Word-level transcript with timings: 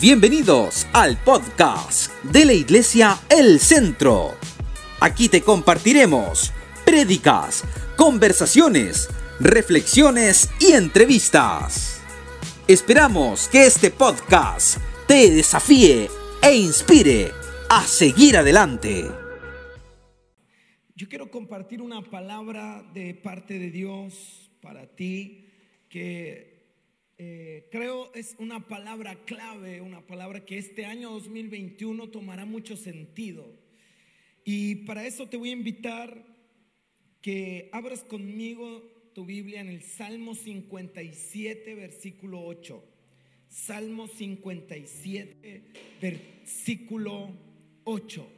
Bienvenidos 0.00 0.86
al 0.92 1.16
podcast 1.24 2.12
de 2.22 2.44
la 2.44 2.52
Iglesia 2.52 3.18
El 3.28 3.58
Centro. 3.58 4.36
Aquí 5.00 5.28
te 5.28 5.42
compartiremos 5.42 6.52
prédicas, 6.84 7.64
conversaciones, 7.96 9.08
reflexiones 9.40 10.50
y 10.60 10.74
entrevistas. 10.74 12.00
Esperamos 12.68 13.48
que 13.48 13.66
este 13.66 13.90
podcast 13.90 14.78
te 15.08 15.32
desafíe 15.32 16.08
e 16.44 16.54
inspire 16.54 17.32
a 17.68 17.82
seguir 17.82 18.36
adelante. 18.36 19.10
Yo 20.94 21.08
quiero 21.08 21.28
compartir 21.28 21.82
una 21.82 22.02
palabra 22.02 22.88
de 22.94 23.14
parte 23.14 23.58
de 23.58 23.72
Dios 23.72 24.48
para 24.60 24.86
ti 24.86 25.48
que 25.88 26.47
eh, 27.20 27.66
creo 27.72 28.14
es 28.14 28.36
una 28.38 28.68
palabra 28.68 29.16
clave, 29.24 29.80
una 29.80 30.06
palabra 30.06 30.44
que 30.44 30.56
este 30.56 30.84
año 30.84 31.10
2021 31.10 32.10
tomará 32.10 32.44
mucho 32.44 32.76
sentido. 32.76 33.52
Y 34.44 34.76
para 34.86 35.04
eso 35.04 35.28
te 35.28 35.36
voy 35.36 35.48
a 35.50 35.54
invitar 35.54 36.24
que 37.20 37.68
abras 37.72 38.04
conmigo 38.04 39.10
tu 39.14 39.26
Biblia 39.26 39.60
en 39.60 39.68
el 39.68 39.82
Salmo 39.82 40.36
57, 40.36 41.74
versículo 41.74 42.44
8. 42.44 42.84
Salmo 43.48 44.06
57, 44.06 45.64
versículo 46.00 47.34
8. 47.82 48.28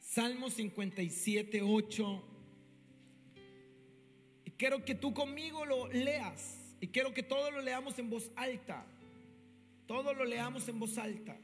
Salmo 0.00 0.50
57, 0.50 1.62
8 1.62 2.35
quiero 4.56 4.84
que 4.84 4.94
tú 4.94 5.14
conmigo 5.14 5.64
lo 5.64 5.88
leas 5.88 6.58
y 6.80 6.88
quiero 6.88 7.12
que 7.14 7.22
todos 7.22 7.52
lo 7.52 7.60
leamos 7.60 7.98
en 7.98 8.10
voz 8.10 8.30
alta. 8.36 8.84
Todos 9.86 10.16
lo 10.16 10.24
leamos 10.24 10.68
en 10.68 10.78
voz 10.78 10.98
alta. 10.98 11.36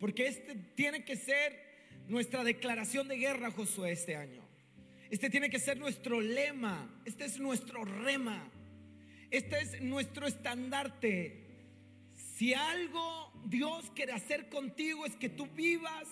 Porque 0.00 0.26
este 0.26 0.54
tiene 0.74 1.04
que 1.04 1.16
ser 1.16 1.58
nuestra 2.08 2.42
declaración 2.42 3.06
de 3.08 3.16
guerra, 3.16 3.50
Josué, 3.50 3.92
este 3.92 4.16
año. 4.16 4.42
Este 5.10 5.30
tiene 5.30 5.50
que 5.50 5.58
ser 5.58 5.78
nuestro 5.78 6.20
lema. 6.20 6.90
Este 7.04 7.24
es 7.24 7.38
nuestro 7.38 7.84
rema. 7.84 8.50
Este 9.30 9.60
es 9.60 9.80
nuestro 9.82 10.26
estandarte. 10.26 11.42
Si 12.36 12.54
algo 12.54 13.32
Dios 13.44 13.90
quiere 13.94 14.12
hacer 14.12 14.48
contigo 14.48 15.06
es 15.06 15.16
que 15.16 15.28
tú 15.28 15.46
vivas 15.54 16.08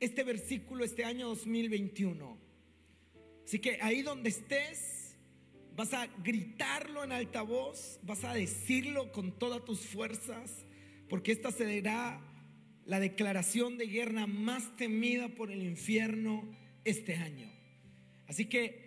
este 0.00 0.24
versículo 0.24 0.84
este 0.84 1.04
año 1.04 1.28
2021. 1.28 2.38
Así 3.44 3.58
que 3.58 3.78
ahí 3.82 4.02
donde 4.02 4.30
estés, 4.30 4.93
Vas 5.76 5.92
a 5.92 6.06
gritarlo 6.22 7.02
en 7.02 7.12
altavoz, 7.12 7.98
vas 8.02 8.22
a 8.24 8.34
decirlo 8.34 9.10
con 9.10 9.38
todas 9.38 9.64
tus 9.64 9.80
fuerzas, 9.80 10.64
porque 11.08 11.32
esta 11.32 11.50
será 11.50 12.20
la 12.86 13.00
declaración 13.00 13.76
de 13.76 13.86
guerra 13.86 14.26
más 14.26 14.76
temida 14.76 15.28
por 15.28 15.50
el 15.50 15.62
infierno 15.62 16.44
este 16.84 17.16
año. 17.16 17.50
Así 18.26 18.46
que 18.46 18.84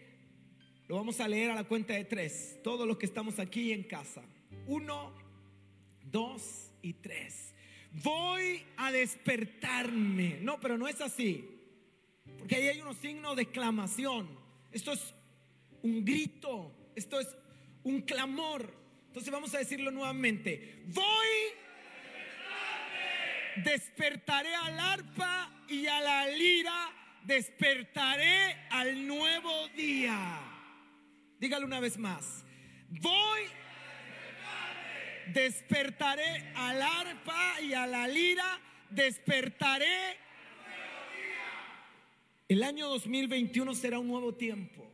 lo 0.87 0.95
vamos 0.95 1.19
a 1.19 1.27
leer 1.27 1.51
a 1.51 1.55
la 1.55 1.65
cuenta 1.65 1.93
de 1.93 2.05
tres, 2.05 2.59
todos 2.63 2.87
los 2.87 2.97
que 2.97 3.05
estamos 3.05 3.39
aquí 3.39 3.73
en 3.73 3.83
casa. 3.83 4.23
Uno, 4.65 5.13
dos 6.09 6.71
y 6.81 6.93
tres. 6.93 7.53
Voy 8.03 8.63
a 8.77 8.91
despertarme. 8.91 10.39
No, 10.41 10.59
pero 10.59 10.77
no 10.77 10.87
es 10.87 11.01
así. 11.01 11.45
Porque 12.37 12.55
ahí 12.55 12.67
hay 12.67 12.81
unos 12.81 12.97
signos 12.97 13.35
de 13.35 13.41
exclamación. 13.43 14.27
Esto 14.71 14.93
es 14.93 15.13
un 15.83 16.03
grito, 16.03 16.71
esto 16.95 17.19
es 17.19 17.35
un 17.83 18.01
clamor. 18.01 18.73
Entonces 19.07 19.31
vamos 19.31 19.53
a 19.55 19.59
decirlo 19.59 19.91
nuevamente. 19.91 20.83
Voy, 20.87 21.27
despertaré 23.63 24.53
al 24.53 24.79
arpa 24.79 25.51
y 25.67 25.87
a 25.87 26.01
la 26.01 26.27
lira, 26.27 26.93
despertaré 27.23 28.67
al 28.69 29.07
nuevo 29.07 29.67
día. 29.69 30.39
Dígalo 31.39 31.65
una 31.65 31.79
vez 31.79 31.97
más. 31.97 32.45
Voy, 32.89 33.41
despertaré 35.33 36.51
al 36.55 36.81
arpa 36.81 37.61
y 37.61 37.73
a 37.73 37.85
la 37.87 38.07
lira, 38.07 38.59
despertaré. 38.89 40.17
El 42.47 42.63
año 42.63 42.87
2021 42.87 43.75
será 43.75 43.99
un 43.99 44.07
nuevo 44.07 44.33
tiempo. 44.35 44.89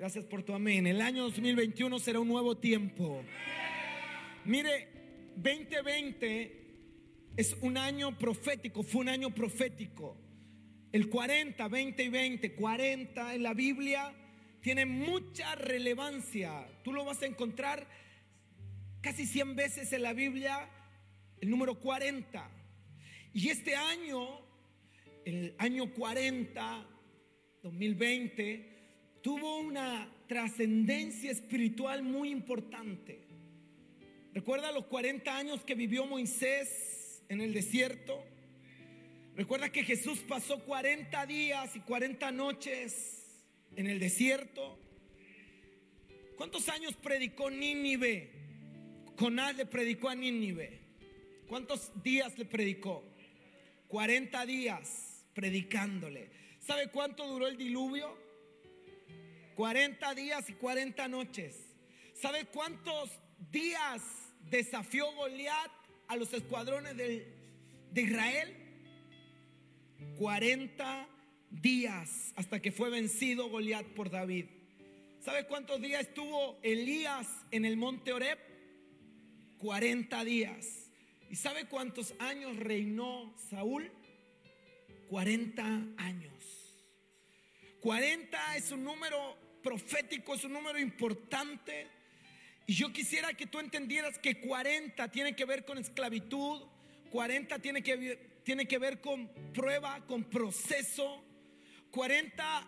Gracias 0.00 0.24
por 0.24 0.42
tu 0.42 0.54
amén. 0.54 0.86
El 0.86 1.02
año 1.02 1.24
2021 1.24 1.98
será 1.98 2.20
un 2.20 2.28
nuevo 2.28 2.56
tiempo. 2.56 3.22
Mire, 4.46 4.88
2020 5.36 7.34
es 7.36 7.54
un 7.60 7.76
año 7.76 8.16
profético, 8.16 8.82
fue 8.82 9.02
un 9.02 9.10
año 9.10 9.34
profético. 9.34 10.16
El 10.90 11.10
40, 11.10 11.68
20 11.68 12.02
y 12.02 12.08
20, 12.08 12.54
40 12.54 13.34
en 13.34 13.42
la 13.42 13.52
Biblia 13.52 14.14
tiene 14.62 14.86
mucha 14.86 15.54
relevancia. 15.54 16.66
Tú 16.82 16.94
lo 16.94 17.04
vas 17.04 17.20
a 17.20 17.26
encontrar 17.26 17.86
casi 19.02 19.26
100 19.26 19.54
veces 19.54 19.92
en 19.92 20.02
la 20.02 20.14
Biblia, 20.14 20.66
el 21.42 21.50
número 21.50 21.78
40. 21.78 22.50
Y 23.34 23.50
este 23.50 23.76
año, 23.76 24.40
el 25.26 25.54
año 25.58 25.92
40, 25.92 26.86
2020, 27.62 28.69
tuvo 29.22 29.58
una 29.58 30.08
trascendencia 30.26 31.30
espiritual 31.30 32.02
muy 32.02 32.30
importante. 32.30 33.20
¿Recuerda 34.32 34.72
los 34.72 34.86
40 34.86 35.36
años 35.36 35.62
que 35.64 35.74
vivió 35.74 36.06
Moisés 36.06 37.22
en 37.28 37.40
el 37.40 37.52
desierto? 37.52 38.24
¿Recuerda 39.36 39.70
que 39.70 39.84
Jesús 39.84 40.20
pasó 40.20 40.60
40 40.64 41.26
días 41.26 41.74
y 41.74 41.80
40 41.80 42.30
noches 42.32 43.42
en 43.76 43.86
el 43.86 43.98
desierto? 43.98 44.78
¿Cuántos 46.36 46.68
años 46.68 46.94
predicó 46.94 47.50
Nínive? 47.50 48.30
Conal 49.16 49.56
le 49.56 49.66
predicó 49.66 50.08
a 50.08 50.14
Nínive. 50.14 50.80
¿Cuántos 51.48 51.90
días 52.02 52.38
le 52.38 52.44
predicó? 52.44 53.04
40 53.88 54.46
días 54.46 55.26
predicándole. 55.34 56.30
¿Sabe 56.60 56.90
cuánto 56.90 57.26
duró 57.26 57.48
el 57.48 57.56
diluvio? 57.56 58.29
40 59.60 60.14
días 60.14 60.48
y 60.48 60.54
40 60.54 61.06
noches. 61.08 61.54
¿Sabe 62.14 62.46
cuántos 62.46 63.10
días 63.52 64.00
desafió 64.48 65.12
Goliat 65.12 65.70
a 66.08 66.16
los 66.16 66.32
escuadrones 66.32 66.96
de, 66.96 67.30
Israel? 67.94 68.56
40 70.16 71.06
días 71.50 72.32
hasta 72.36 72.62
que 72.62 72.72
fue 72.72 72.88
vencido 72.88 73.50
Goliat 73.50 73.84
por 73.88 74.08
David. 74.08 74.46
¿Sabe 75.22 75.46
cuántos 75.46 75.78
días 75.82 76.06
estuvo 76.08 76.58
Elías 76.62 77.28
en 77.50 77.66
el 77.66 77.76
monte 77.76 78.14
Oreb? 78.14 78.38
40 79.58 80.24
días. 80.24 80.90
¿Y 81.28 81.36
sabe 81.36 81.66
cuántos 81.66 82.14
años 82.18 82.56
reinó 82.56 83.36
Saúl? 83.50 83.92
40 85.10 85.62
años. 85.98 86.32
40 87.82 88.56
es 88.56 88.72
un 88.72 88.84
número 88.84 89.49
profético, 89.62 90.34
es 90.34 90.44
un 90.44 90.52
número 90.52 90.78
importante. 90.78 91.86
Y 92.66 92.74
yo 92.74 92.92
quisiera 92.92 93.34
que 93.34 93.46
tú 93.46 93.58
entendieras 93.58 94.18
que 94.18 94.40
40 94.40 95.10
tiene 95.10 95.34
que 95.34 95.44
ver 95.44 95.64
con 95.64 95.78
esclavitud, 95.78 96.62
40 97.10 97.58
tiene 97.58 97.82
que, 97.82 98.40
tiene 98.44 98.66
que 98.66 98.78
ver 98.78 99.00
con 99.00 99.28
prueba, 99.52 100.06
con 100.06 100.24
proceso, 100.24 101.24
40 101.90 102.66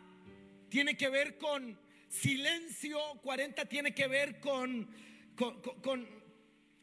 tiene 0.68 0.96
que 0.96 1.08
ver 1.08 1.38
con 1.38 1.78
silencio, 2.08 2.98
40 3.22 3.64
tiene 3.66 3.94
que 3.94 4.08
ver 4.08 4.40
con, 4.40 4.88
con, 5.36 5.60
con, 5.60 6.08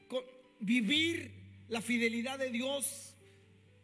con 0.07 0.23
vivir 0.59 1.31
la 1.67 1.81
fidelidad 1.81 2.39
de 2.39 2.51
Dios, 2.51 3.15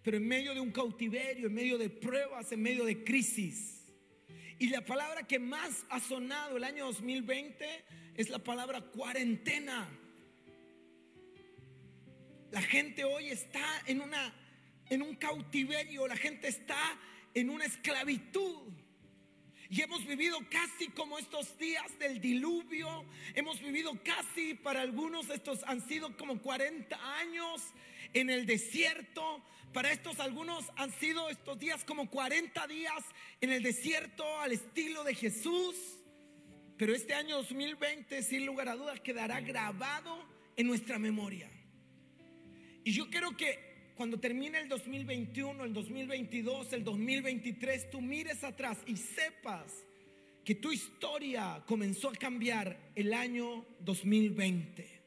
pero 0.01 0.17
en 0.17 0.27
medio 0.27 0.53
de 0.53 0.59
un 0.59 0.71
cautiverio, 0.71 1.47
en 1.47 1.53
medio 1.53 1.77
de 1.77 1.89
pruebas, 1.89 2.51
en 2.51 2.61
medio 2.61 2.85
de 2.85 3.03
crisis. 3.03 3.74
Y 4.57 4.69
la 4.69 4.85
palabra 4.85 5.27
que 5.27 5.39
más 5.39 5.85
ha 5.89 5.99
sonado 5.99 6.57
el 6.57 6.63
año 6.63 6.85
2020 6.85 7.65
es 8.15 8.29
la 8.29 8.39
palabra 8.39 8.81
cuarentena. 8.81 9.87
La 12.51 12.61
gente 12.61 13.03
hoy 13.03 13.29
está 13.29 13.81
en 13.85 14.01
una 14.01 14.33
en 14.89 15.01
un 15.01 15.15
cautiverio, 15.15 16.07
la 16.07 16.15
gente 16.15 16.47
está 16.47 16.77
en 17.33 17.49
una 17.49 17.65
esclavitud. 17.65 18.71
Y 19.69 19.81
hemos 19.81 20.05
vivido 20.05 20.37
casi 20.49 20.89
como 20.89 21.17
estos 21.17 21.57
días 21.57 21.97
del 21.97 22.21
diluvio, 22.21 23.05
hemos 23.33 23.59
vivido 23.59 23.97
casi 24.03 24.53
para 24.53 24.81
algunos 24.81 25.29
estos 25.29 25.63
han 25.63 25.85
sido 25.87 26.15
como 26.17 26.39
40 26.41 26.97
años 27.19 27.61
en 28.13 28.29
el 28.29 28.45
desierto, 28.45 29.43
para 29.73 29.91
estos 29.91 30.19
algunos 30.19 30.65
han 30.77 30.91
sido 30.93 31.29
estos 31.29 31.59
días 31.59 31.83
como 31.83 32.09
40 32.09 32.67
días 32.67 33.03
en 33.41 33.51
el 33.51 33.63
desierto 33.63 34.39
al 34.39 34.51
estilo 34.51 35.03
de 35.03 35.15
Jesús. 35.15 35.75
Pero 36.77 36.93
este 36.93 37.13
año 37.13 37.37
2020, 37.37 38.21
sin 38.21 38.45
lugar 38.45 38.69
a 38.69 38.75
dudas, 38.75 38.99
quedará 39.01 39.41
grabado 39.41 40.25
en 40.55 40.67
nuestra 40.67 40.99
memoria. 40.99 41.49
Y 42.83 42.91
yo 42.91 43.09
quiero 43.09 43.35
que 43.35 43.74
cuando 43.95 44.19
termine 44.19 44.59
el 44.59 44.67
2021, 44.67 45.63
el 45.63 45.73
2022, 45.73 46.73
el 46.73 46.83
2023, 46.83 47.89
tú 47.89 48.01
mires 48.01 48.43
atrás 48.43 48.77
y 48.85 48.97
sepas 48.97 49.71
que 50.43 50.55
tu 50.55 50.71
historia 50.71 51.63
comenzó 51.65 52.09
a 52.09 52.13
cambiar 52.13 52.77
el 52.93 53.13
año 53.13 53.65
2020. 53.79 55.01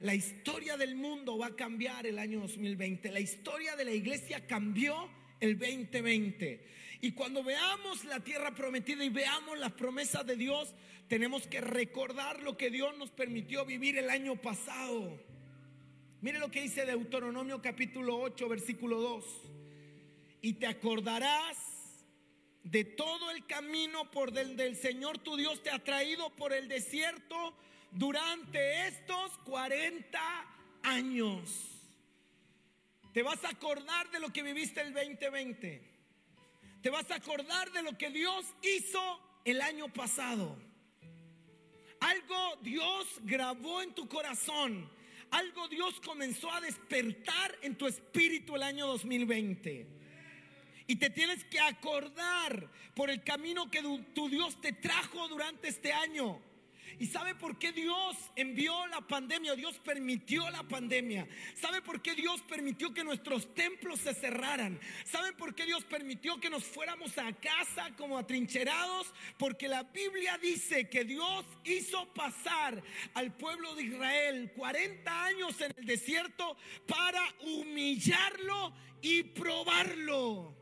La 0.00 0.14
historia 0.14 0.76
del 0.76 0.94
mundo 0.94 1.38
va 1.38 1.46
a 1.46 1.56
cambiar 1.56 2.06
el 2.06 2.18
año 2.18 2.40
2020. 2.40 3.10
La 3.10 3.18
historia 3.18 3.74
de 3.76 3.84
la 3.84 3.92
iglesia 3.92 4.46
cambió 4.46 5.08
el 5.40 5.58
2020. 5.58 6.68
Y 7.00 7.12
cuando 7.12 7.42
veamos 7.42 8.04
la 8.04 8.20
tierra 8.20 8.54
prometida 8.54 9.04
y 9.04 9.08
veamos 9.08 9.58
las 9.58 9.72
promesas 9.72 10.26
de 10.26 10.36
Dios, 10.36 10.74
tenemos 11.08 11.46
que 11.46 11.60
recordar 11.60 12.42
lo 12.42 12.56
que 12.56 12.70
Dios 12.70 12.96
nos 12.98 13.10
permitió 13.10 13.64
vivir 13.64 13.96
el 13.98 14.10
año 14.10 14.36
pasado. 14.36 15.18
Mire 16.20 16.40
lo 16.40 16.50
que 16.50 16.62
dice 16.62 16.84
Deuteronomio 16.84 17.62
capítulo 17.62 18.18
8, 18.18 18.48
versículo 18.48 19.00
2. 19.00 19.24
Y 20.42 20.54
te 20.54 20.66
acordarás 20.66 21.56
de 22.64 22.82
todo 22.82 23.30
el 23.30 23.46
camino 23.46 24.10
por 24.10 24.32
del, 24.32 24.56
del 24.56 24.76
Señor 24.76 25.18
tu 25.18 25.36
Dios 25.36 25.62
te 25.62 25.70
ha 25.70 25.78
traído 25.78 26.34
por 26.34 26.52
el 26.52 26.66
desierto 26.66 27.54
durante 27.92 28.88
estos 28.88 29.38
40 29.44 30.20
años. 30.82 31.68
Te 33.12 33.22
vas 33.22 33.44
a 33.44 33.50
acordar 33.50 34.10
de 34.10 34.18
lo 34.18 34.32
que 34.32 34.42
viviste 34.42 34.80
el 34.80 34.92
2020. 34.92 35.82
Te 36.82 36.90
vas 36.90 37.08
a 37.12 37.14
acordar 37.14 37.70
de 37.70 37.82
lo 37.82 37.96
que 37.96 38.10
Dios 38.10 38.44
hizo 38.62 39.20
el 39.44 39.60
año 39.60 39.86
pasado. 39.92 40.56
Algo 42.00 42.56
Dios 42.62 43.06
grabó 43.22 43.82
en 43.82 43.94
tu 43.94 44.08
corazón. 44.08 44.97
Algo 45.30 45.68
Dios 45.68 46.00
comenzó 46.00 46.52
a 46.52 46.60
despertar 46.60 47.58
en 47.62 47.76
tu 47.76 47.86
espíritu 47.86 48.56
el 48.56 48.62
año 48.62 48.86
2020. 48.86 49.86
Y 50.86 50.96
te 50.96 51.10
tienes 51.10 51.44
que 51.44 51.60
acordar 51.60 52.70
por 52.94 53.10
el 53.10 53.22
camino 53.22 53.70
que 53.70 53.82
tu 54.14 54.28
Dios 54.28 54.60
te 54.60 54.72
trajo 54.72 55.28
durante 55.28 55.68
este 55.68 55.92
año. 55.92 56.40
¿Y 57.00 57.06
sabe 57.06 57.34
por 57.36 57.58
qué 57.58 57.70
Dios 57.72 58.16
envió 58.34 58.86
la 58.88 59.00
pandemia? 59.00 59.54
Dios 59.54 59.78
permitió 59.78 60.50
la 60.50 60.64
pandemia. 60.64 61.28
¿Sabe 61.54 61.80
por 61.80 62.02
qué 62.02 62.14
Dios 62.16 62.42
permitió 62.42 62.92
que 62.92 63.04
nuestros 63.04 63.54
templos 63.54 64.00
se 64.00 64.14
cerraran? 64.14 64.80
¿Sabe 65.04 65.32
por 65.32 65.54
qué 65.54 65.64
Dios 65.64 65.84
permitió 65.84 66.40
que 66.40 66.50
nos 66.50 66.64
fuéramos 66.64 67.16
a 67.18 67.32
casa 67.34 67.94
como 67.96 68.18
atrincherados? 68.18 69.14
Porque 69.38 69.68
la 69.68 69.84
Biblia 69.84 70.38
dice 70.38 70.88
que 70.88 71.04
Dios 71.04 71.44
hizo 71.64 72.12
pasar 72.14 72.82
al 73.14 73.32
pueblo 73.36 73.76
de 73.76 73.84
Israel 73.84 74.52
40 74.56 75.24
años 75.24 75.60
en 75.60 75.72
el 75.76 75.86
desierto 75.86 76.56
para 76.86 77.22
humillarlo 77.42 78.72
y 79.00 79.22
probarlo. 79.22 80.57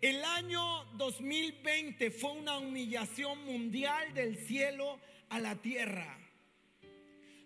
El 0.00 0.24
año 0.24 0.84
2020 0.94 2.10
fue 2.10 2.32
una 2.32 2.56
humillación 2.56 3.44
mundial 3.44 4.14
del 4.14 4.36
cielo 4.36 4.98
a 5.28 5.38
la 5.40 5.56
tierra. 5.56 6.18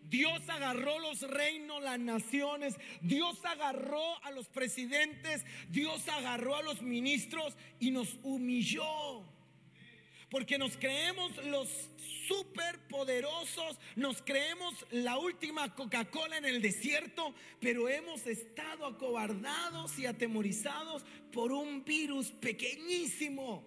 Dios 0.02 0.48
agarró 0.48 1.00
los 1.00 1.22
reinos, 1.22 1.82
las 1.82 1.98
naciones, 1.98 2.76
Dios 3.00 3.44
agarró 3.44 4.22
a 4.22 4.30
los 4.30 4.46
presidentes, 4.48 5.44
Dios 5.68 6.08
agarró 6.08 6.54
a 6.54 6.62
los 6.62 6.80
ministros 6.82 7.56
y 7.80 7.90
nos 7.90 8.18
humilló. 8.22 9.24
Porque 10.34 10.58
nos 10.58 10.76
creemos 10.76 11.30
los 11.44 11.68
superpoderosos, 12.26 13.78
nos 13.94 14.20
creemos 14.20 14.74
la 14.90 15.16
última 15.16 15.72
Coca-Cola 15.76 16.38
en 16.38 16.44
el 16.44 16.60
desierto, 16.60 17.32
pero 17.60 17.88
hemos 17.88 18.26
estado 18.26 18.84
acobardados 18.84 19.96
y 19.96 20.06
atemorizados 20.06 21.04
por 21.32 21.52
un 21.52 21.84
virus 21.84 22.32
pequeñísimo 22.32 23.64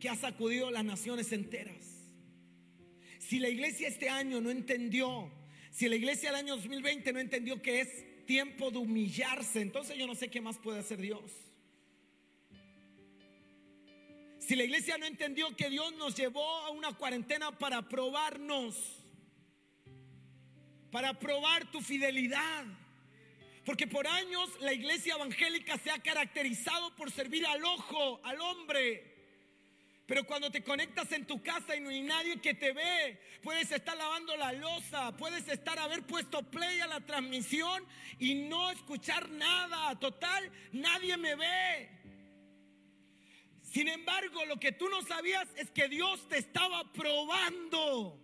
que 0.00 0.08
ha 0.08 0.16
sacudido 0.16 0.68
las 0.72 0.84
naciones 0.84 1.30
enteras. 1.30 2.10
Si 3.20 3.38
la 3.38 3.50
iglesia 3.50 3.86
este 3.86 4.08
año 4.08 4.40
no 4.40 4.50
entendió, 4.50 5.30
si 5.70 5.88
la 5.88 5.94
iglesia 5.94 6.30
del 6.30 6.40
año 6.40 6.56
2020 6.56 7.12
no 7.12 7.20
entendió 7.20 7.62
que 7.62 7.82
es 7.82 8.26
tiempo 8.26 8.72
de 8.72 8.78
humillarse, 8.78 9.60
entonces 9.60 9.96
yo 9.96 10.08
no 10.08 10.16
sé 10.16 10.28
qué 10.28 10.40
más 10.40 10.58
puede 10.58 10.80
hacer 10.80 11.00
Dios. 11.00 11.49
Si 14.50 14.56
la 14.56 14.64
iglesia 14.64 14.98
no 14.98 15.06
entendió 15.06 15.54
que 15.54 15.70
Dios 15.70 15.94
nos 15.94 16.16
llevó 16.16 16.44
a 16.44 16.70
una 16.70 16.92
cuarentena 16.92 17.56
para 17.56 17.88
probarnos, 17.88 18.74
para 20.90 21.16
probar 21.20 21.70
tu 21.70 21.80
fidelidad. 21.80 22.64
Porque 23.64 23.86
por 23.86 24.08
años 24.08 24.50
la 24.58 24.72
iglesia 24.72 25.14
evangélica 25.14 25.78
se 25.78 25.92
ha 25.92 26.00
caracterizado 26.00 26.96
por 26.96 27.12
servir 27.12 27.46
al 27.46 27.64
ojo, 27.64 28.20
al 28.24 28.40
hombre. 28.40 29.14
Pero 30.06 30.24
cuando 30.24 30.50
te 30.50 30.64
conectas 30.64 31.12
en 31.12 31.28
tu 31.28 31.40
casa 31.40 31.76
y 31.76 31.80
no 31.80 31.90
hay 31.90 32.02
nadie 32.02 32.40
que 32.40 32.54
te 32.54 32.72
ve, 32.72 33.20
puedes 33.44 33.70
estar 33.70 33.96
lavando 33.96 34.36
la 34.36 34.50
losa, 34.50 35.16
puedes 35.16 35.46
estar 35.46 35.78
haber 35.78 36.02
puesto 36.02 36.42
play 36.42 36.80
a 36.80 36.88
la 36.88 36.98
transmisión 37.06 37.86
y 38.18 38.34
no 38.34 38.72
escuchar 38.72 39.28
nada. 39.30 39.96
Total, 40.00 40.50
nadie 40.72 41.16
me 41.16 41.36
ve. 41.36 41.99
Sin 43.70 43.86
embargo, 43.86 44.44
lo 44.46 44.58
que 44.58 44.72
tú 44.72 44.88
no 44.88 45.00
sabías 45.02 45.48
es 45.54 45.70
que 45.70 45.88
Dios 45.88 46.28
te 46.28 46.38
estaba 46.38 46.92
probando. 46.92 48.18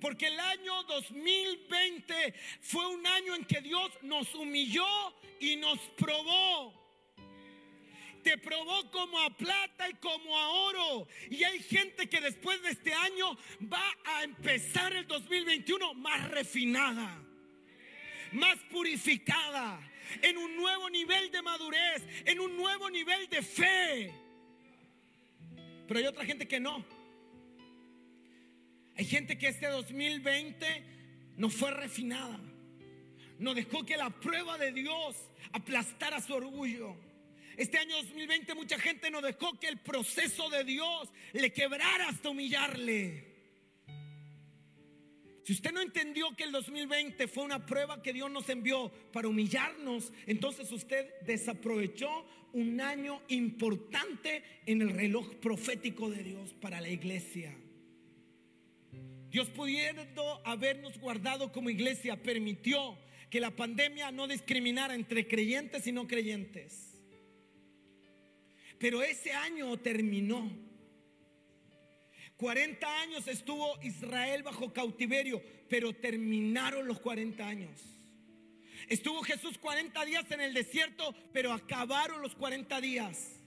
Porque 0.00 0.28
el 0.28 0.40
año 0.40 0.82
2020 0.84 2.34
fue 2.62 2.86
un 2.88 3.06
año 3.06 3.34
en 3.34 3.44
que 3.44 3.60
Dios 3.60 3.90
nos 4.00 4.34
humilló 4.34 4.86
y 5.38 5.56
nos 5.56 5.78
probó. 5.98 6.72
Te 8.24 8.38
probó 8.38 8.90
como 8.90 9.20
a 9.20 9.36
plata 9.36 9.90
y 9.90 9.94
como 9.94 10.38
a 10.38 10.48
oro. 10.48 11.06
Y 11.30 11.44
hay 11.44 11.62
gente 11.62 12.08
que 12.08 12.22
después 12.22 12.62
de 12.62 12.70
este 12.70 12.94
año 12.94 13.36
va 13.70 13.94
a 14.06 14.22
empezar 14.22 14.94
el 14.94 15.06
2021 15.06 15.92
más 15.94 16.30
refinada, 16.30 17.22
más 18.32 18.56
purificada 18.70 19.91
en 20.20 20.36
un 20.36 20.56
nuevo 20.56 20.90
nivel 20.90 21.30
de 21.30 21.42
madurez, 21.42 22.02
en 22.24 22.40
un 22.40 22.56
nuevo 22.56 22.90
nivel 22.90 23.28
de 23.28 23.42
fe. 23.42 24.12
Pero 25.86 26.00
hay 26.00 26.06
otra 26.06 26.24
gente 26.24 26.46
que 26.46 26.60
no. 26.60 26.84
Hay 28.96 29.04
gente 29.04 29.38
que 29.38 29.48
este 29.48 29.66
2020 29.68 30.84
no 31.36 31.48
fue 31.48 31.70
refinada. 31.70 32.38
No 33.38 33.54
dejó 33.54 33.84
que 33.84 33.96
la 33.96 34.10
prueba 34.10 34.58
de 34.58 34.72
Dios 34.72 35.16
aplastara 35.52 36.20
su 36.20 36.34
orgullo. 36.34 36.94
Este 37.56 37.78
año 37.78 37.96
2020 37.96 38.54
mucha 38.54 38.78
gente 38.78 39.10
no 39.10 39.20
dejó 39.20 39.58
que 39.58 39.68
el 39.68 39.78
proceso 39.78 40.48
de 40.50 40.64
Dios 40.64 41.08
le 41.32 41.52
quebrara 41.52 42.08
hasta 42.08 42.30
humillarle. 42.30 43.31
Si 45.44 45.52
usted 45.52 45.72
no 45.72 45.80
entendió 45.80 46.36
que 46.36 46.44
el 46.44 46.52
2020 46.52 47.26
fue 47.26 47.42
una 47.42 47.66
prueba 47.66 48.02
que 48.02 48.12
Dios 48.12 48.30
nos 48.30 48.48
envió 48.48 48.90
para 49.12 49.28
humillarnos, 49.28 50.12
entonces 50.26 50.70
usted 50.70 51.08
desaprovechó 51.26 52.24
un 52.52 52.80
año 52.80 53.20
importante 53.28 54.42
en 54.66 54.82
el 54.82 54.90
reloj 54.90 55.34
profético 55.36 56.10
de 56.10 56.22
Dios 56.22 56.54
para 56.60 56.80
la 56.80 56.88
iglesia. 56.88 57.56
Dios 59.30 59.48
pudiendo 59.48 60.42
habernos 60.44 60.98
guardado 60.98 61.50
como 61.52 61.70
iglesia, 61.70 62.22
permitió 62.22 62.98
que 63.30 63.40
la 63.40 63.50
pandemia 63.50 64.12
no 64.12 64.28
discriminara 64.28 64.94
entre 64.94 65.26
creyentes 65.26 65.86
y 65.86 65.92
no 65.92 66.06
creyentes. 66.06 67.00
Pero 68.78 69.02
ese 69.02 69.32
año 69.32 69.76
terminó 69.78 70.52
40 72.36 73.00
años 73.02 73.28
estuvo 73.28 73.80
Israel 73.82 74.42
bajo 74.42 74.72
cautiverio, 74.72 75.42
pero 75.68 75.92
terminaron 75.92 76.86
los 76.86 77.00
40 77.00 77.46
años. 77.46 77.80
Estuvo 78.88 79.22
Jesús 79.22 79.58
40 79.58 80.04
días 80.04 80.30
en 80.30 80.40
el 80.40 80.54
desierto, 80.54 81.14
pero 81.32 81.52
acabaron 81.52 82.20
los 82.20 82.34
40 82.34 82.80
días. 82.80 83.40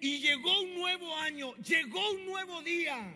Y 0.00 0.18
llegó 0.18 0.60
un 0.60 0.74
nuevo 0.74 1.16
año, 1.16 1.54
llegó 1.56 2.10
un 2.12 2.26
nuevo 2.26 2.62
día. 2.62 3.14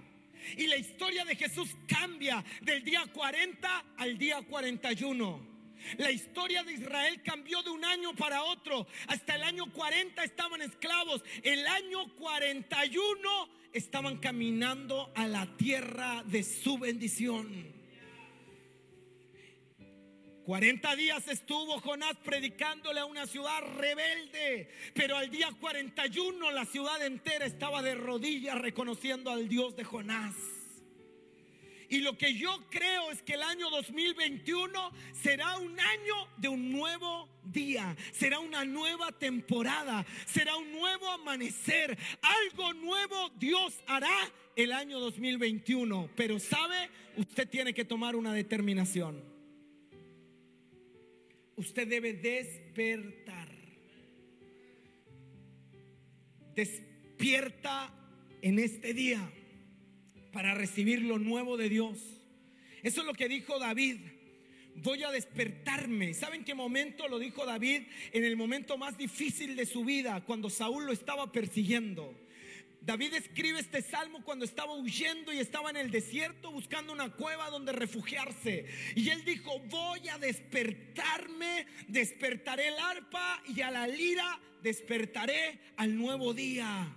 Y 0.57 0.67
la 0.67 0.77
historia 0.77 1.25
de 1.25 1.37
Jesús 1.37 1.71
cambia 1.87 2.45
del 2.63 2.83
día 2.85 3.05
40 3.13 3.85
al 3.97 4.19
día 4.19 4.41
41. 4.43 5.58
La 5.97 6.11
historia 6.11 6.63
de 6.63 6.75
Israel 6.75 7.23
cambió 7.23 7.63
de 7.63 7.71
un 7.71 7.85
año 7.85 8.15
para 8.15 8.43
otro. 8.43 8.87
Hasta 9.07 9.37
el 9.37 9.43
año 9.43 9.73
40 9.73 10.23
estaban 10.23 10.63
esclavos. 10.63 11.23
El 11.43 11.67
año 11.67 12.15
41 12.17 13.49
estaban 13.73 14.19
caminando 14.19 15.11
a 15.15 15.27
la 15.27 15.57
tierra 15.57 16.23
de 16.27 16.43
su 16.43 16.79
bendición. 16.79 17.79
40 20.45 20.97
días 20.97 21.29
estuvo 21.29 21.79
Jonás 21.81 22.17
predicándole 22.25 23.01
a 23.01 23.05
una 23.05 23.27
ciudad 23.27 23.61
rebelde, 23.77 24.71
pero 24.95 25.19
al 25.19 25.29
día 25.29 25.51
41 25.61 26.51
la 26.53 26.65
ciudad 26.65 27.05
entera 27.05 27.45
estaba 27.45 27.83
de 27.83 27.95
rodillas 27.95 28.59
reconociendo 28.59 29.31
al 29.31 29.47
Dios 29.47 29.77
de 29.77 29.85
Jonás. 29.85 30.35
Y 31.89 32.01
lo 32.01 32.19
que 32.19 32.35
yo 32.35 32.65
creo 32.71 33.11
es 33.11 33.23
que 33.23 33.35
el 33.35 33.43
año 33.43 33.71
2021 33.71 34.93
será 35.13 35.57
un 35.57 35.79
año 35.81 36.15
de 36.37 36.49
un 36.49 36.71
nuevo 36.71 37.29
día, 37.45 37.97
será 38.13 38.41
una 38.41 38.65
nueva 38.65 39.11
temporada, 39.13 40.05
será 40.27 40.57
un 40.57 40.71
nuevo 40.71 41.09
amanecer, 41.09 41.97
algo 42.21 42.75
nuevo 42.75 43.31
Dios 43.39 43.83
hará 43.87 44.31
el 44.55 44.73
año 44.73 45.01
2021. 45.01 46.11
Pero 46.15 46.39
sabe, 46.39 46.91
usted 47.17 47.49
tiene 47.49 47.73
que 47.73 47.87
tomar 47.87 48.17
una 48.17 48.35
determinación. 48.35 49.25
Usted 51.57 51.89
debe 51.89 52.13
despertar. 52.13 53.49
Despierta 56.55 57.95
en 58.43 58.59
este 58.59 58.93
día 58.93 59.33
para 60.33 60.55
recibir 60.55 61.03
lo 61.03 61.19
nuevo 61.19 61.57
de 61.57 61.69
Dios. 61.69 61.99
Eso 62.83 63.01
es 63.01 63.07
lo 63.07 63.15
que 63.15 63.29
dijo 63.29 63.59
David. 63.59 63.99
Voy 64.77 65.03
a 65.03 65.11
despertarme. 65.11 66.15
¿Saben 66.15 66.45
qué 66.45 66.55
momento 66.55 67.09
lo 67.09 67.19
dijo 67.19 67.45
David? 67.45 67.83
En 68.13 68.25
el 68.25 68.37
momento 68.37 68.79
más 68.79 68.97
difícil 68.97 69.57
de 69.57 69.67
su 69.67 69.85
vida, 69.85 70.25
cuando 70.25 70.51
Saúl 70.51 70.87
lo 70.87 70.93
estaba 70.93 71.33
persiguiendo. 71.33 72.17
David 72.81 73.15
escribe 73.15 73.59
este 73.59 73.83
salmo 73.83 74.23
cuando 74.25 74.45
estaba 74.45 74.73
huyendo 74.75 75.33
y 75.33 75.39
estaba 75.39 75.71
en 75.71 75.77
el 75.77 75.91
desierto 75.91 76.53
buscando 76.53 76.93
una 76.93 77.11
cueva 77.11 77.51
donde 77.51 77.73
refugiarse. 77.73 78.67
Y 78.95 79.11
él 79.11 79.25
dijo, 79.25 79.59
voy 79.69 80.09
a 80.09 80.19
despertarme, 80.19 81.67
despertaré 81.89 82.69
el 82.69 82.79
arpa 82.79 83.43
y 83.49 83.61
a 83.61 83.71
la 83.71 83.87
lira 83.87 84.41
despertaré 84.63 85.59
al 85.77 85.97
nuevo 85.97 86.35
día. 86.35 86.97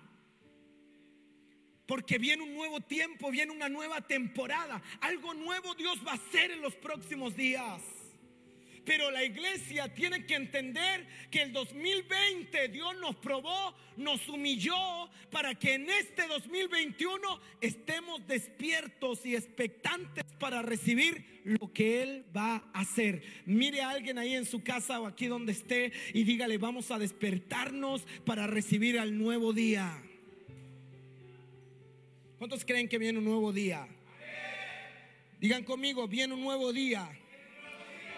Porque 1.91 2.17
viene 2.17 2.41
un 2.41 2.55
nuevo 2.55 2.79
tiempo, 2.79 3.29
viene 3.29 3.51
una 3.51 3.67
nueva 3.67 3.99
temporada. 3.99 4.81
Algo 5.01 5.33
nuevo 5.33 5.75
Dios 5.75 5.99
va 6.07 6.13
a 6.13 6.15
hacer 6.15 6.49
en 6.51 6.61
los 6.61 6.73
próximos 6.73 7.35
días. 7.35 7.81
Pero 8.85 9.11
la 9.11 9.25
iglesia 9.25 9.93
tiene 9.93 10.25
que 10.25 10.35
entender 10.35 11.05
que 11.29 11.41
el 11.41 11.51
2020 11.51 12.69
Dios 12.69 12.95
nos 13.01 13.17
probó, 13.17 13.75
nos 13.97 14.25
humilló 14.29 15.09
para 15.31 15.53
que 15.55 15.73
en 15.73 15.89
este 15.89 16.27
2021 16.27 17.41
estemos 17.59 18.25
despiertos 18.25 19.25
y 19.25 19.35
expectantes 19.35 20.23
para 20.39 20.61
recibir 20.61 21.41
lo 21.43 21.73
que 21.73 22.03
Él 22.03 22.25
va 22.33 22.69
a 22.73 22.79
hacer. 22.79 23.21
Mire 23.45 23.81
a 23.81 23.89
alguien 23.89 24.17
ahí 24.17 24.33
en 24.33 24.45
su 24.45 24.63
casa 24.63 25.01
o 25.01 25.07
aquí 25.07 25.27
donde 25.27 25.51
esté 25.51 25.91
y 26.13 26.23
dígale, 26.23 26.57
vamos 26.57 26.89
a 26.89 26.97
despertarnos 26.97 28.07
para 28.23 28.47
recibir 28.47 28.97
al 28.97 29.17
nuevo 29.17 29.51
día. 29.51 30.01
¿Cuántos 32.41 32.65
creen 32.65 32.89
que 32.89 32.97
viene 32.97 33.19
un 33.19 33.25
nuevo 33.25 33.53
día? 33.53 33.87
Digan 35.39 35.63
conmigo, 35.63 36.07
viene 36.07 36.33
un 36.33 36.41
nuevo 36.41 36.73
día. 36.73 37.07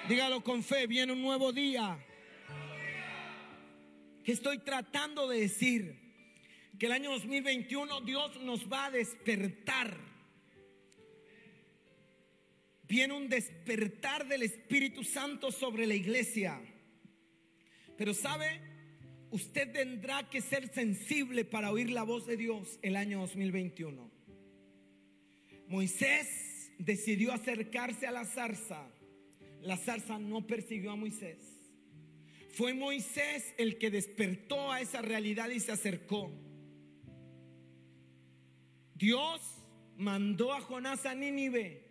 Dígalo 0.07 0.41
con 0.41 0.63
fe, 0.63 0.87
viene 0.87 1.11
un 1.11 1.21
nuevo 1.21 1.51
día. 1.51 2.01
¿Qué 4.23 4.31
estoy 4.31 4.59
tratando 4.59 5.27
de 5.27 5.41
decir? 5.41 5.99
Que 6.79 6.85
el 6.85 6.93
año 6.93 7.11
2021 7.11 7.99
Dios 7.99 8.39
nos 8.43 8.71
va 8.71 8.85
a 8.85 8.91
despertar. 8.91 9.97
Viene 12.83 13.13
un 13.15 13.27
despertar 13.27 14.25
del 14.29 14.43
Espíritu 14.43 15.03
Santo 15.03 15.51
sobre 15.51 15.85
la 15.85 15.95
iglesia. 15.95 16.61
Pero 17.97 18.13
sabe, 18.13 18.61
usted 19.31 19.69
tendrá 19.73 20.29
que 20.29 20.39
ser 20.39 20.73
sensible 20.73 21.43
para 21.43 21.73
oír 21.73 21.91
la 21.91 22.03
voz 22.03 22.25
de 22.25 22.37
Dios 22.37 22.79
el 22.83 22.95
año 22.95 23.19
2021. 23.19 24.12
Moisés 25.67 26.71
decidió 26.77 27.31
acercarse 27.31 28.07
a 28.07 28.11
la 28.11 28.25
zarza. 28.25 28.89
La 29.61 29.77
zarza 29.77 30.19
no 30.19 30.45
persiguió 30.45 30.91
a 30.91 30.95
Moisés. 30.95 31.37
Fue 32.53 32.73
Moisés 32.73 33.53
el 33.57 33.77
que 33.77 33.89
despertó 33.89 34.71
a 34.71 34.81
esa 34.81 35.01
realidad 35.01 35.49
y 35.49 35.59
se 35.59 35.71
acercó. 35.71 36.31
Dios 38.93 39.41
mandó 39.97 40.53
a 40.53 40.61
Jonás 40.61 41.05
a 41.05 41.15
Nínive. 41.15 41.83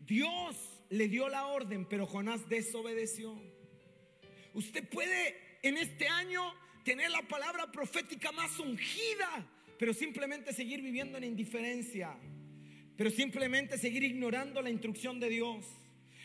Dios 0.00 0.56
le 0.88 1.08
dio 1.08 1.28
la 1.28 1.46
orden, 1.46 1.86
pero 1.86 2.06
Jonás 2.06 2.48
desobedeció. 2.48 3.40
Usted 4.54 4.88
puede 4.88 5.36
en 5.62 5.76
este 5.76 6.08
año 6.08 6.42
tener 6.84 7.10
la 7.10 7.22
palabra 7.28 7.70
profética 7.70 8.32
más 8.32 8.58
ungida 8.58 9.46
pero 9.80 9.94
simplemente 9.94 10.52
seguir 10.52 10.82
viviendo 10.82 11.16
en 11.16 11.24
indiferencia, 11.24 12.14
pero 12.98 13.08
simplemente 13.08 13.78
seguir 13.78 14.04
ignorando 14.04 14.60
la 14.60 14.68
instrucción 14.68 15.18
de 15.18 15.30
Dios. 15.30 15.64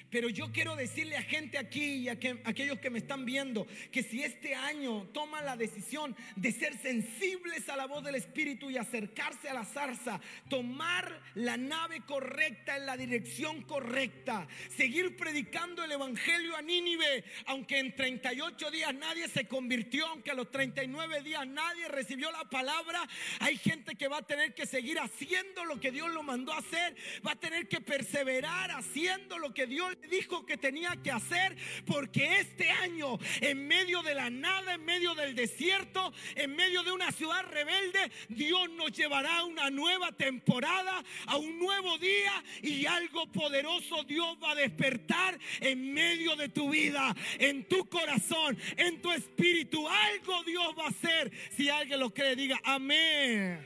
Pero 0.10 0.30
yo 0.30 0.52
quiero 0.52 0.76
decirle 0.76 1.18
a 1.18 1.22
gente 1.22 1.58
aquí 1.58 1.84
y 1.84 2.10
a, 2.10 2.18
aquellos 2.44 2.80
que 2.80 2.90
me 2.90 3.00
están 3.00 3.26
viendo 3.26 3.68
que 3.92 4.04
si 4.04 4.24
este 4.24 4.56
año 4.56 5.08
toman 5.14 5.46
la 5.46 5.58
decisión 5.58 6.16
de 6.36 6.52
ser 6.52 6.78
sensibles 6.78 7.68
a 7.70 7.76
la 7.76 7.86
voz 7.86 8.04
del 8.04 8.16
Espíritu 8.16 8.70
y 8.70 8.78
acercarse 8.78 9.50
a 9.50 9.54
la 9.54 9.66
zarza, 9.66 10.22
tomar 10.50 11.22
la 11.34 11.58
nave 11.58 12.02
correcta 12.06 12.78
en 12.78 12.86
la 12.86 12.98
dirección 12.98 13.64
correcta, 13.64 14.48
seguir 14.76 15.18
predicando 15.18 15.84
el 15.84 15.92
Evangelio 15.92 16.56
a 16.56 16.62
Nínive, 16.62 17.24
aunque 17.48 17.80
en 17.80 17.96
38 17.96 18.72
días 18.72 18.94
nadie 18.94 19.28
se 19.28 19.48
convirtió, 19.48 20.08
aunque 20.08 20.32
a 20.32 20.36
los 20.36 20.52
39 20.52 21.24
días 21.24 21.46
nadie 21.48 21.88
recibió 21.88 22.32
la 22.32 22.46
palabra, 22.46 23.08
hay 23.40 23.58
gente 23.58 23.96
que 23.96 24.08
va 24.08 24.20
a 24.20 24.28
tener 24.28 24.54
que 24.54 24.66
seguir 24.66 25.00
haciendo 25.00 25.66
lo 25.66 25.80
que 25.80 25.92
Dios 25.92 26.12
lo 26.12 26.24
mandó 26.24 26.54
a 26.54 26.60
hacer, 26.60 26.96
va 27.26 27.32
a 27.32 27.40
tener 27.40 27.68
que 27.68 27.82
perseverar 27.82 28.72
haciendo 28.72 29.38
lo 29.38 29.54
que 29.54 29.68
Dios 29.68 29.95
dijo 30.10 30.46
que 30.46 30.58
tenía 30.58 30.96
que 31.04 31.12
hacer, 31.12 31.56
porque 31.86 32.40
este 32.40 32.70
año, 32.70 33.18
en 33.42 33.68
medio 33.68 34.02
de 34.04 34.16
la 34.16 34.30
nada, 34.30 34.76
en 34.76 34.86
medio 34.86 35.16
del 35.16 35.36
desierto, 35.36 36.14
en 36.36 36.56
medio 36.56 36.84
de 36.84 36.92
una 36.92 37.12
ciudad 37.12 37.44
rebelde, 37.50 38.12
Dios 38.30 38.70
nos 38.72 38.92
llevará 38.92 39.40
a 39.40 39.44
una 39.46 39.70
nueva 39.70 40.12
temporada, 40.12 41.04
a 41.26 41.38
un 41.38 41.60
nuevo 41.60 41.98
día 41.98 42.44
y 42.62 42.86
algo 42.86 43.32
poderoso 43.32 44.04
Dios 44.04 44.38
va 44.44 44.52
a 44.52 44.56
despertar 44.56 45.40
en 45.60 45.94
medio 45.94 46.36
de 46.36 46.50
tu 46.50 46.70
vida, 46.70 47.16
en 47.40 47.68
tu 47.68 47.88
corazón, 47.90 48.58
en 48.78 49.02
tu 49.02 49.12
espíritu. 49.12 49.88
Algo 49.88 50.44
Dios 50.44 50.76
va 50.78 50.86
a 50.86 50.90
hacer. 50.90 51.32
Si 51.56 51.70
alguien 51.70 52.00
lo 52.00 52.14
cree, 52.14 52.36
diga 52.36 52.60
amén. 52.64 53.66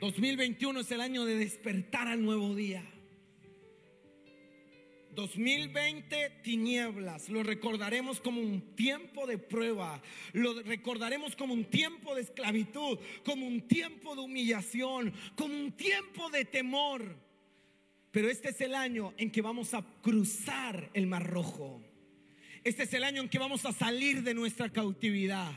2021 0.00 0.80
es 0.80 0.90
el 0.90 1.00
año 1.00 1.24
de 1.24 1.36
despertar 1.36 2.08
al 2.08 2.22
nuevo 2.22 2.54
día. 2.54 2.93
2020 5.14 6.30
tinieblas, 6.42 7.28
lo 7.28 7.42
recordaremos 7.42 8.20
como 8.20 8.40
un 8.40 8.74
tiempo 8.74 9.26
de 9.26 9.38
prueba, 9.38 10.02
lo 10.32 10.62
recordaremos 10.62 11.36
como 11.36 11.54
un 11.54 11.64
tiempo 11.64 12.14
de 12.14 12.22
esclavitud, 12.22 12.98
como 13.24 13.46
un 13.46 13.62
tiempo 13.62 14.14
de 14.14 14.22
humillación, 14.22 15.12
como 15.36 15.54
un 15.54 15.72
tiempo 15.72 16.30
de 16.30 16.44
temor. 16.44 17.16
Pero 18.10 18.30
este 18.30 18.50
es 18.50 18.60
el 18.60 18.74
año 18.74 19.12
en 19.16 19.30
que 19.30 19.42
vamos 19.42 19.74
a 19.74 19.84
cruzar 20.02 20.90
el 20.94 21.06
mar 21.06 21.26
rojo. 21.26 21.82
Este 22.62 22.84
es 22.84 22.94
el 22.94 23.04
año 23.04 23.22
en 23.22 23.28
que 23.28 23.38
vamos 23.38 23.64
a 23.66 23.72
salir 23.72 24.22
de 24.22 24.34
nuestra 24.34 24.70
cautividad. 24.70 25.52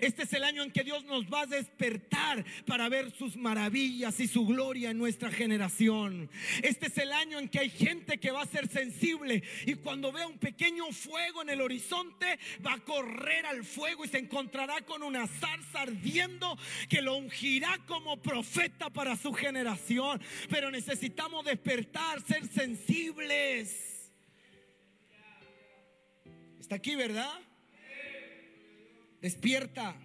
Este 0.00 0.22
es 0.24 0.32
el 0.32 0.44
año 0.44 0.62
en 0.62 0.70
que 0.70 0.84
Dios 0.84 1.04
nos 1.04 1.24
va 1.26 1.42
a 1.42 1.46
despertar 1.46 2.44
para 2.66 2.88
ver 2.88 3.10
sus 3.12 3.36
maravillas 3.36 4.20
y 4.20 4.28
su 4.28 4.46
gloria 4.46 4.90
en 4.90 4.98
nuestra 4.98 5.30
generación. 5.30 6.30
Este 6.62 6.86
es 6.86 6.98
el 6.98 7.12
año 7.12 7.38
en 7.38 7.48
que 7.48 7.60
hay 7.60 7.70
gente 7.70 8.18
que 8.18 8.30
va 8.30 8.42
a 8.42 8.46
ser 8.46 8.68
sensible 8.68 9.42
y 9.66 9.74
cuando 9.74 10.12
vea 10.12 10.26
un 10.26 10.38
pequeño 10.38 10.90
fuego 10.92 11.42
en 11.42 11.50
el 11.50 11.60
horizonte 11.60 12.38
va 12.64 12.74
a 12.74 12.84
correr 12.84 13.46
al 13.46 13.64
fuego 13.64 14.04
y 14.04 14.08
se 14.08 14.18
encontrará 14.18 14.80
con 14.82 15.02
una 15.02 15.26
zarza 15.26 15.82
ardiendo 15.82 16.58
que 16.88 17.02
lo 17.02 17.16
ungirá 17.16 17.78
como 17.86 18.20
profeta 18.20 18.90
para 18.90 19.16
su 19.16 19.32
generación. 19.32 20.20
Pero 20.48 20.70
necesitamos 20.70 21.44
despertar, 21.44 22.20
ser 22.26 22.46
sensibles. 22.46 24.12
Está 26.60 26.76
aquí, 26.76 26.96
¿verdad? 26.96 27.47
Despierta. 29.20 29.96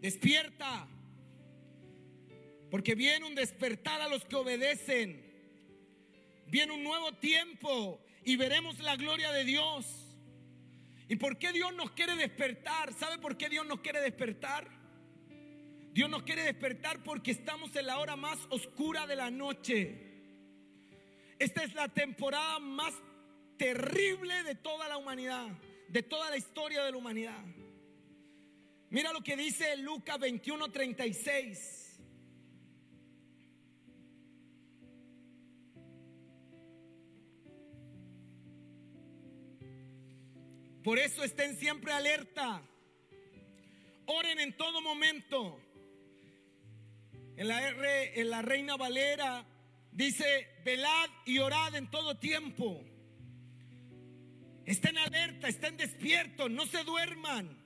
Despierta. 0.00 0.86
Porque 2.70 2.94
viene 2.94 3.26
un 3.26 3.34
despertar 3.34 4.00
a 4.00 4.08
los 4.08 4.24
que 4.24 4.36
obedecen. 4.36 5.28
Viene 6.46 6.72
un 6.72 6.84
nuevo 6.84 7.12
tiempo 7.14 8.00
y 8.24 8.36
veremos 8.36 8.78
la 8.78 8.96
gloria 8.96 9.32
de 9.32 9.44
Dios. 9.44 9.86
¿Y 11.08 11.16
por 11.16 11.38
qué 11.38 11.52
Dios 11.52 11.74
nos 11.74 11.90
quiere 11.90 12.14
despertar? 12.14 12.92
¿Sabe 12.94 13.18
por 13.18 13.36
qué 13.36 13.48
Dios 13.48 13.66
nos 13.66 13.80
quiere 13.80 14.00
despertar? 14.00 14.68
Dios 15.92 16.08
nos 16.08 16.22
quiere 16.22 16.44
despertar 16.44 17.02
porque 17.02 17.32
estamos 17.32 17.74
en 17.74 17.86
la 17.86 17.98
hora 17.98 18.14
más 18.14 18.38
oscura 18.50 19.08
de 19.08 19.16
la 19.16 19.28
noche. 19.30 20.06
Esta 21.40 21.64
es 21.64 21.74
la 21.74 21.88
temporada 21.88 22.60
más 22.60 22.94
terrible 23.56 24.44
de 24.44 24.54
toda 24.54 24.88
la 24.88 24.98
humanidad 24.98 25.48
de 25.90 26.02
toda 26.04 26.30
la 26.30 26.36
historia 26.36 26.84
de 26.84 26.92
la 26.92 26.96
humanidad. 26.96 27.44
Mira 28.90 29.12
lo 29.12 29.22
que 29.22 29.36
dice 29.36 29.76
Lucas 29.76 30.18
21:36. 30.18 31.80
Por 40.82 40.98
eso 40.98 41.24
estén 41.24 41.58
siempre 41.58 41.92
alerta. 41.92 42.62
Oren 44.06 44.40
en 44.40 44.56
todo 44.56 44.80
momento. 44.80 45.60
En 47.36 47.48
la, 47.48 47.68
R, 47.68 48.20
en 48.20 48.30
la 48.30 48.42
Reina 48.42 48.76
Valera 48.76 49.46
dice, 49.92 50.48
velad 50.64 51.10
y 51.26 51.38
orad 51.38 51.74
en 51.74 51.90
todo 51.90 52.18
tiempo. 52.18 52.84
Estén 54.66 54.98
alerta, 54.98 55.48
estén 55.48 55.76
despiertos, 55.76 56.50
no 56.50 56.66
se 56.66 56.84
duerman. 56.84 57.58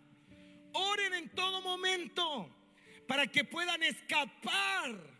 Oren 0.72 1.14
en 1.14 1.28
todo 1.30 1.60
momento 1.62 2.50
para 3.06 3.26
que 3.26 3.44
puedan 3.44 3.82
escapar 3.82 5.14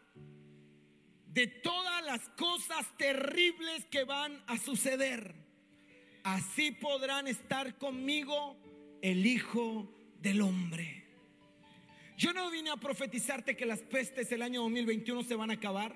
de 1.27 1.47
todas 1.47 2.05
las 2.05 2.29
cosas 2.31 2.87
terribles 2.97 3.85
que 3.87 4.05
van 4.05 4.43
a 4.47 4.57
suceder. 4.57 5.35
Así 6.23 6.71
podrán 6.71 7.27
estar 7.29 7.77
conmigo 7.77 8.57
el 9.03 9.27
Hijo 9.27 9.93
del 10.21 10.41
Hombre. 10.41 11.05
Yo 12.17 12.33
no 12.33 12.51
vine 12.51 12.71
a 12.71 12.77
profetizarte 12.77 13.57
que 13.57 13.67
las 13.67 13.81
pestes 13.81 14.31
el 14.33 14.43
año 14.43 14.63
2021 14.63 15.25
se 15.25 15.35
van 15.35 15.51
a 15.51 15.55
acabar. 15.55 15.95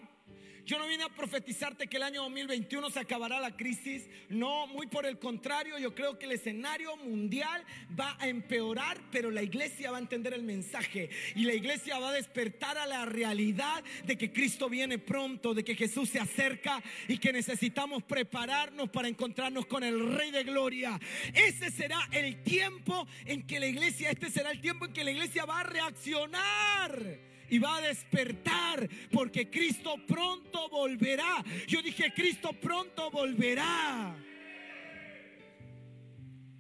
Yo 0.69 0.79
no 0.79 0.87
vine 0.87 1.05
a 1.05 1.09
profetizarte 1.09 1.87
que 1.87 1.97
el 1.97 2.03
año 2.03 2.21
2021 2.25 2.91
se 2.91 3.01
acabará 3.01 3.41
la 3.41 3.57
crisis. 3.57 4.07
No, 4.29 4.67
muy 4.67 4.87
por 4.87 5.07
el 5.07 5.19
contrario, 5.19 5.79
yo 5.79 5.95
creo 5.95 6.19
que 6.19 6.27
el 6.27 6.33
escenario 6.33 6.95
mundial 6.99 7.65
va 7.99 8.19
a 8.21 8.29
empeorar, 8.29 9.01
pero 9.11 9.31
la 9.31 9.43
iglesia 9.43 9.91
va 9.91 9.97
a 9.97 10.01
entender 10.01 10.35
el 10.35 10.43
mensaje 10.43 11.09
y 11.35 11.45
la 11.45 11.55
iglesia 11.55 11.99
va 11.99 12.11
a 12.11 12.13
despertar 12.13 12.77
a 12.77 12.85
la 12.85 13.07
realidad 13.07 13.83
de 14.05 14.19
que 14.19 14.31
Cristo 14.31 14.69
viene 14.69 14.99
pronto, 14.99 15.55
de 15.55 15.65
que 15.65 15.75
Jesús 15.75 16.11
se 16.11 16.21
acerca 16.21 16.83
y 17.09 17.17
que 17.17 17.33
necesitamos 17.33 18.03
prepararnos 18.03 18.91
para 18.91 19.09
encontrarnos 19.09 19.65
con 19.65 19.83
el 19.83 20.15
Rey 20.19 20.31
de 20.31 20.45
Gloria. 20.45 21.01
Ese 21.33 21.71
será 21.71 22.11
el 22.13 22.43
tiempo 22.43 23.09
en 23.25 23.47
que 23.47 23.59
la 23.59 23.69
iglesia, 23.69 24.11
este 24.11 24.29
será 24.29 24.51
el 24.51 24.61
tiempo 24.61 24.85
en 24.85 24.93
que 24.93 25.03
la 25.03 25.13
iglesia 25.13 25.47
va 25.47 25.61
a 25.61 25.63
reaccionar 25.63 27.38
y 27.51 27.59
va 27.59 27.77
a 27.77 27.81
despertar 27.81 28.89
porque 29.11 29.51
Cristo 29.51 29.97
pronto 30.07 30.69
volverá. 30.69 31.45
Yo 31.67 31.83
dije, 31.83 32.13
Cristo 32.15 32.53
pronto 32.53 33.11
volverá. 33.11 34.17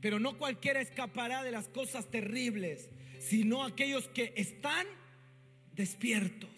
Pero 0.00 0.18
no 0.18 0.38
cualquiera 0.38 0.80
escapará 0.80 1.42
de 1.42 1.50
las 1.50 1.68
cosas 1.68 2.11
terribles, 2.11 2.90
sino 3.18 3.64
aquellos 3.64 4.09
que 4.09 4.33
están 4.37 4.87
despiertos. 5.73 6.50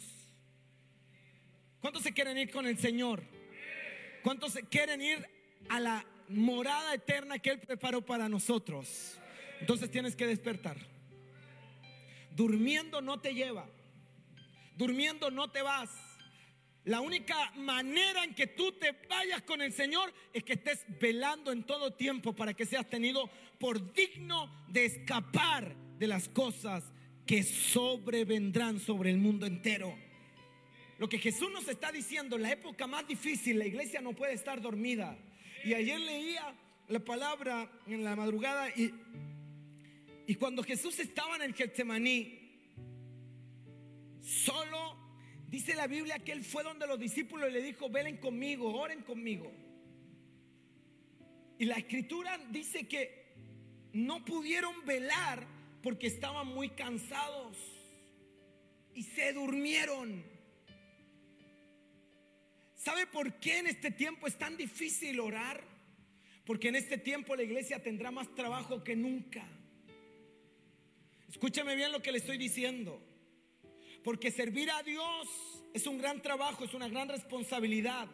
¿Cuántos 1.81 2.03
se 2.03 2.13
quieren 2.13 2.37
ir 2.37 2.51
con 2.51 2.67
el 2.67 2.79
Señor? 2.79 3.23
¿Cuántos 4.23 4.53
se 4.53 4.63
quieren 4.65 5.01
ir 5.01 5.27
a 5.71 5.81
la 5.81 6.07
morada 6.29 6.95
eterna 6.95 7.39
que 7.39 7.51
Él 7.51 7.61
preparó 7.61 8.05
para 8.05 8.29
nosotros? 8.29 9.19
Entonces 9.61 9.91
tienes 9.91 10.15
que 10.15 10.27
despertar. 10.27 10.77
Durmiendo 12.37 13.01
no 13.01 13.21
te 13.21 13.35
lleva. 13.35 13.67
Durmiendo 14.81 15.31
no 15.31 15.51
te 15.51 15.61
vas. 15.61 15.91
La 16.85 17.03
única 17.03 17.53
manera 17.57 18.25
en 18.25 18.35
que 18.35 18.47
tú 18.47 18.73
te 18.73 18.93
vayas 19.11 19.43
con 19.43 19.61
el 19.61 19.75
Señor 19.75 20.11
es 20.33 20.43
que 20.43 20.55
estés 20.55 20.87
velando 20.99 21.53
en 21.53 21.65
todo 21.65 21.93
tiempo 21.93 22.35
para 22.35 22.55
que 22.55 22.65
seas 22.65 22.89
tenido 22.89 23.29
por 23.59 23.93
digno 23.93 24.51
de 24.69 24.87
escapar 24.87 25.77
de 25.99 26.07
las 26.07 26.31
cosas 26.31 26.83
que 27.27 27.43
sobrevendrán 27.43 28.81
sobre 28.81 29.11
el 29.11 29.19
mundo 29.19 29.45
entero. 29.45 29.95
Lo 30.97 31.11
que 31.11 31.19
Jesús 31.19 31.53
nos 31.53 31.69
está 31.69 31.93
diciendo, 31.93 32.38
la 32.38 32.51
época 32.51 32.87
más 32.87 33.07
difícil, 33.07 33.59
la 33.59 33.66
iglesia 33.66 34.01
no 34.01 34.14
puede 34.14 34.33
estar 34.33 34.62
dormida. 34.62 35.14
Y 35.62 35.75
ayer 35.75 36.01
leía 36.01 36.55
la 36.88 37.01
palabra 37.01 37.71
en 37.87 38.03
la 38.03 38.16
madrugada 38.16 38.71
y, 38.71 38.95
y 40.27 40.37
cuando 40.37 40.62
Jesús 40.62 40.99
estaba 41.01 41.37
en 41.37 41.43
el 41.43 41.53
Getsemaní, 41.53 42.39
Solo 44.20 44.96
dice 45.48 45.74
la 45.74 45.87
Biblia 45.87 46.18
que 46.18 46.33
él 46.33 46.44
fue 46.44 46.62
donde 46.62 46.87
los 46.87 46.98
discípulos 46.98 47.52
le 47.52 47.62
dijo, 47.62 47.88
velen 47.88 48.18
conmigo, 48.18 48.72
oren 48.74 49.02
conmigo. 49.02 49.50
Y 51.59 51.66
la 51.66 51.76
escritura 51.76 52.38
dice 52.50 52.88
que 52.88 53.35
no 53.92 54.24
pudieron 54.24 54.85
velar 54.87 55.46
porque 55.83 56.06
estaban 56.06 56.46
muy 56.46 56.70
cansados 56.70 57.56
y 58.94 59.02
se 59.02 59.33
durmieron. 59.33 60.24
¿Sabe 62.76 63.06
por 63.06 63.35
qué 63.40 63.59
en 63.59 63.66
este 63.66 63.90
tiempo 63.90 64.26
es 64.26 64.38
tan 64.38 64.56
difícil 64.56 65.20
orar? 65.20 65.62
Porque 66.46 66.68
en 66.68 66.76
este 66.76 66.96
tiempo 66.96 67.37
la 67.37 67.42
iglesia 67.42 67.83
tendrá 67.83 68.11
más 68.11 68.35
trabajo 68.35 68.83
que 68.83 68.96
nunca. 68.96 69.46
Escúchame 71.28 71.76
bien 71.76 71.92
lo 71.92 72.00
que 72.00 72.11
le 72.11 72.18
estoy 72.18 72.38
diciendo. 72.38 73.10
Porque 74.03 74.31
servir 74.31 74.71
a 74.71 74.83
Dios 74.83 75.29
es 75.75 75.87
un 75.87 75.99
gran 75.99 76.21
trabajo, 76.23 76.65
es 76.65 76.75
una 76.75 76.89
gran 76.89 77.09
responsabilidad. 77.09 78.09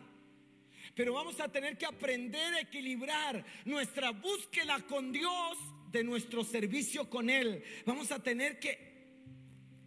Pero 0.94 1.14
vamos 1.14 1.40
a 1.40 1.51
tener 1.51 1.77
que 1.77 1.87
aprender 1.87 2.55
a 2.55 2.61
equilibrar 2.61 3.44
nuestra 3.64 4.11
búsqueda 4.11 4.81
con 4.87 5.12
Dios 5.12 5.59
de 5.90 6.03
nuestro 6.03 6.44
servicio 6.44 7.09
con 7.09 7.31
Él. 7.31 7.62
Vamos 7.85 8.11
a 8.12 8.22
tener 8.22 8.59
que 8.59 8.96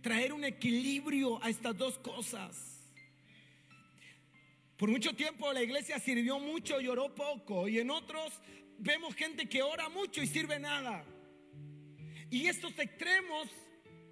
traer 0.01 0.33
un 0.33 0.45
equilibrio 0.45 1.43
a 1.43 1.49
estas 1.49 1.77
dos 1.77 1.97
cosas. 1.99 2.65
Por 4.77 4.89
mucho 4.89 5.13
tiempo 5.13 5.51
la 5.51 5.61
iglesia 5.61 5.99
sirvió 5.99 6.39
mucho 6.39 6.79
y 6.79 6.87
oró 6.87 7.13
poco. 7.13 7.67
Y 7.67 7.79
en 7.79 7.91
otros 7.91 8.31
vemos 8.77 9.13
gente 9.15 9.49
que 9.49 9.61
ora 9.61 9.89
mucho 9.89 10.21
y 10.21 10.27
sirve 10.27 10.57
nada. 10.59 11.03
Y 12.29 12.47
estos 12.47 12.77
extremos 12.79 13.49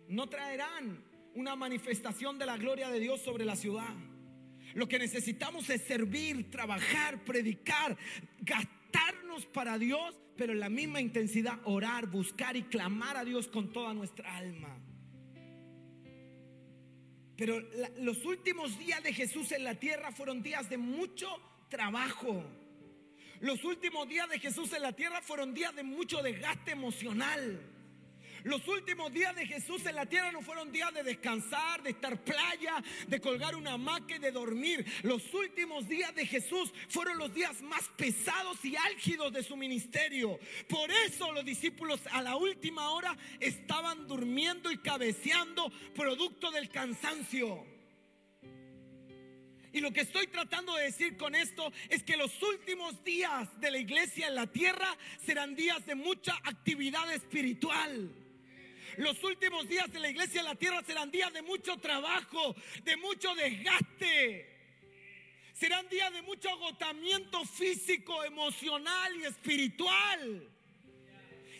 no 0.09 0.27
traerán 0.27 1.06
una 1.37 1.55
manifestación 1.55 2.39
de 2.39 2.47
la 2.47 2.57
gloria 2.57 2.89
de 2.89 2.99
Dios 2.99 3.21
sobre 3.21 3.45
la 3.45 3.55
ciudad. 3.55 3.93
Lo 4.73 4.87
que 4.87 4.97
necesitamos 4.97 5.69
es 5.69 5.83
servir, 5.83 6.49
trabajar, 6.49 7.23
predicar, 7.23 7.95
gastarnos 8.39 9.45
para 9.45 9.77
Dios, 9.77 10.19
pero 10.35 10.53
en 10.53 10.59
la 10.59 10.69
misma 10.69 10.99
intensidad 10.99 11.59
orar, 11.65 12.07
buscar 12.07 12.57
y 12.57 12.63
clamar 12.63 13.17
a 13.17 13.23
Dios 13.23 13.47
con 13.47 13.71
toda 13.71 13.93
nuestra 13.93 14.35
alma. 14.35 14.79
Pero 17.37 17.59
los 17.99 18.25
últimos 18.25 18.79
días 18.79 19.03
de 19.03 19.13
Jesús 19.13 19.51
en 19.51 19.63
la 19.63 19.75
tierra 19.75 20.11
fueron 20.11 20.41
días 20.41 20.67
de 20.71 20.79
mucho 20.79 21.27
trabajo. 21.69 22.43
Los 23.41 23.63
últimos 23.63 24.09
días 24.09 24.27
de 24.27 24.39
Jesús 24.39 24.73
en 24.73 24.81
la 24.81 24.93
tierra 24.93 25.21
fueron 25.21 25.53
días 25.53 25.75
de 25.75 25.83
mucho 25.83 26.23
desgaste 26.23 26.71
emocional. 26.71 27.76
Los 28.43 28.67
últimos 28.67 29.11
días 29.11 29.35
de 29.35 29.45
Jesús 29.45 29.85
en 29.85 29.95
la 29.95 30.05
tierra 30.05 30.31
no 30.31 30.41
fueron 30.41 30.71
días 30.71 30.93
de 30.93 31.03
descansar, 31.03 31.81
de 31.83 31.91
estar 31.91 32.23
playa, 32.23 32.83
de 33.07 33.19
colgar 33.19 33.55
una 33.55 33.73
hamaca 33.73 34.15
y 34.15 34.19
de 34.19 34.31
dormir. 34.31 34.85
Los 35.03 35.33
últimos 35.33 35.87
días 35.87 36.13
de 36.15 36.25
Jesús 36.25 36.73
fueron 36.89 37.17
los 37.17 37.33
días 37.33 37.61
más 37.61 37.89
pesados 37.95 38.63
y 38.63 38.75
álgidos 38.75 39.33
de 39.33 39.43
su 39.43 39.57
ministerio. 39.57 40.39
Por 40.67 40.89
eso 40.91 41.31
los 41.31 41.45
discípulos 41.45 42.01
a 42.11 42.21
la 42.21 42.35
última 42.35 42.91
hora 42.91 43.17
estaban 43.39 44.07
durmiendo 44.07 44.71
y 44.71 44.77
cabeceando 44.77 45.71
producto 45.95 46.51
del 46.51 46.69
cansancio. 46.69 47.65
Y 49.73 49.81
lo 49.81 49.91
que 49.91 50.01
estoy 50.01 50.27
tratando 50.27 50.73
de 50.75 50.85
decir 50.85 51.17
con 51.17 51.35
esto 51.35 51.71
es 51.89 52.01
que 52.03 52.17
los 52.17 52.41
últimos 52.41 53.03
días 53.03 53.47
de 53.59 53.69
la 53.69 53.77
iglesia 53.77 54.27
en 54.27 54.35
la 54.35 54.47
tierra 54.47 54.97
serán 55.23 55.55
días 55.55 55.85
de 55.85 55.95
mucha 55.95 56.35
actividad 56.43 57.13
espiritual. 57.13 58.26
Los 58.97 59.23
últimos 59.23 59.67
días 59.67 59.91
de 59.91 59.99
la 59.99 60.09
iglesia 60.09 60.39
en 60.39 60.45
la 60.47 60.55
tierra 60.55 60.83
serán 60.83 61.11
días 61.11 61.31
de 61.31 61.43
mucho 61.43 61.77
trabajo, 61.77 62.55
de 62.83 62.97
mucho 62.97 63.33
desgaste. 63.35 64.57
Serán 65.53 65.87
días 65.87 66.11
de 66.13 66.23
mucho 66.23 66.49
agotamiento 66.49 67.45
físico, 67.45 68.23
emocional 68.23 69.15
y 69.15 69.25
espiritual. 69.25 70.49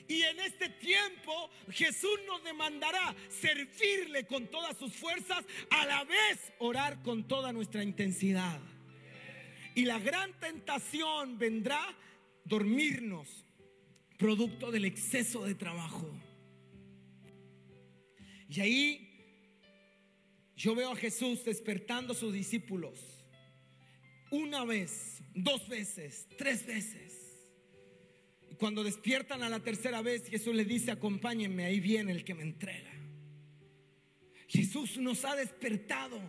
Y 0.08 0.21
en 0.23 0.39
este 0.39 0.69
tiempo 0.69 1.52
Jesús 1.69 2.19
nos 2.26 2.43
demandará 2.43 3.15
servirle 3.30 4.26
con 4.26 4.47
todas 4.47 4.76
sus 4.78 4.93
fuerzas, 4.93 5.45
a 5.69 5.86
la 5.86 6.06
vez 6.06 6.54
orar 6.58 7.04
con 7.04 7.28
toda 7.28 7.54
nuestra 7.54 7.84
intensidad. 7.84 8.60
Y 9.76 9.86
la 9.86 10.00
gran 10.00 10.34
tentación 10.39 11.38
vendrá 11.38 11.95
dormirnos, 12.45 13.45
producto 14.17 14.71
del 14.71 14.86
exceso 14.86 15.45
de 15.45 15.54
trabajo. 15.54 16.10
Y 18.49 18.62
ahí 18.62 19.07
yo 20.55 20.73
veo 20.75 20.91
a 20.91 20.95
Jesús 20.95 21.43
despertando 21.45 22.13
a 22.13 22.15
sus 22.15 22.33
discípulos. 22.33 22.99
Una 24.31 24.65
vez, 24.65 25.21
dos 25.36 25.67
veces, 25.69 26.27
tres 26.38 26.65
veces. 26.65 27.13
Y 28.51 28.55
cuando 28.55 28.83
despiertan 28.83 29.43
a 29.43 29.49
la 29.49 29.60
tercera 29.60 30.01
vez, 30.01 30.27
Jesús 30.27 30.55
les 30.55 30.67
dice, 30.67 30.91
acompáñenme, 30.91 31.65
ahí 31.65 31.79
viene 31.79 32.12
el 32.12 32.23
que 32.23 32.33
me 32.33 32.43
entrega. 32.43 32.91
Jesús 34.47 34.97
nos 34.97 35.25
ha 35.25 35.36
despertado. 35.36 36.19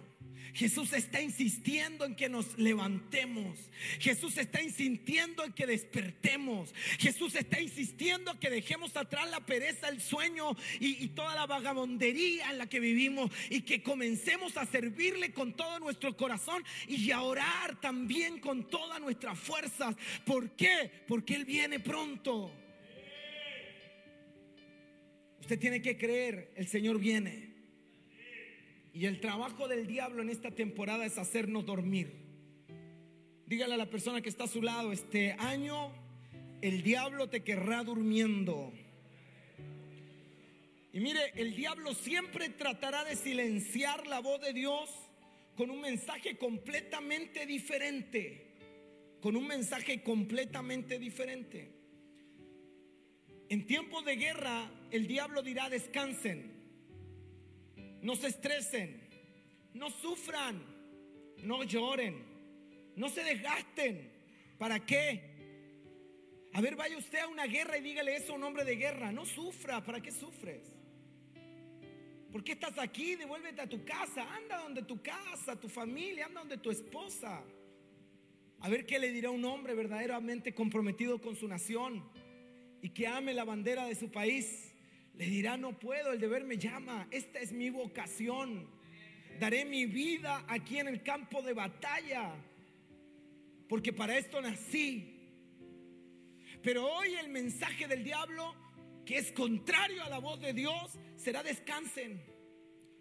Jesús 0.55 0.93
está 0.93 1.21
insistiendo 1.21 2.05
en 2.05 2.15
que 2.15 2.29
nos 2.29 2.59
levantemos. 2.59 3.59
Jesús 3.99 4.37
está 4.39 4.63
insistiendo 4.63 5.45
en 5.45 5.53
que 5.53 5.67
despertemos. 5.67 6.75
Jesús 6.99 7.35
está 7.35 7.61
insistiendo 7.61 8.33
en 8.33 8.39
que 8.39 8.51
dejemos 8.51 8.97
atrás 8.97 9.31
la 9.31 9.45
pereza, 9.45 9.89
el 9.89 10.01
sueño 10.01 10.57
y, 10.81 11.05
y, 11.05 11.09
toda 11.09 11.35
la 11.35 11.47
vagabondería 11.47 12.51
en 12.51 12.59
la 12.59 12.69
que 12.69 12.81
vivimos 12.81 13.31
y 13.51 13.63
que 13.63 13.83
comencemos 13.83 14.57
a 14.57 14.67
servirle 14.67 15.33
con 15.33 15.55
todo 15.55 15.79
nuestro 15.81 16.17
corazón 16.17 16.65
y 16.87 17.11
a 17.11 17.23
orar 17.23 17.81
también 17.81 18.41
con 18.41 18.69
todas 18.69 19.01
nuestras 19.01 19.39
fuerzas. 19.39 19.97
¿Por 20.25 20.51
qué? 20.57 20.91
Porque 21.07 21.35
Él 21.35 21.45
viene 21.45 21.81
pronto. 21.81 22.53
Usted 25.41 25.59
tiene 25.59 25.81
que 25.81 25.97
creer, 25.97 26.53
el 26.57 26.67
Señor 26.67 26.99
viene. 26.99 27.48
Y 28.99 29.07
el 29.07 29.21
trabajo 29.21 29.69
del 29.69 29.87
diablo 29.87 30.23
en 30.23 30.29
esta 30.29 30.51
temporada 30.51 31.07
es 31.07 31.19
hacernos 31.19 31.65
dormir. 31.65 32.11
Dígale 33.47 33.75
a 33.75 33.77
la 33.77 33.89
persona 33.89 34.21
que 34.21 34.29
está 34.29 34.43
a 34.43 34.49
su 34.49 34.61
lado, 34.61 34.91
este 34.91 35.35
año 35.35 35.93
el 36.63 36.83
diablo 36.83 37.29
te 37.29 37.45
querrá 37.45 37.85
durmiendo. 37.85 38.73
Y 40.93 40.99
mire, 40.99 41.21
el 41.37 41.55
diablo 41.55 41.95
siempre 41.95 42.49
tratará 42.49 43.05
de 43.05 43.15
silenciar 43.15 44.05
la 44.09 44.19
voz 44.19 44.41
de 44.41 44.53
Dios 44.53 44.91
con 45.57 45.71
un 45.71 45.81
mensaje 45.81 46.37
completamente 46.37 47.47
diferente. 47.47 48.49
Con 49.23 49.37
un 49.37 49.47
mensaje 49.47 50.03
completamente 50.03 50.99
diferente. 50.99 51.71
En 53.49 53.65
tiempos 53.65 54.05
de 54.05 54.17
guerra, 54.17 54.69
el 54.91 55.07
diablo 55.07 55.43
dirá, 55.43 55.71
descansen 55.71 56.58
no 58.03 58.17
se 58.17 58.29
estresen, 58.29 59.01
no 59.75 59.91
sufran, 59.91 60.63
no 61.43 61.63
lloren, 61.65 62.25
no 62.97 63.09
se 63.09 63.23
desgasten. 63.23 64.13
¿Para 64.59 64.85
qué? 64.85 65.23
A 66.53 66.61
ver, 66.61 66.77
vaya 66.77 66.97
usted 66.97 67.21
a 67.21 67.29
una 67.29 67.47
guerra 67.47 67.79
y 67.79 67.83
dígale 67.83 68.17
eso 68.17 68.33
a 68.33 68.37
un 68.37 68.45
hombre 68.45 68.65
de 68.65 68.77
guerra. 68.77 69.13
No 69.13 69.25
sufra, 69.25 69.85
¿para 69.85 70.01
qué 70.01 70.11
sufres? 70.11 70.63
¿Por 72.33 72.45
qué 72.45 72.53
estás 72.53 72.79
aquí? 72.79 73.15
Devuélvete 73.15 73.63
a 73.63 73.69
tu 73.69 73.85
casa, 73.85 74.35
anda 74.35 74.59
donde 74.59 74.83
tu 74.83 75.01
casa, 75.03 75.59
tu 75.59 75.69
familia, 75.69 76.27
anda 76.27 76.41
donde 76.41 76.59
tu 76.59 76.71
esposa. 76.71 77.43
A 78.61 78.69
ver 78.69 78.87
qué 78.87 78.99
le 78.99 79.13
dirá 79.13 79.31
un 79.31 79.45
hombre 79.45 79.75
verdaderamente 79.75 80.55
comprometido 80.55 81.21
con 81.21 81.37
su 81.37 81.47
nación 81.47 82.05
y 82.83 82.91
que 82.91 83.07
ame 83.07 83.33
la 83.33 83.45
bandera 83.45 83.87
de 83.87 83.95
su 83.95 84.11
país. 84.11 84.68
Le 85.19 85.27
dirá, 85.27 85.57
no 85.57 85.77
puedo, 85.77 86.13
el 86.13 86.21
deber 86.21 86.45
me 86.45 86.57
llama, 86.57 87.09
esta 87.11 87.41
es 87.41 87.51
mi 87.51 87.71
vocación. 87.71 88.69
Daré 89.41 89.65
mi 89.65 89.85
vida 89.85 90.45
aquí 90.47 90.79
en 90.79 90.87
el 90.87 91.03
campo 91.03 91.43
de 91.43 91.55
batalla, 91.55 92.37
porque 93.69 93.93
para 93.93 94.17
esto 94.17 94.41
nací. 94.41 95.19
Pero 96.63 96.87
hoy 96.87 97.15
el 97.15 97.31
mensaje 97.31 97.89
del 97.89 98.05
diablo, 98.05 98.55
que 99.05 99.19
es 99.19 99.33
contrario 99.33 100.05
a 100.05 100.09
la 100.09 100.21
voz 100.21 100.41
de 100.41 100.53
Dios, 100.53 100.97
será 101.17 101.43
descansen. 101.43 102.23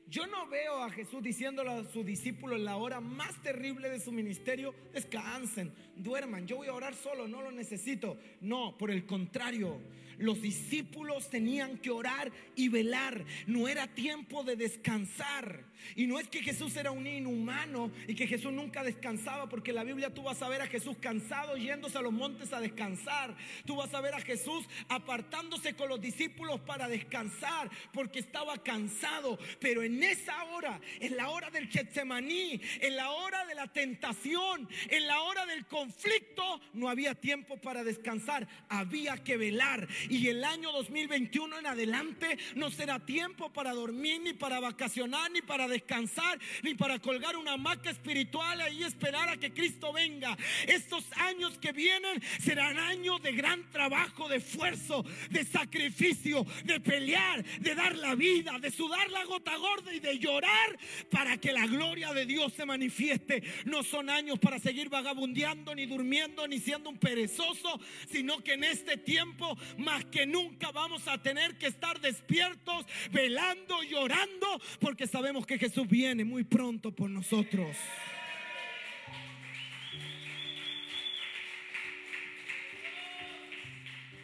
Yo 0.08 0.26
no 0.26 0.48
veo 0.48 0.82
a 0.82 0.90
Jesús 0.90 1.22
diciéndole 1.22 1.70
a 1.70 1.84
sus 1.84 2.04
discípulos 2.04 2.58
en 2.58 2.66
la 2.66 2.78
hora 2.78 3.00
más 3.00 3.40
terrible 3.44 3.90
de 3.92 4.00
su 4.00 4.12
ministerio, 4.12 4.74
descansen, 4.92 5.72
duerman, 5.96 6.48
yo 6.48 6.58
voy 6.58 6.68
a 6.68 6.74
orar 6.74 6.96
solo, 6.96 7.28
no 7.28 7.44
lo 7.44 7.52
necesito. 7.52 8.18
No, 8.42 8.76
por 8.76 8.90
el 8.90 9.06
contrario, 9.06 9.80
los 10.18 10.42
discípulos 10.42 11.30
tenían 11.30 11.78
que 11.78 11.92
orar 11.92 12.32
y 12.56 12.70
velar. 12.70 13.26
No 13.46 13.68
era 13.68 13.88
tiempo 13.88 14.44
de 14.44 14.56
descansar. 14.56 15.66
Y 15.96 16.08
no 16.08 16.20
es 16.20 16.28
que 16.28 16.42
Jesús 16.42 16.76
era 16.76 16.92
un 16.92 17.06
inhumano 17.08 17.92
y 18.08 18.16
que 18.16 18.28
Jesús 18.28 18.52
nunca 18.52 18.84
descansaba, 18.84 19.48
porque 19.48 19.74
la 19.74 19.84
Biblia 19.84 20.14
tú 20.14 20.24
vas 20.24 20.42
a 20.42 20.50
ver 20.50 20.62
a 20.62 20.68
Jesús 20.68 20.98
cansado 21.00 21.56
yéndose 21.58 21.98
a 21.98 22.02
los 22.02 22.14
montes 22.14 22.54
a 22.54 22.60
descansar. 22.60 23.36
Tú 23.66 23.76
vas 23.76 23.94
a 23.94 24.02
ver 24.02 24.14
a 24.14 24.22
Jesús 24.22 24.68
apartándose 24.90 25.76
con 25.76 25.90
los 25.90 26.02
discípulos 26.02 26.60
para 26.62 26.88
descansar, 26.88 27.70
porque 27.94 28.20
estaba 28.20 28.62
cansado. 28.64 29.38
Pero 29.60 29.84
en 29.84 30.04
esa 30.04 30.44
hora, 30.46 30.80
en 31.00 31.16
la 31.16 31.30
hora 31.30 31.50
del 31.50 31.68
Getsemaní, 31.68 32.60
en 32.82 32.96
la 32.96 33.12
hora 33.12 33.46
de 33.46 33.56
la 33.56 33.68
tentación, 33.72 34.68
en 34.90 35.08
la 35.08 35.22
hora 35.22 35.46
del 35.46 35.66
conflicto, 35.66 36.62
no 36.74 36.90
había 36.90 37.16
tiempo 37.16 37.58
para 37.58 37.84
descansar. 37.84 38.48
Había 38.70 39.24
que 39.24 39.38
velar. 39.38 39.88
Y 40.10 40.28
el 40.28 40.44
año 40.44 40.72
2021 40.72 41.60
en 41.60 41.68
adelante 41.68 42.38
no 42.56 42.72
será 42.72 43.00
tiempo 43.00 43.52
para 43.52 43.74
dormir, 43.74 44.22
ni 44.22 44.34
para 44.34 44.60
vacacionar, 44.60 45.32
ni 45.32 45.42
para 45.42 45.68
descansar, 45.68 46.40
ni 46.64 46.76
para 46.76 47.00
colgar 47.00 47.36
una 47.36 47.54
hamaca 47.54 47.90
espiritual 47.90 48.62
y 48.74 48.84
esperar 48.84 49.30
a 49.30 49.38
que 49.38 49.54
Cristo 49.54 49.94
venga. 49.94 50.38
Estos 50.68 51.06
años 51.18 51.58
que 51.58 51.72
vienen 51.72 52.22
serán 52.40 52.78
años 52.78 53.22
de 53.22 53.32
gran 53.34 53.70
trabajo, 53.72 54.28
de 54.30 54.38
esfuerzo, 54.38 55.04
de 55.30 55.44
sacrificio, 55.44 56.46
de 56.64 56.80
pelear, 56.80 57.44
de 57.60 57.76
dar 57.76 57.96
la 57.96 58.16
vida, 58.16 58.58
de 58.60 58.72
sudar 58.72 59.10
la 59.10 59.24
gota 59.26 59.56
gorda 59.58 59.94
y 59.94 60.00
de 60.00 60.20
llorar 60.20 60.78
para 61.10 61.38
que 61.38 61.52
la 61.52 61.66
gloria 61.68 62.14
de 62.14 62.26
Dios 62.26 62.54
se 62.54 62.66
manifieste. 62.66 63.44
No 63.66 63.84
son 63.84 64.10
años 64.10 64.40
para 64.40 64.60
seguir 64.60 64.90
vagabundeando, 64.90 65.76
ni 65.76 65.86
durmiendo, 65.86 66.48
ni 66.48 66.60
siendo 66.60 66.90
un 66.90 66.98
perezoso, 66.98 67.80
sino 68.10 68.44
que 68.44 68.54
en 68.54 68.64
este 68.64 68.98
tiempo 68.98 69.58
que 70.06 70.26
nunca 70.26 70.72
vamos 70.72 71.08
a 71.08 71.22
tener 71.22 71.58
que 71.58 71.68
estar 71.68 72.00
despiertos, 72.00 72.86
velando, 73.12 73.84
llorando, 73.84 74.62
porque 74.80 75.08
sabemos 75.08 75.46
que 75.46 75.58
Jesús 75.58 75.88
viene 75.88 76.24
muy 76.24 76.44
pronto 76.44 76.92
por 76.92 77.10
nosotros. 77.10 77.76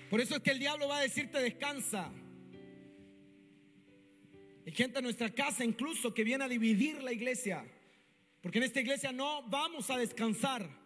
Por 0.10 0.22
eso 0.22 0.36
es 0.36 0.42
que 0.44 0.52
el 0.52 0.60
diablo 0.60 0.88
va 0.88 1.00
a 1.00 1.02
decirte 1.02 1.40
descansa. 1.40 2.12
Hay 4.66 4.72
gente 4.72 5.00
en 5.00 5.06
nuestra 5.06 5.30
casa 5.32 5.66
incluso 5.66 6.14
que 6.14 6.24
viene 6.24 6.44
a 6.44 6.48
dividir 6.48 7.02
la 7.02 7.12
iglesia. 7.12 7.66
Porque 8.42 8.60
en 8.60 8.66
esta 8.66 8.80
iglesia 8.80 9.12
no 9.12 9.42
vamos 9.50 9.90
a 9.90 9.98
descansar. 9.98 10.83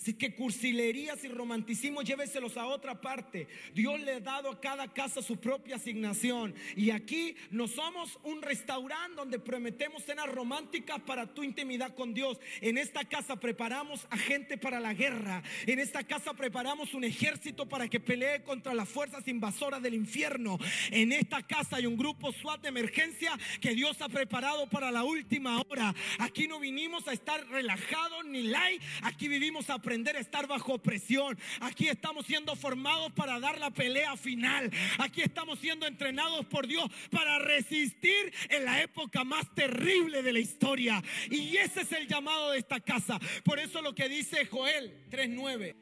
Así 0.00 0.14
que 0.14 0.34
cursilerías 0.34 1.22
y 1.24 1.28
romanticismo 1.28 2.00
lléveselos 2.00 2.56
a 2.56 2.66
otra 2.66 3.02
parte. 3.02 3.48
Dios 3.74 4.00
le 4.00 4.12
ha 4.14 4.20
dado 4.20 4.50
a 4.50 4.58
cada 4.58 4.90
casa 4.94 5.20
su 5.20 5.36
propia 5.36 5.76
asignación. 5.76 6.54
Y 6.74 6.90
aquí 6.90 7.36
no 7.50 7.68
somos 7.68 8.18
un 8.22 8.40
restaurante 8.40 9.16
donde 9.16 9.38
prometemos 9.38 10.02
cenas 10.04 10.26
románticas 10.26 11.00
para 11.00 11.26
tu 11.26 11.42
intimidad 11.42 11.94
con 11.94 12.14
Dios. 12.14 12.40
En 12.62 12.78
esta 12.78 13.04
casa 13.04 13.36
preparamos 13.36 14.06
a 14.08 14.16
gente 14.16 14.56
para 14.56 14.80
la 14.80 14.94
guerra. 14.94 15.42
En 15.66 15.78
esta 15.78 16.02
casa 16.02 16.32
preparamos 16.32 16.94
un 16.94 17.04
ejército 17.04 17.68
para 17.68 17.86
que 17.86 18.00
pelee 18.00 18.42
contra 18.42 18.72
las 18.72 18.88
fuerzas 18.88 19.28
invasoras 19.28 19.82
del 19.82 19.92
infierno. 19.92 20.58
En 20.90 21.12
esta 21.12 21.42
casa 21.42 21.76
hay 21.76 21.84
un 21.84 21.98
grupo 21.98 22.32
SWAT 22.32 22.62
de 22.62 22.68
emergencia 22.68 23.38
que 23.60 23.74
Dios 23.74 24.00
ha 24.00 24.08
preparado 24.08 24.66
para 24.70 24.90
la 24.90 25.04
última 25.04 25.60
hora. 25.60 25.94
Aquí 26.20 26.48
no 26.48 26.58
vinimos 26.58 27.06
a 27.06 27.12
estar 27.12 27.46
relajados 27.50 28.24
ni 28.24 28.44
light. 28.44 28.80
Aquí 29.02 29.28
vivimos 29.28 29.68
a 29.68 29.78
aprender 29.90 30.16
a 30.16 30.20
estar 30.20 30.46
bajo 30.46 30.78
presión. 30.78 31.36
Aquí 31.58 31.88
estamos 31.88 32.24
siendo 32.24 32.54
formados 32.54 33.10
para 33.10 33.40
dar 33.40 33.58
la 33.58 33.72
pelea 33.72 34.16
final. 34.16 34.70
Aquí 34.98 35.20
estamos 35.20 35.58
siendo 35.58 35.84
entrenados 35.84 36.46
por 36.46 36.68
Dios 36.68 36.88
para 37.10 37.40
resistir 37.40 38.32
en 38.50 38.66
la 38.66 38.80
época 38.82 39.24
más 39.24 39.52
terrible 39.52 40.22
de 40.22 40.32
la 40.32 40.38
historia. 40.38 41.02
Y 41.28 41.56
ese 41.56 41.80
es 41.80 41.90
el 41.90 42.06
llamado 42.06 42.52
de 42.52 42.58
esta 42.58 42.78
casa. 42.78 43.18
Por 43.42 43.58
eso 43.58 43.82
lo 43.82 43.92
que 43.92 44.08
dice 44.08 44.46
Joel 44.46 45.08
3.9. 45.10 45.74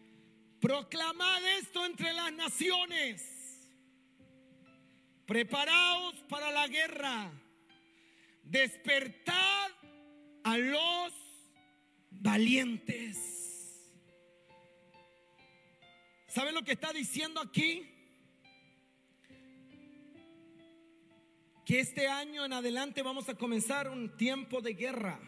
Proclamad 0.59 1.47
esto 1.59 1.85
entre 1.85 2.15
las 2.15 2.33
naciones. 2.33 3.23
Preparaos 5.27 6.15
para 6.31 6.51
la 6.51 6.67
guerra. 6.67 7.31
Despertad 8.43 9.71
a 10.45 10.57
los 10.57 11.13
valientes. 12.11 13.38
¿Saben 16.39 16.55
lo 16.55 16.63
que 16.63 16.71
está 16.71 16.93
diciendo 16.93 17.41
aquí? 17.41 17.85
Que 21.67 21.81
este 21.81 22.07
año 22.07 22.45
en 22.45 22.53
adelante 22.53 23.03
vamos 23.03 23.29
a 23.29 23.35
comenzar 23.35 23.89
un 23.89 24.17
tiempo 24.17 24.61
de 24.61 24.75
guerra. 24.75 25.19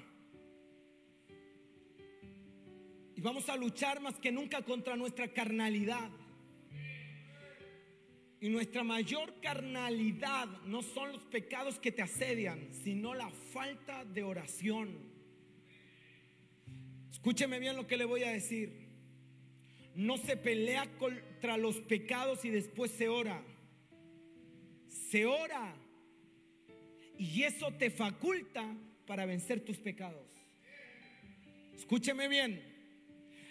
Y 3.16 3.20
vamos 3.20 3.48
a 3.48 3.56
luchar 3.56 4.00
más 4.00 4.20
que 4.20 4.30
nunca 4.30 4.62
contra 4.62 4.94
nuestra 4.94 5.26
carnalidad. 5.32 6.12
Y 8.40 8.48
nuestra 8.48 8.84
mayor 8.84 9.34
carnalidad 9.40 10.46
no 10.66 10.80
son 10.80 11.10
los 11.14 11.24
pecados 11.24 11.80
que 11.80 11.90
te 11.90 12.02
asedian, 12.02 12.72
sino 12.72 13.14
la 13.14 13.30
falta 13.30 14.04
de 14.04 14.22
oración. 14.22 14.96
Escúcheme 17.10 17.58
bien 17.58 17.74
lo 17.74 17.88
que 17.88 17.96
le 17.96 18.04
voy 18.04 18.22
a 18.22 18.30
decir 18.30 18.89
no 19.94 20.16
se 20.16 20.36
pelea 20.36 20.86
contra 20.98 21.56
los 21.56 21.76
pecados 21.76 22.44
y 22.44 22.50
después 22.50 22.90
se 22.90 23.08
ora. 23.08 23.42
Se 24.88 25.26
ora 25.26 25.74
Y 27.18 27.42
eso 27.42 27.72
te 27.72 27.90
faculta 27.90 28.64
para 29.06 29.26
vencer 29.26 29.60
tus 29.60 29.76
pecados. 29.76 30.26
Escúcheme 31.74 32.28
bien. 32.28 32.62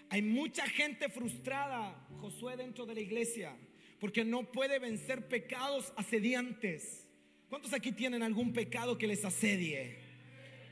Hay 0.09 0.23
mucha 0.23 0.67
gente 0.67 1.09
frustrada, 1.09 2.07
Josué, 2.19 2.57
dentro 2.57 2.85
de 2.87 2.95
la 2.95 3.01
iglesia, 3.01 3.55
porque 3.99 4.25
no 4.25 4.51
puede 4.51 4.79
vencer 4.79 5.27
pecados 5.27 5.93
asediantes. 5.95 7.07
¿Cuántos 7.47 7.73
aquí 7.73 7.91
tienen 7.91 8.23
algún 8.23 8.53
pecado 8.53 8.97
que 8.97 9.07
les 9.07 9.23
asedie? 9.23 9.99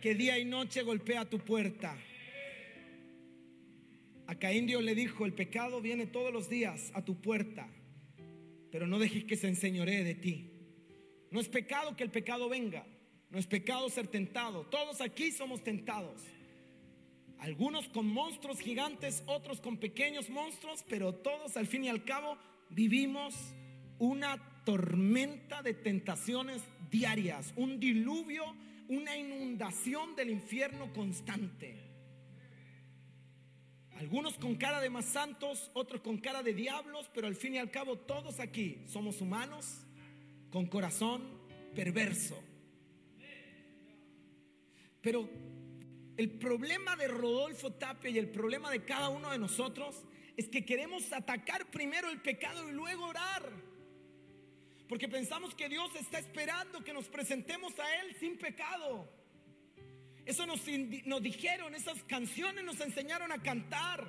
Que 0.02 0.16
día 0.16 0.40
y 0.40 0.46
noche 0.46 0.82
golpea 0.82 1.30
tu 1.30 1.40
puerta. 1.40 1.98
A 4.28 4.36
Caín 4.36 4.68
Dios 4.68 4.84
le 4.84 4.94
dijo, 4.94 5.26
el 5.26 5.34
pecado 5.34 5.82
viene 5.82 6.06
todos 6.06 6.34
los 6.34 6.50
días 6.50 6.92
a 6.94 7.04
tu 7.04 7.22
puerta, 7.22 7.70
pero 8.72 8.86
no 8.86 9.00
dejes 9.00 9.24
que 9.24 9.38
se 9.38 9.48
enseñoree 9.48 10.04
de 10.04 10.16
ti. 10.16 10.52
No 11.32 11.40
es 11.40 11.48
pecado 11.48 11.96
que 11.96 12.04
el 12.04 12.12
pecado 12.12 12.50
venga, 12.50 12.86
no 13.30 13.40
es 13.40 13.48
pecado 13.48 13.90
ser 13.90 14.08
tentado. 14.08 14.66
Todos 14.66 15.00
aquí 15.00 15.32
somos 15.32 15.64
tentados. 15.64 16.22
Algunos 17.40 17.88
con 17.88 18.06
monstruos 18.08 18.60
gigantes, 18.60 19.24
otros 19.28 19.62
con 19.62 19.78
pequeños 19.78 20.30
monstruos, 20.30 20.84
pero 20.90 21.14
todos 21.16 21.56
al 21.56 21.68
fin 21.68 21.86
y 21.86 21.90
al 21.90 22.04
cabo 22.04 22.38
vivimos 22.70 23.34
una 23.98 24.64
tormenta 24.66 25.62
de 25.62 25.74
tentaciones 25.74 26.64
diarias, 26.92 27.54
un 27.56 27.80
diluvio, 27.80 28.44
una 28.90 29.16
inundación 29.16 30.18
del 30.18 30.32
infierno 30.32 30.92
constante. 30.92 31.88
Algunos 33.98 34.38
con 34.38 34.56
cara 34.56 34.80
de 34.80 34.92
más 34.92 35.06
santos, 35.06 35.72
otros 35.74 36.02
con 36.02 36.20
cara 36.20 36.44
de 36.44 36.54
diablos, 36.54 37.10
pero 37.16 37.26
al 37.26 37.36
fin 37.36 37.56
y 37.56 37.58
al 37.58 37.72
cabo 37.72 37.98
todos 37.98 38.40
aquí 38.40 38.84
somos 38.86 39.22
humanos 39.22 39.80
con 40.52 40.68
corazón 40.68 41.24
perverso. 41.74 42.40
Pero 45.02 45.28
el 46.16 46.30
problema 46.30 46.96
de 46.96 47.08
Rodolfo 47.08 47.74
Tapia 47.74 48.12
y 48.12 48.20
el 48.20 48.30
problema 48.30 48.70
de 48.70 48.86
cada 48.86 49.10
uno 49.10 49.32
de 49.32 49.40
nosotros 49.40 50.04
es 50.36 50.48
que 50.48 50.64
queremos 50.64 51.12
atacar 51.12 51.72
primero 51.72 52.12
el 52.12 52.22
pecado 52.22 52.70
y 52.70 52.74
luego 52.74 53.08
orar. 53.08 53.52
Porque 54.88 55.08
pensamos 55.08 55.56
que 55.56 55.70
Dios 55.70 55.90
está 55.96 56.20
esperando 56.20 56.84
que 56.84 56.94
nos 56.94 57.10
presentemos 57.10 57.74
a 57.80 57.96
Él 58.02 58.16
sin 58.20 58.38
pecado. 58.38 59.10
Eso 60.28 60.46
nos, 60.46 60.62
nos 61.06 61.24
dijeron, 61.24 61.74
esas 61.74 62.04
canciones 62.04 62.64
nos 62.66 62.80
enseñaron 62.82 63.32
a 63.32 63.42
cantar. 63.42 64.08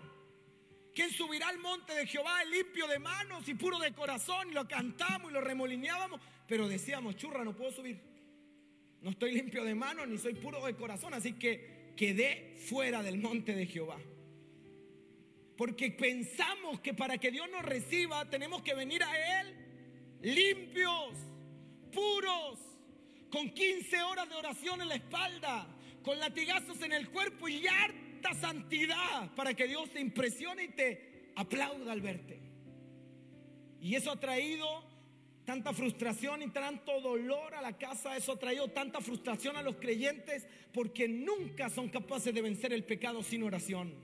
¿Quién 0.93 1.11
subirá 1.11 1.49
al 1.49 1.59
monte 1.59 1.95
de 1.95 2.07
Jehová 2.07 2.45
limpio 2.45 2.89
de 2.89 2.99
manos 2.99 3.49
y 3.49 3.55
puro 3.55 3.79
de 3.79 3.93
corazón? 3.93 4.51
Y 4.51 4.53
lo 4.53 4.67
cantamos 4.67 5.31
y 5.31 5.35
lo 5.35 5.41
remolineábamos. 5.41 6.21
Pero 6.49 6.67
decíamos, 6.67 7.15
churra, 7.15 7.45
no 7.45 7.55
puedo 7.55 7.71
subir. 7.71 8.01
No 9.01 9.11
estoy 9.11 9.33
limpio 9.33 9.63
de 9.63 9.77
manos 9.77 10.09
ni 10.09 10.19
soy 10.19 10.35
puro 10.35 10.67
de 10.67 10.75
corazón. 10.75 11.15
Así 11.15 11.35
que 11.35 11.95
quedé 11.97 12.57
fuera 12.69 13.01
del 13.01 13.19
monte 13.19 13.55
de 13.55 13.67
Jehová. 13.67 13.99
Porque 15.57 15.93
pensamos 15.93 16.81
que 16.81 16.95
para 16.95 17.19
que 17.19 17.31
Dios 17.31 17.49
nos 17.49 17.63
reciba 17.65 18.29
tenemos 18.29 18.63
que 18.63 18.75
venir 18.75 19.05
a 19.05 19.41
Él 19.41 19.55
limpios, 20.23 21.15
puros, 21.93 22.59
con 23.31 23.51
15 23.51 24.03
horas 24.03 24.29
de 24.29 24.35
oración 24.35 24.83
en 24.83 24.89
la 24.89 24.97
espalda, 24.97 25.78
con 26.03 26.19
latigazos 26.19 26.81
en 26.83 26.93
el 26.93 27.11
cuerpo 27.11 27.49
y 27.49 27.67
harta 27.67 28.35
santidad 28.35 29.35
para 29.35 29.55
que 29.55 29.67
Dios 29.67 29.91
te 29.91 30.01
impresione 30.01 30.65
y 30.65 30.69
te 30.69 31.31
aplauda 31.37 31.93
al 31.93 32.01
verte. 32.01 32.41
Y 33.81 33.95
eso 33.95 34.11
ha 34.11 34.19
traído 34.19 34.85
tanta 35.45 35.73
frustración 35.73 36.43
y 36.43 36.49
tanto 36.49 37.01
dolor 37.01 37.55
a 37.55 37.63
la 37.63 37.79
casa. 37.79 38.17
Eso 38.17 38.33
ha 38.33 38.39
traído 38.39 38.69
tanta 38.69 39.01
frustración 39.01 39.57
a 39.57 39.63
los 39.63 39.77
creyentes 39.77 40.47
porque 40.73 41.09
nunca 41.09 41.71
son 41.71 41.89
capaces 41.89 42.35
de 42.35 42.43
vencer 42.43 42.73
el 42.73 42.85
pecado 42.85 43.23
sin 43.23 43.43
oración. 43.43 43.95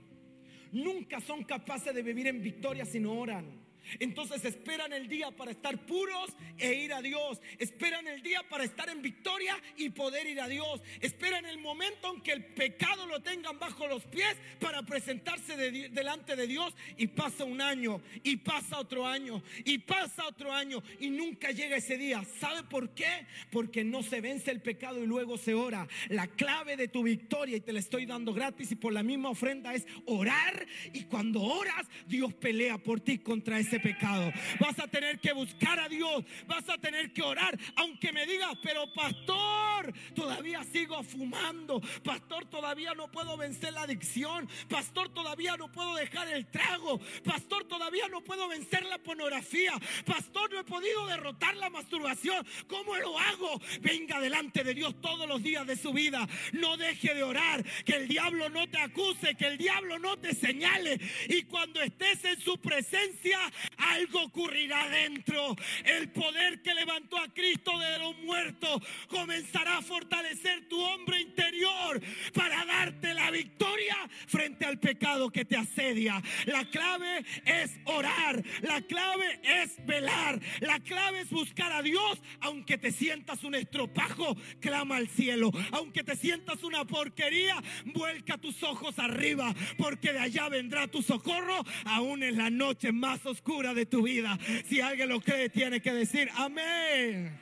Nunca 0.71 1.21
son 1.21 1.43
capaces 1.43 1.93
de 1.93 2.01
vivir 2.01 2.27
en 2.27 2.41
victoria 2.41 2.85
si 2.85 2.99
no 2.99 3.19
oran. 3.19 3.64
Entonces 3.99 4.43
esperan 4.45 4.93
el 4.93 5.07
día 5.07 5.31
para 5.31 5.51
estar 5.51 5.85
puros 5.85 6.33
e 6.57 6.73
ir 6.73 6.93
a 6.93 7.01
Dios. 7.01 7.41
Esperan 7.59 8.07
el 8.07 8.21
día 8.21 8.43
para 8.49 8.63
estar 8.63 8.89
en 8.89 9.01
victoria 9.01 9.57
y 9.77 9.89
poder 9.89 10.27
ir 10.27 10.41
a 10.41 10.47
Dios. 10.47 10.81
Esperan 11.01 11.45
el 11.45 11.57
momento 11.57 12.13
en 12.13 12.21
que 12.21 12.31
el 12.31 12.45
pecado 12.45 13.05
lo 13.07 13.21
tengan 13.21 13.59
bajo 13.59 13.87
los 13.87 14.03
pies 14.05 14.35
para 14.59 14.83
presentarse 14.83 15.57
delante 15.57 16.35
de 16.35 16.47
Dios. 16.47 16.73
Y 16.97 17.07
pasa 17.07 17.43
un 17.43 17.61
año, 17.61 18.01
y 18.23 18.37
pasa 18.37 18.79
otro 18.79 19.05
año, 19.05 19.43
y 19.63 19.79
pasa 19.79 20.27
otro 20.27 20.51
año, 20.53 20.83
y 20.99 21.09
nunca 21.09 21.51
llega 21.51 21.77
ese 21.77 21.97
día. 21.97 22.23
¿Sabe 22.39 22.63
por 22.63 22.89
qué? 22.93 23.27
Porque 23.51 23.83
no 23.83 24.03
se 24.03 24.21
vence 24.21 24.51
el 24.51 24.61
pecado 24.61 25.03
y 25.03 25.07
luego 25.07 25.37
se 25.37 25.53
ora. 25.53 25.87
La 26.09 26.27
clave 26.27 26.77
de 26.77 26.87
tu 26.87 27.03
victoria, 27.03 27.57
y 27.57 27.61
te 27.61 27.73
la 27.73 27.79
estoy 27.79 28.05
dando 28.05 28.33
gratis 28.33 28.71
y 28.71 28.75
por 28.75 28.93
la 28.93 29.03
misma 29.03 29.29
ofrenda, 29.29 29.73
es 29.73 29.85
orar. 30.05 30.65
Y 30.93 31.03
cuando 31.03 31.41
oras, 31.41 31.87
Dios 32.07 32.33
pelea 32.33 32.77
por 32.77 32.99
ti 32.99 33.19
contra 33.19 33.59
ese 33.59 33.74
pecado. 33.79 34.31
Vas 34.59 34.79
a 34.79 34.87
tener 34.87 35.19
que 35.19 35.33
buscar 35.33 35.79
a 35.79 35.89
Dios, 35.89 36.23
vas 36.47 36.67
a 36.69 36.77
tener 36.77 37.11
que 37.13 37.21
orar, 37.21 37.57
aunque 37.75 38.11
me 38.11 38.25
digas, 38.25 38.53
pero 38.61 38.91
pastor, 38.93 39.93
todavía 40.13 40.63
sigo 40.63 41.03
fumando, 41.03 41.81
pastor, 42.03 42.45
todavía 42.45 42.93
no 42.93 43.11
puedo 43.11 43.37
vencer 43.37 43.73
la 43.73 43.83
adicción, 43.83 44.49
pastor, 44.69 45.09
todavía 45.09 45.57
no 45.57 45.71
puedo 45.71 45.95
dejar 45.95 46.27
el 46.29 46.45
trago, 46.47 46.99
pastor, 47.23 47.65
todavía 47.65 48.07
no 48.09 48.21
puedo 48.21 48.47
vencer 48.47 48.85
la 48.85 48.97
pornografía, 48.97 49.73
pastor, 50.05 50.51
no 50.51 50.59
he 50.59 50.63
podido 50.63 51.07
derrotar 51.07 51.55
la 51.57 51.69
masturbación, 51.69 52.45
¿cómo 52.67 52.95
lo 52.95 53.17
hago? 53.17 53.61
Venga 53.81 54.19
delante 54.19 54.63
de 54.63 54.73
Dios 54.73 54.99
todos 55.01 55.27
los 55.27 55.41
días 55.43 55.65
de 55.67 55.75
su 55.75 55.93
vida, 55.93 56.27
no 56.53 56.77
deje 56.77 57.13
de 57.13 57.23
orar, 57.23 57.63
que 57.83 57.95
el 57.95 58.07
diablo 58.07 58.49
no 58.49 58.67
te 58.69 58.79
acuse, 58.79 59.35
que 59.35 59.47
el 59.47 59.57
diablo 59.57 59.99
no 59.99 60.17
te 60.17 60.33
señale. 60.33 60.99
Y 61.29 61.43
cuando 61.43 61.81
estés 61.81 62.23
en 62.25 62.39
su 62.39 62.57
presencia, 62.57 63.39
algo 63.77 64.23
ocurrirá 64.23 64.87
dentro. 64.89 65.55
El 65.83 66.09
poder 66.09 66.61
que 66.61 66.73
levantó 66.73 67.17
a 67.17 67.33
Cristo 67.33 67.77
de 67.79 67.99
los 67.99 68.17
muertos 68.19 68.81
comenzará 69.07 69.77
a 69.77 69.81
fortalecer 69.81 70.67
tu 70.67 70.79
hombre 70.81 71.21
interior 71.21 72.01
para 72.33 72.65
darte 72.65 73.13
la 73.13 73.31
victoria 73.31 73.95
frente 74.27 74.65
al 74.65 74.79
pecado 74.79 75.29
que 75.29 75.45
te 75.45 75.57
asedia. 75.57 76.21
La 76.45 76.65
clave 76.69 77.25
es 77.45 77.79
orar, 77.85 78.43
la 78.61 78.81
clave 78.81 79.39
es 79.43 79.85
velar, 79.85 80.39
la 80.59 80.79
clave 80.79 81.21
es 81.21 81.29
buscar 81.29 81.71
a 81.71 81.81
Dios, 81.81 82.21
aunque 82.41 82.77
te 82.77 82.91
sientas 82.91 83.43
un 83.43 83.55
estropajo, 83.55 84.35
clama 84.59 84.97
al 84.97 85.07
cielo, 85.07 85.51
aunque 85.71 86.03
te 86.03 86.15
sientas 86.15 86.63
una 86.63 86.85
porquería, 86.85 87.61
vuelca 87.85 88.37
tus 88.37 88.61
ojos 88.63 88.99
arriba, 88.99 89.53
porque 89.77 90.13
de 90.13 90.19
allá 90.19 90.49
vendrá 90.49 90.87
tu 90.87 91.01
socorro, 91.01 91.63
aún 91.85 92.23
en 92.23 92.37
la 92.37 92.49
noche 92.49 92.91
más 92.91 93.25
oscura 93.25 93.54
de 93.63 93.85
tu 93.85 94.03
vida. 94.03 94.37
Si 94.65 94.81
alguien 94.81 95.09
lo 95.09 95.21
cree, 95.21 95.49
tiene 95.49 95.81
que 95.81 95.93
decir 95.93 96.29
amén. 96.35 97.39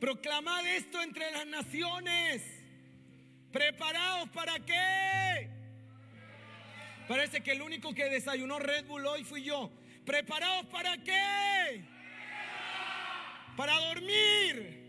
Proclamad 0.00 0.66
esto 0.66 1.00
entre 1.00 1.30
las 1.30 1.46
naciones. 1.46 2.42
¿Preparados 3.52 4.28
para 4.30 4.58
qué? 4.60 5.48
Parece 7.08 7.42
que 7.42 7.52
el 7.52 7.62
único 7.62 7.94
que 7.94 8.10
desayunó 8.10 8.58
Red 8.58 8.86
Bull 8.86 9.06
hoy 9.06 9.24
fui 9.24 9.44
yo. 9.44 9.70
¿Preparados 10.04 10.66
para 10.66 10.98
qué? 10.98 11.84
Para 13.56 13.78
dormir 13.78 14.85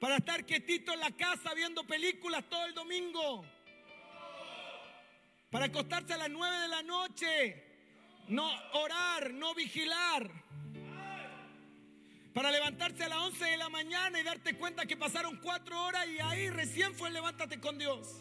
para 0.00 0.16
estar 0.16 0.44
quietito 0.44 0.92
en 0.92 1.00
la 1.00 1.10
casa 1.12 1.54
viendo 1.54 1.84
películas 1.84 2.44
todo 2.48 2.66
el 2.66 2.74
domingo. 2.74 3.44
Para 5.50 5.66
acostarse 5.66 6.14
a 6.14 6.18
las 6.18 6.30
nueve 6.30 6.56
de 6.58 6.68
la 6.68 6.82
noche. 6.82 7.64
No 8.28 8.50
orar, 8.72 9.32
no 9.32 9.54
vigilar. 9.54 10.30
Para 12.34 12.50
levantarse 12.50 13.04
a 13.04 13.08
las 13.08 13.18
once 13.18 13.44
de 13.44 13.56
la 13.56 13.68
mañana 13.68 14.20
y 14.20 14.22
darte 14.22 14.56
cuenta 14.58 14.84
que 14.84 14.96
pasaron 14.96 15.36
cuatro 15.36 15.82
horas 15.82 16.06
y 16.08 16.18
ahí 16.18 16.50
recién 16.50 16.94
fue 16.94 17.10
levántate 17.10 17.58
con 17.60 17.78
Dios. 17.78 18.20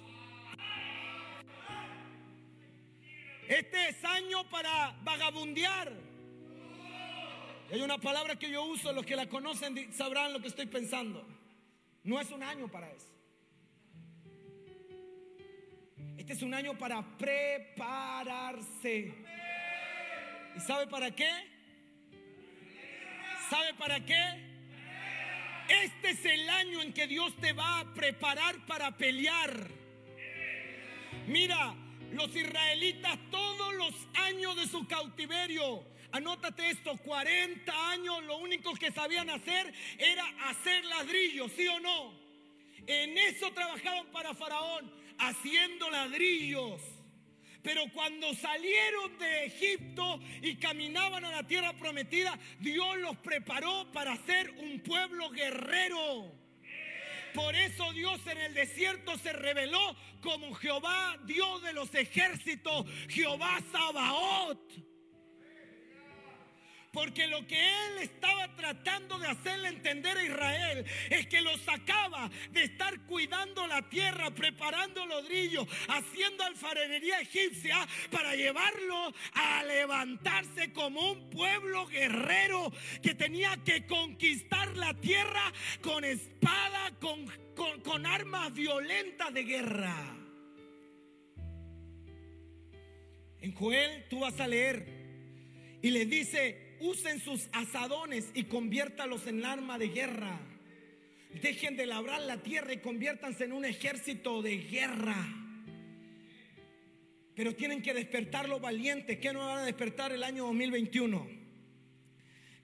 Este 3.48 3.90
es 3.90 4.04
año 4.06 4.50
para 4.50 4.96
vagabundear. 5.04 5.92
Hay 7.72 7.82
una 7.82 7.98
palabra 7.98 8.38
que 8.38 8.50
yo 8.50 8.64
uso, 8.64 8.94
los 8.94 9.06
que 9.06 9.16
la 9.16 9.28
conocen 9.28 9.92
sabrán 9.92 10.32
lo 10.32 10.40
que 10.40 10.48
estoy 10.48 10.68
pensando. 10.68 11.35
No 12.06 12.22
es 12.22 12.30
un 12.30 12.44
año 12.44 12.68
para 12.68 12.90
eso. 12.92 13.08
Este 16.18 16.34
es 16.34 16.44
un 16.44 16.54
año 16.54 16.78
para 16.78 17.02
prepararse. 17.18 19.12
¿Y 20.56 20.60
sabe 20.60 20.86
para 20.86 21.10
qué? 21.10 21.32
¿Sabe 23.50 23.74
para 23.74 24.06
qué? 24.06 24.46
Este 25.68 26.12
es 26.12 26.24
el 26.26 26.48
año 26.48 26.84
en 26.84 26.94
que 26.94 27.08
Dios 27.08 27.36
te 27.38 27.54
va 27.54 27.80
a 27.80 27.94
preparar 27.96 28.64
para 28.68 28.96
pelear. 28.96 29.68
Mira, 31.26 31.74
los 32.12 32.36
israelitas 32.36 33.18
todos 33.32 33.74
los 33.74 33.96
años 34.14 34.56
de 34.58 34.68
su 34.68 34.88
cautiverio. 34.88 35.84
Anótate 36.16 36.70
esto, 36.70 36.96
40 36.96 37.90
años 37.92 38.24
lo 38.24 38.38
único 38.38 38.74
que 38.76 38.90
sabían 38.90 39.30
hacer 39.30 39.74
era 39.98 40.24
hacer 40.48 40.86
ladrillos, 40.86 41.52
¿sí 41.52 41.68
o 41.68 41.78
no? 41.82 42.14
En 42.88 43.18
eso 43.18 43.52
trabajaban 43.52 44.08
para 44.14 44.34
Faraón, 44.34 44.90
haciendo 45.18 45.90
ladrillos. 45.90 46.82
Pero 47.62 47.82
cuando 47.92 48.34
salieron 48.34 49.18
de 49.18 49.48
Egipto 49.48 50.22
y 50.42 50.56
caminaban 50.56 51.26
a 51.26 51.32
la 51.32 51.46
tierra 51.46 51.74
prometida, 51.74 52.40
Dios 52.62 52.98
los 53.00 53.18
preparó 53.18 53.92
para 53.92 54.16
ser 54.26 54.52
un 54.52 54.80
pueblo 54.80 55.32
guerrero. 55.32 56.32
Por 57.34 57.54
eso 57.58 57.92
Dios 57.92 58.26
en 58.28 58.38
el 58.38 58.54
desierto 58.54 59.18
se 59.18 59.34
reveló 59.34 59.94
como 60.22 60.54
Jehová, 60.54 61.18
Dios 61.26 61.62
de 61.62 61.74
los 61.74 61.94
ejércitos, 61.94 62.86
Jehová 63.10 63.60
Sabaoth. 63.70 64.95
Porque 66.96 67.28
lo 67.28 67.46
que 67.46 67.60
él 67.60 67.98
estaba 68.04 68.48
tratando 68.56 69.20
de 69.20 69.28
hacerle 69.28 69.68
entender 69.68 70.18
a 70.18 70.24
Israel 70.24 70.86
es 71.10 71.28
que 71.28 71.42
lo 71.42 71.58
sacaba 71.58 72.32
de 72.52 72.64
estar 72.64 73.02
cuidando 73.02 73.68
la 73.68 73.82
tierra, 73.90 74.34
preparando 74.34 75.06
ladrillos, 75.06 75.68
haciendo 75.90 76.46
alfarería 76.46 77.20
egipcia 77.20 77.86
para 78.10 78.34
llevarlo 78.38 79.14
a 79.34 79.64
levantarse 79.66 80.72
como 80.72 81.12
un 81.12 81.30
pueblo 81.30 81.86
guerrero 81.88 82.72
que 83.04 83.14
tenía 83.14 83.58
que 83.66 83.86
conquistar 83.86 84.78
la 84.78 84.94
tierra 84.94 85.52
con 85.82 86.06
espada, 86.06 86.92
con, 87.02 87.26
con, 87.84 88.06
armas 88.06 88.54
violentas 88.54 89.34
de 89.34 89.44
guerra. 89.44 90.18
En 93.42 93.54
Joel 93.54 94.08
tú 94.10 94.22
vas 94.22 94.40
a 94.40 94.48
leer 94.48 94.86
y 95.82 95.92
le 95.92 96.06
dice, 96.06 96.65
usen 96.80 97.20
sus 97.20 97.48
asadones 97.52 98.32
y 98.34 98.44
conviértalos 98.44 99.28
en 99.28 99.46
arma 99.46 99.78
de 99.78 99.90
guerra. 99.90 100.40
Dejen 101.42 101.76
de 101.76 101.86
labrar 101.86 102.22
la 102.22 102.38
tierra 102.38 102.74
y 102.74 102.78
conviértanse 102.78 103.44
en 103.44 103.54
un 103.54 103.66
ejército 103.66 104.42
de 104.42 104.58
guerra. 104.58 105.18
Pero 107.36 107.54
tienen 107.54 107.82
que 107.82 107.94
despertar 107.94 108.48
los 108.48 108.62
valientes. 108.62 109.18
¿Qué 109.18 109.34
nos 109.34 109.46
van 109.46 109.60
a 109.60 109.66
despertar 109.66 110.14
el 110.14 110.24
año 110.24 110.46
2021? 110.46 111.28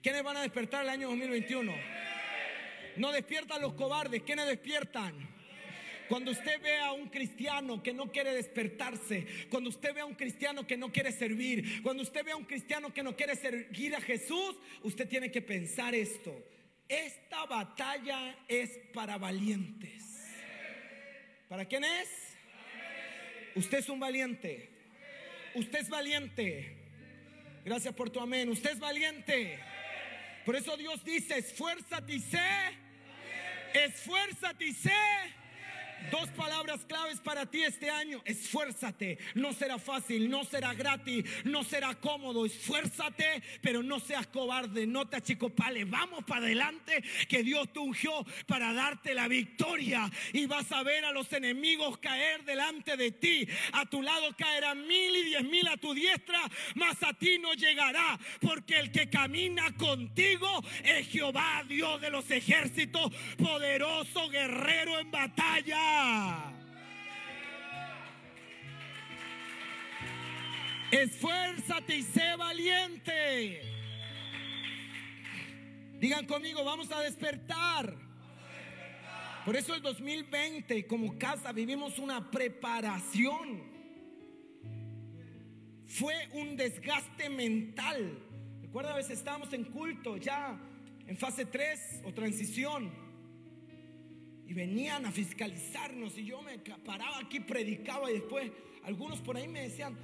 ¿Quiénes 0.02 0.22
van 0.22 0.38
a 0.38 0.42
despertar 0.42 0.84
el 0.84 0.90
año 0.90 1.08
2021? 1.08 1.72
No 2.96 3.12
despiertan 3.12 3.60
los 3.60 3.74
cobardes. 3.74 4.22
¿Quiénes 4.22 4.46
despiertan? 4.46 5.31
Cuando 6.12 6.30
usted 6.30 6.60
ve 6.60 6.78
a 6.78 6.92
un 6.92 7.08
cristiano 7.08 7.82
que 7.82 7.94
no 7.94 8.12
quiere 8.12 8.34
despertarse, 8.34 9.26
cuando 9.48 9.70
usted 9.70 9.94
ve 9.94 10.02
a 10.02 10.04
un 10.04 10.14
cristiano 10.14 10.66
que 10.66 10.76
no 10.76 10.92
quiere 10.92 11.10
servir, 11.10 11.82
cuando 11.82 12.02
usted 12.02 12.22
ve 12.22 12.32
a 12.32 12.36
un 12.36 12.44
cristiano 12.44 12.92
que 12.92 13.02
no 13.02 13.16
quiere 13.16 13.34
seguir 13.34 13.96
a 13.96 14.00
Jesús, 14.02 14.56
usted 14.82 15.08
tiene 15.08 15.30
que 15.30 15.40
pensar 15.40 15.94
esto. 15.94 16.30
Esta 16.86 17.46
batalla 17.46 18.36
es 18.46 18.78
para 18.92 19.16
valientes. 19.16 20.04
¿Para 21.48 21.64
quién 21.64 21.82
es? 21.82 22.10
Usted 23.54 23.78
es 23.78 23.88
un 23.88 23.98
valiente. 23.98 24.68
Usted 25.54 25.78
es 25.78 25.88
valiente. 25.88 26.76
Gracias 27.64 27.94
por 27.94 28.10
tu 28.10 28.20
amén. 28.20 28.50
Usted 28.50 28.72
es 28.72 28.80
valiente. 28.80 29.58
Por 30.44 30.56
eso 30.56 30.76
Dios 30.76 31.02
dice, 31.04 31.38
esfuérzate 31.38 32.12
y 32.12 32.20
sé. 32.20 32.38
Esfuérzate 33.72 34.66
y 34.66 34.74
sé 34.74 34.92
Dos 36.10 36.28
palabras 36.30 36.84
claves 36.86 37.20
para 37.20 37.46
ti 37.46 37.62
este 37.62 37.90
año. 37.90 38.22
Esfuérzate. 38.24 39.18
No 39.34 39.52
será 39.52 39.78
fácil, 39.78 40.28
no 40.28 40.44
será 40.44 40.74
gratis, 40.74 41.24
no 41.44 41.64
será 41.64 41.94
cómodo. 41.94 42.46
Esfuérzate, 42.46 43.42
pero 43.60 43.82
no 43.82 44.00
seas 44.00 44.26
cobarde, 44.26 44.86
no 44.86 45.08
te 45.08 45.16
achicopales. 45.16 45.88
Vamos 45.88 46.24
para 46.24 46.46
adelante, 46.46 47.02
que 47.28 47.42
Dios 47.42 47.72
te 47.72 47.78
ungió 47.78 48.24
para 48.46 48.72
darte 48.72 49.14
la 49.14 49.28
victoria. 49.28 50.10
Y 50.32 50.46
vas 50.46 50.70
a 50.72 50.82
ver 50.82 51.04
a 51.04 51.12
los 51.12 51.32
enemigos 51.32 51.98
caer 51.98 52.44
delante 52.44 52.96
de 52.96 53.12
ti. 53.12 53.46
A 53.72 53.86
tu 53.86 54.02
lado 54.02 54.34
caerán 54.36 54.86
mil 54.86 55.16
y 55.16 55.24
diez 55.24 55.44
mil 55.44 55.66
a 55.68 55.76
tu 55.76 55.94
diestra, 55.94 56.40
mas 56.74 57.02
a 57.02 57.12
ti 57.14 57.38
no 57.38 57.52
llegará. 57.54 58.18
Porque 58.40 58.78
el 58.78 58.90
que 58.90 59.08
camina 59.08 59.72
contigo 59.76 60.62
es 60.84 61.08
Jehová, 61.08 61.64
Dios 61.68 62.00
de 62.00 62.10
los 62.10 62.30
ejércitos, 62.30 63.12
poderoso 63.36 64.28
guerrero 64.28 64.98
en 64.98 65.10
batalla. 65.10 65.91
Esfuérzate 70.90 71.96
y 71.96 72.02
sé 72.02 72.36
valiente. 72.36 73.62
Digan 75.98 76.26
conmigo, 76.26 76.62
vamos 76.64 76.92
a 76.92 77.00
despertar. 77.00 77.96
Por 79.44 79.56
eso 79.56 79.74
el 79.74 79.82
2020 79.82 80.86
como 80.86 81.18
casa 81.18 81.50
vivimos 81.52 81.98
una 81.98 82.30
preparación. 82.30 83.62
Fue 85.86 86.28
un 86.34 86.56
desgaste 86.56 87.28
mental. 87.30 88.18
Recuerda, 88.60 88.92
a 88.92 88.96
veces 88.96 89.18
estábamos 89.18 89.52
en 89.52 89.64
culto 89.64 90.16
ya 90.16 90.60
en 91.06 91.16
fase 91.16 91.46
3 91.46 92.02
o 92.04 92.12
transición 92.12 93.01
venían 94.52 95.06
a 95.06 95.12
fiscalizarnos 95.12 96.16
y 96.18 96.24
yo 96.24 96.42
me 96.42 96.58
paraba 96.58 97.18
aquí, 97.20 97.40
predicaba 97.40 98.10
y 98.10 98.14
después 98.14 98.50
algunos 98.84 99.20
por 99.20 99.36
ahí 99.36 99.48
me 99.48 99.62
decían, 99.62 99.96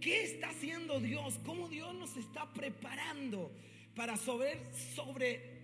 ¿qué 0.00 0.24
está 0.24 0.50
haciendo 0.50 1.00
Dios? 1.00 1.40
¿Cómo 1.44 1.68
Dios 1.68 1.94
nos 1.94 2.16
está 2.16 2.52
preparando 2.52 3.52
para 3.94 4.16
sobre, 4.16 4.72
sobre 4.94 5.56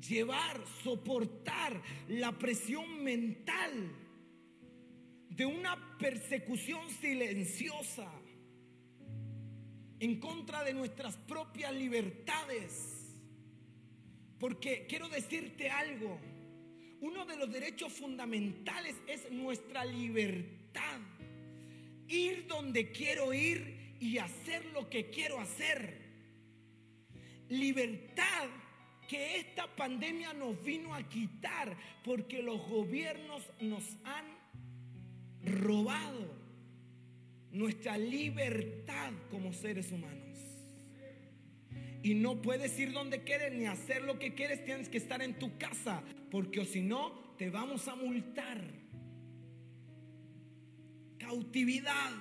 llevar, 0.00 0.60
soportar 0.82 1.80
la 2.08 2.32
presión 2.32 3.02
mental 3.04 3.92
de 5.28 5.46
una 5.46 5.96
persecución 5.98 6.90
silenciosa 6.90 8.10
en 10.00 10.18
contra 10.18 10.64
de 10.64 10.74
nuestras 10.74 11.16
propias 11.16 11.72
libertades? 11.72 13.00
Porque 14.40 14.86
quiero 14.88 15.08
decirte 15.08 15.70
algo, 15.70 16.18
uno 17.00 17.24
de 17.24 17.36
los 17.36 17.50
derechos 17.50 17.92
fundamentales 17.92 18.96
es 19.06 19.30
nuestra 19.30 19.84
libertad. 19.84 21.00
Ir 22.08 22.46
donde 22.46 22.90
quiero 22.92 23.32
ir 23.32 23.96
y 24.00 24.18
hacer 24.18 24.64
lo 24.72 24.88
que 24.90 25.10
quiero 25.10 25.38
hacer. 25.38 26.00
Libertad 27.48 28.48
que 29.08 29.38
esta 29.38 29.66
pandemia 29.74 30.32
nos 30.32 30.62
vino 30.62 30.94
a 30.94 31.02
quitar 31.08 31.76
porque 32.04 32.42
los 32.42 32.60
gobiernos 32.68 33.42
nos 33.60 33.84
han 34.04 34.24
robado 35.42 36.40
nuestra 37.50 37.98
libertad 37.98 39.12
como 39.30 39.52
seres 39.52 39.90
humanos. 39.90 40.29
Y 42.02 42.14
no 42.14 42.40
puedes 42.40 42.78
ir 42.78 42.92
donde 42.92 43.22
quieres 43.24 43.52
ni 43.52 43.66
hacer 43.66 44.02
lo 44.02 44.18
que 44.18 44.34
quieres, 44.34 44.64
tienes 44.64 44.88
que 44.88 44.98
estar 44.98 45.20
en 45.22 45.38
tu 45.38 45.58
casa, 45.58 46.02
porque 46.30 46.64
si 46.64 46.80
no, 46.80 47.12
te 47.36 47.50
vamos 47.50 47.88
a 47.88 47.94
multar. 47.94 48.62
Cautividad, 51.18 52.12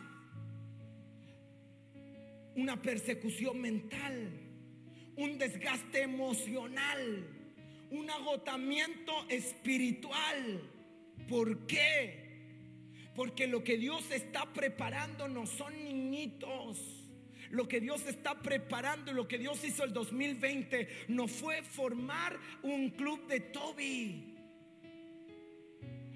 una 2.56 2.82
persecución 2.82 3.62
mental, 3.62 4.32
un 5.16 5.38
desgaste 5.38 6.02
emocional, 6.02 7.26
un 7.90 8.10
agotamiento 8.10 9.14
espiritual. 9.30 10.62
¿Por 11.28 11.66
qué? 11.68 12.28
Porque 13.16 13.48
lo 13.48 13.64
que 13.64 13.78
Dios 13.78 14.12
está 14.12 14.52
preparando 14.52 15.30
no 15.30 15.46
son 15.46 15.74
niñitos 15.84 16.99
lo 17.52 17.68
que 17.68 17.80
Dios 17.80 18.06
está 18.06 18.40
preparando 18.42 19.12
y 19.12 19.16
lo 19.16 19.28
que 19.28 19.38
Dios 19.38 19.64
hizo 19.64 19.84
el 19.84 19.94
2020 19.94 20.88
no 21.10 21.28
fue 21.28 21.64
formar 21.64 22.38
un 22.64 22.92
club 22.92 23.28
de 23.28 23.40
Toby. 23.40 24.36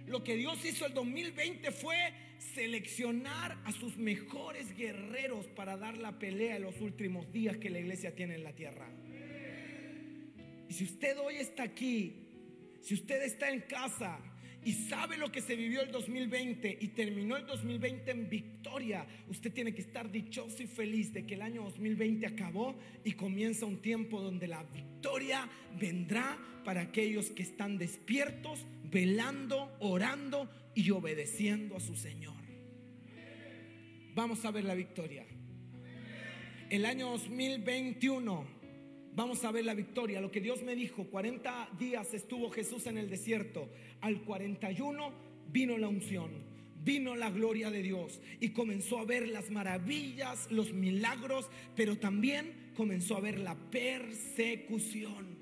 Lo 0.05 0.23
que 0.23 0.35
Dios 0.35 0.63
hizo 0.65 0.85
el 0.85 0.93
2020 0.93 1.71
fue 1.71 2.13
seleccionar 2.53 3.57
a 3.63 3.71
sus 3.71 3.97
mejores 3.97 4.75
guerreros 4.75 5.47
para 5.47 5.77
dar 5.77 5.97
la 5.97 6.19
pelea 6.19 6.57
en 6.57 6.63
los 6.63 6.79
últimos 6.81 7.31
días 7.31 7.57
que 7.57 7.69
la 7.69 7.79
iglesia 7.79 8.13
tiene 8.13 8.35
en 8.35 8.43
la 8.43 8.53
tierra. 8.53 8.89
Y 10.67 10.73
si 10.73 10.83
usted 10.83 11.17
hoy 11.19 11.35
está 11.35 11.63
aquí, 11.63 12.27
si 12.81 12.95
usted 12.95 13.23
está 13.23 13.49
en 13.49 13.61
casa, 13.61 14.19
y 14.65 14.73
sabe 14.73 15.17
lo 15.17 15.31
que 15.31 15.41
se 15.41 15.55
vivió 15.55 15.81
el 15.81 15.91
2020 15.91 16.77
y 16.79 16.87
terminó 16.89 17.35
el 17.37 17.45
2020 17.45 18.11
en 18.11 18.29
victoria, 18.29 19.05
usted 19.27 19.51
tiene 19.51 19.73
que 19.73 19.81
estar 19.81 20.11
dichoso 20.11 20.63
y 20.63 20.67
feliz 20.67 21.13
de 21.13 21.25
que 21.25 21.35
el 21.35 21.41
año 21.41 21.63
2020 21.63 22.25
acabó 22.25 22.75
y 23.03 23.13
comienza 23.13 23.65
un 23.65 23.81
tiempo 23.81 24.21
donde 24.21 24.47
la 24.47 24.63
victoria 24.63 25.49
vendrá 25.79 26.37
para 26.63 26.81
aquellos 26.81 27.31
que 27.31 27.43
están 27.43 27.77
despiertos, 27.77 28.65
velando, 28.89 29.75
orando 29.79 30.49
y 30.75 30.91
obedeciendo 30.91 31.75
a 31.75 31.79
su 31.79 31.95
Señor. 31.95 32.33
vamos 34.15 34.45
a 34.45 34.51
ver 34.51 34.63
la 34.63 34.75
victoria. 34.75 35.25
El 36.69 36.85
año 36.85 37.09
2021 37.09 38.52
vamos 39.15 39.43
a 39.43 39.51
ver 39.51 39.65
la 39.65 39.73
victoria. 39.73 40.21
Lo 40.21 40.31
que 40.31 40.41
Dios 40.41 40.61
me 40.63 40.75
dijo, 40.75 41.05
40 41.05 41.69
días 41.77 42.13
estuvo 42.13 42.49
Jesús 42.49 42.87
en 42.87 42.97
el 42.97 43.09
desierto. 43.09 43.69
Al 44.01 44.21
41 44.21 45.11
vino 45.51 45.77
la 45.77 45.87
unción, 45.87 46.31
vino 46.83 47.15
la 47.15 47.29
gloria 47.29 47.69
de 47.71 47.81
Dios 47.81 48.21
y 48.39 48.49
comenzó 48.49 48.99
a 48.99 49.05
ver 49.05 49.27
las 49.27 49.51
maravillas, 49.51 50.51
los 50.51 50.73
milagros, 50.73 51.49
pero 51.75 51.97
también 51.97 52.71
comenzó 52.75 53.17
a 53.17 53.21
ver 53.21 53.39
la 53.39 53.55
persecución. 53.55 55.41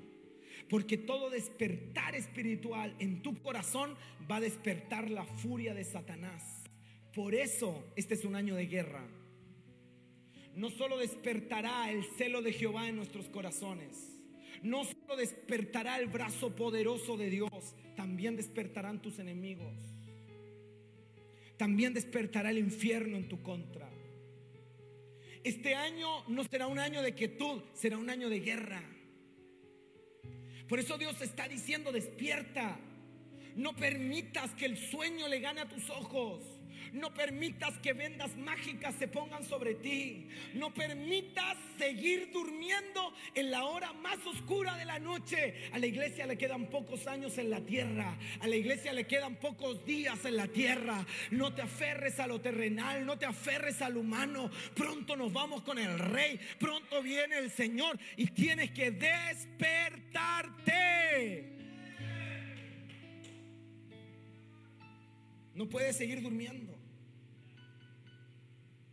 Porque 0.69 0.97
todo 0.97 1.29
despertar 1.29 2.15
espiritual 2.15 2.95
en 2.99 3.21
tu 3.21 3.41
corazón 3.41 3.95
va 4.29 4.37
a 4.37 4.41
despertar 4.41 5.09
la 5.09 5.25
furia 5.25 5.73
de 5.73 5.83
Satanás. 5.83 6.63
Por 7.13 7.35
eso 7.35 7.91
este 7.97 8.13
es 8.13 8.23
un 8.23 8.35
año 8.35 8.55
de 8.55 8.67
guerra. 8.67 9.05
No 10.55 10.69
solo 10.69 10.97
despertará 10.97 11.89
el 11.91 12.03
celo 12.03 12.41
de 12.41 12.53
Jehová 12.53 12.89
en 12.89 12.97
nuestros 12.97 13.29
corazones. 13.29 14.19
No 14.61 14.83
solo 14.83 15.15
despertará 15.15 15.97
el 15.99 16.07
brazo 16.07 16.55
poderoso 16.55 17.17
de 17.17 17.29
Dios, 17.29 17.75
también 17.95 18.35
despertarán 18.35 19.01
tus 19.01 19.17
enemigos. 19.19 19.73
También 21.57 21.93
despertará 21.93 22.51
el 22.51 22.57
infierno 22.57 23.17
en 23.17 23.27
tu 23.27 23.41
contra. 23.41 23.89
Este 25.43 25.73
año 25.73 26.23
no 26.27 26.43
será 26.43 26.67
un 26.67 26.79
año 26.79 27.01
de 27.01 27.15
quietud, 27.15 27.63
será 27.73 27.97
un 27.97 28.09
año 28.09 28.29
de 28.29 28.39
guerra. 28.39 28.83
Por 30.67 30.79
eso 30.79 30.97
Dios 30.97 31.19
está 31.21 31.47
diciendo, 31.47 31.91
despierta. 31.91 32.79
No 33.55 33.75
permitas 33.75 34.51
que 34.51 34.65
el 34.65 34.77
sueño 34.77 35.27
le 35.27 35.39
gane 35.39 35.61
a 35.61 35.67
tus 35.67 35.89
ojos. 35.89 36.60
No 36.93 37.13
permitas 37.13 37.77
que 37.79 37.93
vendas 37.93 38.35
mágicas 38.35 38.93
se 38.95 39.07
pongan 39.07 39.45
sobre 39.45 39.75
ti. 39.75 40.27
No 40.53 40.73
permitas 40.73 41.55
seguir 41.77 42.31
durmiendo 42.33 43.13
en 43.33 43.49
la 43.49 43.63
hora 43.63 43.93
más 43.93 44.17
oscura 44.25 44.75
de 44.75 44.83
la 44.83 44.99
noche. 44.99 45.69
A 45.71 45.79
la 45.79 45.85
iglesia 45.85 46.27
le 46.27 46.37
quedan 46.37 46.69
pocos 46.69 47.07
años 47.07 47.37
en 47.37 47.49
la 47.49 47.61
tierra. 47.61 48.17
A 48.41 48.47
la 48.47 48.57
iglesia 48.57 48.91
le 48.91 49.07
quedan 49.07 49.37
pocos 49.37 49.85
días 49.85 50.25
en 50.25 50.35
la 50.35 50.47
tierra. 50.47 51.05
No 51.31 51.53
te 51.53 51.61
aferres 51.61 52.19
a 52.19 52.27
lo 52.27 52.41
terrenal, 52.41 53.05
no 53.05 53.17
te 53.17 53.25
aferres 53.25 53.81
al 53.81 53.95
humano. 53.95 54.51
Pronto 54.75 55.15
nos 55.15 55.31
vamos 55.31 55.63
con 55.63 55.79
el 55.79 55.97
rey. 55.97 56.41
Pronto 56.59 57.01
viene 57.01 57.37
el 57.37 57.51
Señor 57.51 57.97
y 58.17 58.27
tienes 58.27 58.71
que 58.71 58.91
despertarte. 58.91 61.55
No 65.55 65.69
puedes 65.69 65.95
seguir 65.95 66.21
durmiendo. 66.21 66.80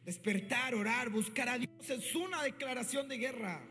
Despertar, 0.08 0.74
orar, 0.74 1.10
buscar 1.10 1.50
a 1.50 1.58
Dios 1.58 1.90
es 1.90 2.14
una 2.14 2.42
declaración 2.42 3.10
de 3.10 3.18
guerra. 3.18 3.62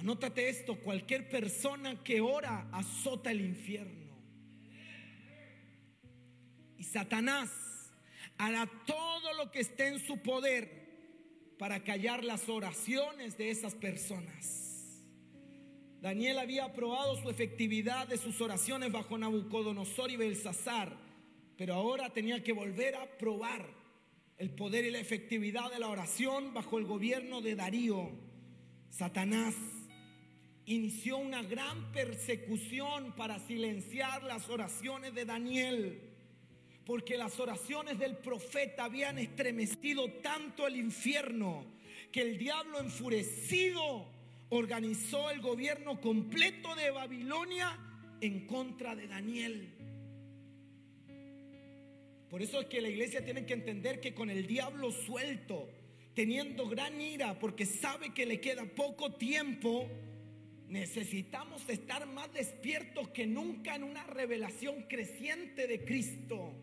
Anótate 0.00 0.48
esto, 0.48 0.80
cualquier 0.80 1.28
persona 1.28 2.02
que 2.02 2.20
ora 2.20 2.68
azota 2.72 3.30
el 3.30 3.40
infierno. 3.40 4.18
Y 6.76 6.82
Satanás 6.82 7.52
hará 8.36 8.68
todo 8.84 9.32
lo 9.34 9.52
que 9.52 9.60
esté 9.60 9.86
en 9.86 10.00
su 10.00 10.18
poder 10.22 11.54
para 11.56 11.84
callar 11.84 12.24
las 12.24 12.48
oraciones 12.48 13.38
de 13.38 13.50
esas 13.50 13.76
personas. 13.76 15.04
Daniel 16.00 16.40
había 16.40 16.72
probado 16.72 17.14
su 17.22 17.30
efectividad 17.30 18.08
de 18.08 18.18
sus 18.18 18.40
oraciones 18.40 18.90
bajo 18.90 19.16
Nabucodonosor 19.16 20.10
y 20.10 20.16
Belsasar, 20.16 20.98
pero 21.56 21.74
ahora 21.74 22.12
tenía 22.12 22.42
que 22.42 22.52
volver 22.52 22.96
a 22.96 23.06
probar 23.18 23.79
el 24.40 24.48
poder 24.48 24.86
y 24.86 24.90
la 24.90 24.98
efectividad 24.98 25.70
de 25.70 25.78
la 25.78 25.88
oración 25.88 26.54
bajo 26.54 26.78
el 26.78 26.86
gobierno 26.86 27.42
de 27.42 27.54
Darío. 27.54 28.10
Satanás 28.88 29.54
inició 30.64 31.18
una 31.18 31.42
gran 31.42 31.92
persecución 31.92 33.14
para 33.16 33.38
silenciar 33.38 34.22
las 34.22 34.48
oraciones 34.48 35.14
de 35.14 35.26
Daniel, 35.26 36.00
porque 36.86 37.18
las 37.18 37.38
oraciones 37.38 37.98
del 37.98 38.16
profeta 38.16 38.84
habían 38.84 39.18
estremecido 39.18 40.10
tanto 40.22 40.66
el 40.66 40.76
infierno 40.76 41.66
que 42.10 42.22
el 42.22 42.38
diablo 42.38 42.80
enfurecido 42.80 44.06
organizó 44.48 45.28
el 45.28 45.42
gobierno 45.42 46.00
completo 46.00 46.74
de 46.76 46.90
Babilonia 46.90 47.78
en 48.22 48.46
contra 48.46 48.96
de 48.96 49.06
Daniel. 49.06 49.79
Por 52.30 52.42
eso 52.42 52.60
es 52.60 52.66
que 52.68 52.80
la 52.80 52.88
iglesia 52.88 53.24
tiene 53.24 53.44
que 53.44 53.54
entender 53.54 54.00
que 54.00 54.14
con 54.14 54.30
el 54.30 54.46
diablo 54.46 54.92
suelto, 54.92 55.68
teniendo 56.14 56.68
gran 56.68 57.00
ira, 57.00 57.38
porque 57.40 57.66
sabe 57.66 58.14
que 58.14 58.24
le 58.24 58.40
queda 58.40 58.64
poco 58.64 59.14
tiempo, 59.14 59.88
necesitamos 60.68 61.68
estar 61.68 62.06
más 62.06 62.32
despiertos 62.32 63.08
que 63.08 63.26
nunca 63.26 63.74
en 63.74 63.82
una 63.82 64.04
revelación 64.04 64.84
creciente 64.88 65.66
de 65.66 65.84
Cristo. 65.84 66.54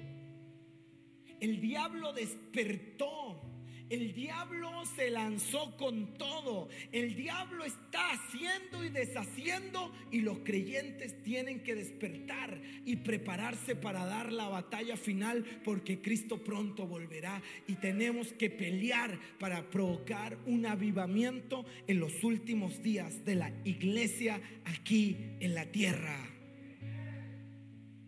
El 1.42 1.60
diablo 1.60 2.14
despertó 2.14 3.42
el 3.90 4.14
diablo 4.14 4.86
se 4.96 5.10
lanzó 5.10 5.76
con 5.78 6.14
todo. 6.18 6.68
El 6.92 7.16
diablo 7.16 7.64
está 7.64 8.12
haciendo 8.12 8.84
y 8.84 8.90
deshaciendo 8.90 9.94
y 10.12 10.22
los 10.22 10.40
creyentes 10.40 11.22
tienen 11.24 11.64
que 11.64 11.76
despertar 11.76 12.60
y 12.86 12.98
prepararse 12.98 13.76
para 13.76 14.06
dar 14.06 14.32
la 14.34 14.50
batalla 14.50 14.98
final 14.98 15.46
porque 15.64 16.02
Cristo 16.02 16.44
pronto 16.44 16.86
volverá 16.86 17.42
y 17.68 17.76
tenemos 17.76 18.34
que 18.34 18.50
pelear 18.50 19.20
para 19.40 19.70
provocar 19.70 20.38
un 20.46 20.66
avivamiento 20.66 21.66
en 21.88 22.00
los 22.00 22.24
últimos 22.24 22.82
días 22.82 23.24
de 23.24 23.36
la 23.36 23.52
iglesia 23.64 24.42
aquí 24.66 25.18
en 25.40 25.56
la 25.56 25.66
tierra. 25.66 26.18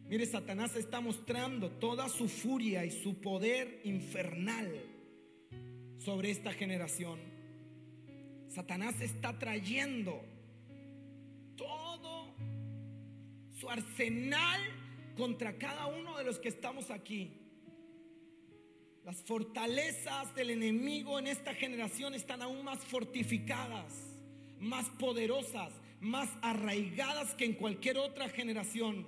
Mire, 0.09 0.25
Satanás 0.25 0.75
está 0.75 1.01
mostrando 1.01 1.69
toda 1.69 2.09
su 2.09 2.27
furia 2.27 2.83
y 2.83 2.89
su 2.89 3.21
poder 3.21 3.79
infernal 3.83 4.88
sobre 6.09 6.31
esta 6.31 6.51
generación. 6.51 7.19
Satanás 8.47 8.99
está 8.99 9.37
trayendo 9.37 10.19
todo 11.55 12.33
su 13.53 13.69
arsenal 13.69 14.59
contra 15.15 15.59
cada 15.59 15.85
uno 15.85 16.17
de 16.17 16.23
los 16.23 16.39
que 16.39 16.49
estamos 16.49 16.89
aquí. 16.89 17.31
Las 19.05 19.21
fortalezas 19.21 20.33
del 20.33 20.49
enemigo 20.49 21.19
en 21.19 21.27
esta 21.27 21.53
generación 21.53 22.15
están 22.15 22.41
aún 22.41 22.63
más 22.63 22.79
fortificadas, 22.79 23.93
más 24.59 24.89
poderosas, 24.89 25.71
más 26.01 26.27
arraigadas 26.41 27.35
que 27.35 27.45
en 27.45 27.53
cualquier 27.53 27.99
otra 27.99 28.29
generación. 28.29 29.05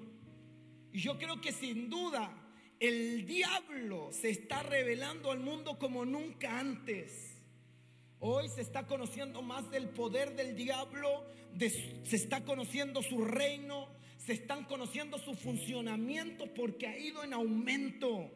Y 0.94 1.00
yo 1.00 1.18
creo 1.18 1.42
que 1.42 1.52
sin 1.52 1.90
duda 1.90 2.32
el 2.82 3.28
diablo 3.28 4.10
se 4.12 4.32
está 4.32 4.64
revelando 4.64 5.32
al 5.32 5.40
mundo 5.40 5.78
como 5.78 6.04
nunca 6.04 6.60
antes. 6.60 7.38
Hoy 8.20 8.50
se 8.50 8.62
está 8.62 8.88
conociendo 8.88 9.44
más 9.44 9.70
del 9.70 9.88
poder 9.90 10.36
del 10.36 10.56
diablo, 10.56 11.24
se 11.60 12.16
está 12.16 12.44
conociendo 12.44 13.04
su 13.04 13.24
reino, 13.24 13.88
se 14.18 14.34
están 14.34 14.66
conociendo 14.66 15.20
su 15.20 15.36
funcionamiento 15.36 16.52
porque 16.56 16.88
ha 16.88 16.98
ido 16.98 17.24
en 17.24 17.34
aumento. 17.34 18.32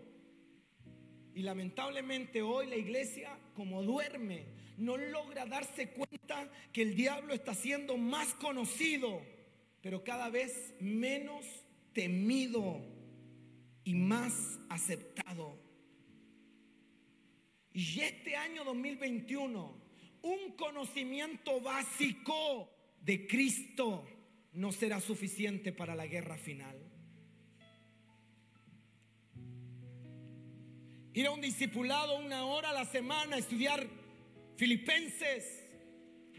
Y 1.34 1.42
lamentablemente 1.42 2.44
hoy 2.44 2.68
la 2.68 2.76
iglesia, 2.76 3.36
como 3.56 3.82
duerme, 3.82 4.46
no 4.78 4.96
logra 4.96 5.48
darse 5.48 5.90
cuenta 5.90 6.52
que 6.72 6.84
el 6.84 6.96
diablo 6.96 7.34
está 7.34 7.56
siendo 7.56 7.98
más 7.98 8.36
conocido, 8.36 9.24
pero 9.82 10.04
cada 10.04 10.30
vez 10.30 10.76
menos 10.80 11.44
temido 11.94 12.95
y 13.86 13.94
más 13.94 14.60
aceptado. 14.70 15.58
Y 17.72 18.02
este 18.02 18.36
año 18.36 18.66
2021, 18.66 19.82
un 20.24 20.52
conocimiento 20.58 21.62
básico 21.62 22.70
de 23.02 23.28
Cristo 23.28 24.06
no 24.54 24.72
será 24.72 25.00
suficiente 25.00 25.72
para 25.72 25.96
la 25.96 26.08
guerra 26.08 26.36
final. 26.38 26.78
Ir 31.14 31.28
a 31.28 31.32
un 31.32 31.40
discipulado 31.40 32.18
una 32.18 32.46
hora 32.46 32.72
a 32.72 32.74
la 32.74 32.86
semana 32.86 33.38
a 33.38 33.40
estudiar 33.40 33.88
filipenses 34.58 35.64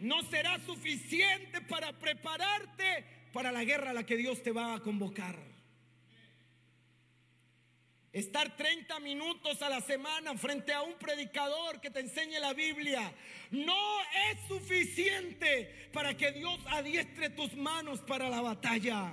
no 0.00 0.22
será 0.22 0.58
suficiente 0.66 1.62
para 1.62 1.98
prepararte 1.98 3.04
para 3.32 3.52
la 3.52 3.64
guerra 3.64 3.90
a 3.90 3.94
la 3.94 4.04
que 4.04 4.16
Dios 4.16 4.42
te 4.42 4.50
va 4.50 4.74
a 4.74 4.80
convocar. 4.80 5.55
Estar 8.16 8.56
30 8.56 8.98
minutos 9.00 9.60
a 9.60 9.68
la 9.68 9.82
semana 9.82 10.34
frente 10.38 10.72
a 10.72 10.80
un 10.80 10.94
predicador 10.94 11.82
que 11.82 11.90
te 11.90 12.00
enseñe 12.00 12.40
la 12.40 12.54
Biblia 12.54 13.12
no 13.50 14.00
es 14.30 14.38
suficiente 14.48 15.90
para 15.92 16.16
que 16.16 16.32
Dios 16.32 16.58
adiestre 16.68 17.28
tus 17.28 17.54
manos 17.56 18.00
para 18.00 18.30
la 18.30 18.40
batalla. 18.40 19.12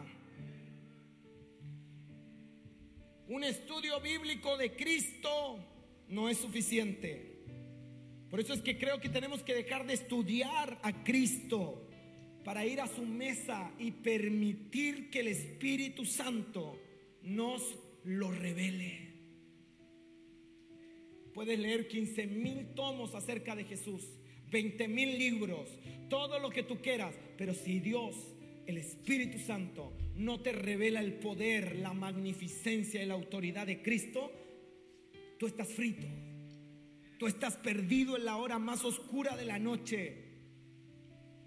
Un 3.27 3.43
estudio 3.43 3.99
bíblico 3.99 4.55
de 4.55 4.73
Cristo 4.73 5.59
no 6.07 6.29
es 6.29 6.37
suficiente. 6.37 7.43
Por 8.29 8.39
eso 8.39 8.53
es 8.53 8.61
que 8.61 8.77
creo 8.77 9.01
que 9.01 9.09
tenemos 9.09 9.43
que 9.43 9.53
dejar 9.53 9.85
de 9.85 9.95
estudiar 9.95 10.79
a 10.81 11.03
Cristo 11.03 11.89
para 12.45 12.65
ir 12.65 12.79
a 12.79 12.87
su 12.87 13.01
mesa 13.01 13.69
y 13.77 13.91
permitir 13.91 15.09
que 15.09 15.19
el 15.19 15.27
Espíritu 15.27 16.05
Santo 16.05 16.79
nos 17.21 17.82
lo 18.05 18.31
revele. 18.31 19.13
Puedes 21.33 21.57
leer 21.57 21.87
15 21.87 22.27
mil 22.27 22.73
tomos 22.75 23.15
acerca 23.15 23.55
de 23.55 23.63
Jesús, 23.63 24.07
20 24.51 24.87
mil 24.87 25.17
libros, 25.17 25.67
todo 26.09 26.39
lo 26.39 26.49
que 26.51 26.63
tú 26.63 26.79
quieras, 26.81 27.15
pero 27.37 27.53
si 27.53 27.79
Dios, 27.79 28.15
el 28.67 28.77
Espíritu 28.77 29.39
Santo, 29.39 29.93
no 30.15 30.41
te 30.41 30.51
revela 30.51 30.99
el 30.99 31.13
poder, 31.13 31.75
la 31.77 31.93
magnificencia 31.93 33.01
y 33.01 33.07
la 33.07 33.15
autoridad 33.15 33.65
de 33.65 33.81
Cristo, 33.81 34.31
tú 35.39 35.47
estás 35.47 35.69
frito. 35.69 36.07
Tú 37.17 37.27
estás 37.27 37.55
perdido 37.57 38.17
en 38.17 38.25
la 38.25 38.35
hora 38.35 38.59
más 38.59 38.83
oscura 38.83 39.37
de 39.37 39.45
la 39.45 39.57
noche. 39.57 40.25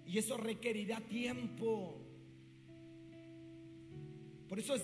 Y 0.07 0.17
eso 0.17 0.35
requerirá 0.35 1.01
tiempo. 1.01 2.01
Por 4.49 4.59
eso 4.59 4.75
es 4.75 4.81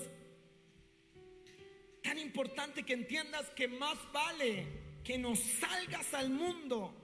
importante 2.24 2.82
que 2.82 2.94
entiendas 2.94 3.50
que 3.50 3.68
más 3.68 3.98
vale 4.12 4.66
que 5.04 5.18
nos 5.18 5.38
salgas 5.38 6.14
al 6.14 6.30
mundo 6.30 6.94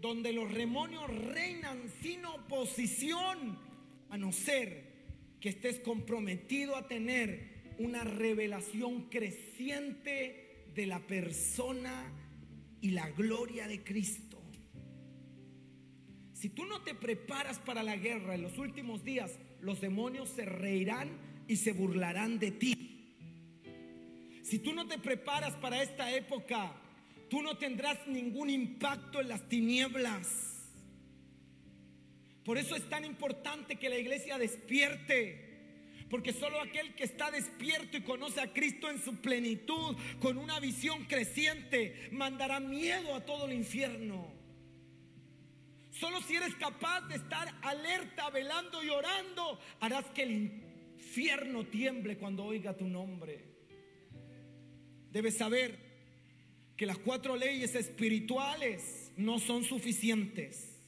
donde 0.00 0.32
los 0.32 0.52
demonios 0.52 1.08
reinan 1.08 1.90
sin 2.02 2.24
oposición, 2.24 3.58
a 4.10 4.16
no 4.16 4.32
ser 4.32 4.88
que 5.40 5.48
estés 5.48 5.80
comprometido 5.80 6.76
a 6.76 6.86
tener 6.86 7.74
una 7.78 8.04
revelación 8.04 9.08
creciente 9.08 10.66
de 10.74 10.86
la 10.86 11.00
persona 11.00 12.12
y 12.80 12.90
la 12.90 13.10
gloria 13.10 13.66
de 13.66 13.82
Cristo. 13.82 14.40
Si 16.32 16.50
tú 16.50 16.64
no 16.66 16.82
te 16.82 16.94
preparas 16.94 17.58
para 17.58 17.82
la 17.82 17.96
guerra 17.96 18.36
en 18.36 18.42
los 18.42 18.58
últimos 18.58 19.02
días, 19.02 19.38
los 19.60 19.80
demonios 19.80 20.28
se 20.28 20.44
reirán 20.44 21.10
y 21.48 21.56
se 21.56 21.72
burlarán 21.72 22.38
de 22.38 22.52
ti. 22.52 22.97
Si 24.48 24.58
tú 24.58 24.72
no 24.72 24.88
te 24.88 24.96
preparas 24.96 25.54
para 25.56 25.82
esta 25.82 26.10
época, 26.10 26.72
tú 27.28 27.42
no 27.42 27.58
tendrás 27.58 28.06
ningún 28.06 28.48
impacto 28.48 29.20
en 29.20 29.28
las 29.28 29.46
tinieblas. 29.46 30.66
Por 32.46 32.56
eso 32.56 32.74
es 32.74 32.88
tan 32.88 33.04
importante 33.04 33.76
que 33.76 33.90
la 33.90 33.98
iglesia 33.98 34.38
despierte. 34.38 35.44
Porque 36.08 36.32
solo 36.32 36.62
aquel 36.62 36.94
que 36.94 37.04
está 37.04 37.30
despierto 37.30 37.98
y 37.98 38.00
conoce 38.00 38.40
a 38.40 38.54
Cristo 38.54 38.88
en 38.88 39.04
su 39.04 39.16
plenitud, 39.16 39.94
con 40.18 40.38
una 40.38 40.58
visión 40.60 41.04
creciente, 41.04 42.08
mandará 42.10 42.58
miedo 42.58 43.14
a 43.14 43.26
todo 43.26 43.44
el 43.44 43.52
infierno. 43.52 44.32
Solo 45.90 46.22
si 46.22 46.36
eres 46.36 46.54
capaz 46.54 47.02
de 47.02 47.16
estar 47.16 47.54
alerta, 47.60 48.30
velando 48.30 48.82
y 48.82 48.88
orando, 48.88 49.60
harás 49.80 50.06
que 50.06 50.22
el 50.22 50.30
infierno 50.30 51.66
tiemble 51.66 52.16
cuando 52.16 52.46
oiga 52.46 52.74
tu 52.74 52.86
nombre. 52.86 53.47
Debes 55.18 55.36
saber 55.36 55.76
que 56.76 56.86
las 56.86 56.96
cuatro 56.96 57.34
leyes 57.34 57.74
espirituales 57.74 59.10
no 59.16 59.40
son 59.40 59.64
suficientes 59.64 60.78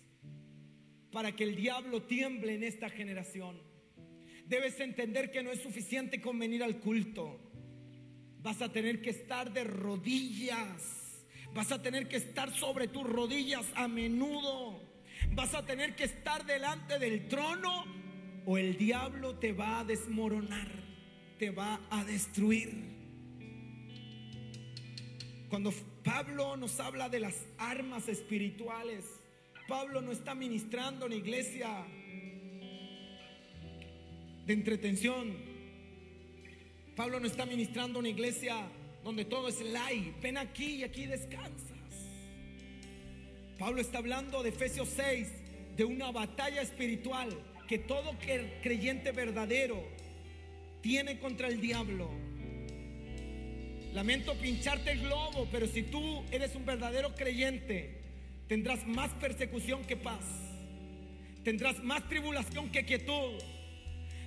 para 1.10 1.34
que 1.34 1.42
el 1.42 1.56
diablo 1.56 2.04
tiemble 2.04 2.54
en 2.54 2.62
esta 2.62 2.88
generación. 2.88 3.60
Debes 4.46 4.78
entender 4.78 5.32
que 5.32 5.42
no 5.42 5.50
es 5.50 5.60
suficiente 5.60 6.20
con 6.20 6.38
venir 6.38 6.62
al 6.62 6.78
culto. 6.78 7.40
Vas 8.40 8.62
a 8.62 8.70
tener 8.70 9.02
que 9.02 9.10
estar 9.10 9.52
de 9.52 9.64
rodillas. 9.64 11.24
Vas 11.52 11.72
a 11.72 11.82
tener 11.82 12.06
que 12.06 12.18
estar 12.18 12.54
sobre 12.54 12.86
tus 12.86 13.02
rodillas 13.02 13.66
a 13.74 13.88
menudo. 13.88 14.80
Vas 15.32 15.54
a 15.54 15.66
tener 15.66 15.96
que 15.96 16.04
estar 16.04 16.46
delante 16.46 17.00
del 17.00 17.26
trono 17.26 17.84
o 18.46 18.58
el 18.58 18.76
diablo 18.76 19.40
te 19.40 19.52
va 19.52 19.80
a 19.80 19.84
desmoronar, 19.84 20.70
te 21.36 21.50
va 21.50 21.80
a 21.90 22.04
destruir. 22.04 22.99
Cuando 25.51 25.72
Pablo 26.05 26.57
nos 26.57 26.78
habla 26.78 27.09
de 27.09 27.18
las 27.18 27.34
armas 27.59 28.09
espirituales, 28.09 29.05
Pablo 29.66 30.01
no 30.01 30.12
está 30.12 30.32
ministrando 30.32 31.07
en 31.07 31.12
iglesia 31.12 31.84
de 34.46 34.53
entretención. 34.53 35.36
Pablo 36.94 37.18
no 37.18 37.26
está 37.26 37.46
ministrando 37.46 37.98
en 37.98 38.07
iglesia 38.07 38.68
donde 39.03 39.24
todo 39.24 39.48
es 39.48 39.61
light. 39.61 40.20
Ven 40.22 40.38
aquí 40.38 40.76
y 40.76 40.84
aquí 40.84 41.07
descansas. 41.07 41.68
Pablo 43.59 43.80
está 43.80 43.98
hablando 43.98 44.44
de 44.44 44.51
Efesios 44.51 44.88
6, 44.94 45.28
de 45.76 45.84
una 45.84 46.12
batalla 46.12 46.62
espiritual 46.62 47.28
que 47.66 47.78
todo 47.78 48.16
creyente 48.62 49.11
verdadero 49.11 49.82
tiene 50.80 51.18
contra 51.18 51.48
el 51.48 51.61
diablo. 51.61 52.09
Lamento 53.93 54.34
pincharte 54.34 54.93
el 54.93 55.01
globo, 55.01 55.49
pero 55.51 55.66
si 55.66 55.82
tú 55.82 56.24
eres 56.30 56.55
un 56.55 56.64
verdadero 56.64 57.14
creyente, 57.14 58.01
tendrás 58.47 58.86
más 58.86 59.11
persecución 59.14 59.84
que 59.84 59.97
paz, 59.97 60.24
tendrás 61.43 61.82
más 61.82 62.09
tribulación 62.09 62.70
que 62.70 62.84
quietud, 62.84 63.34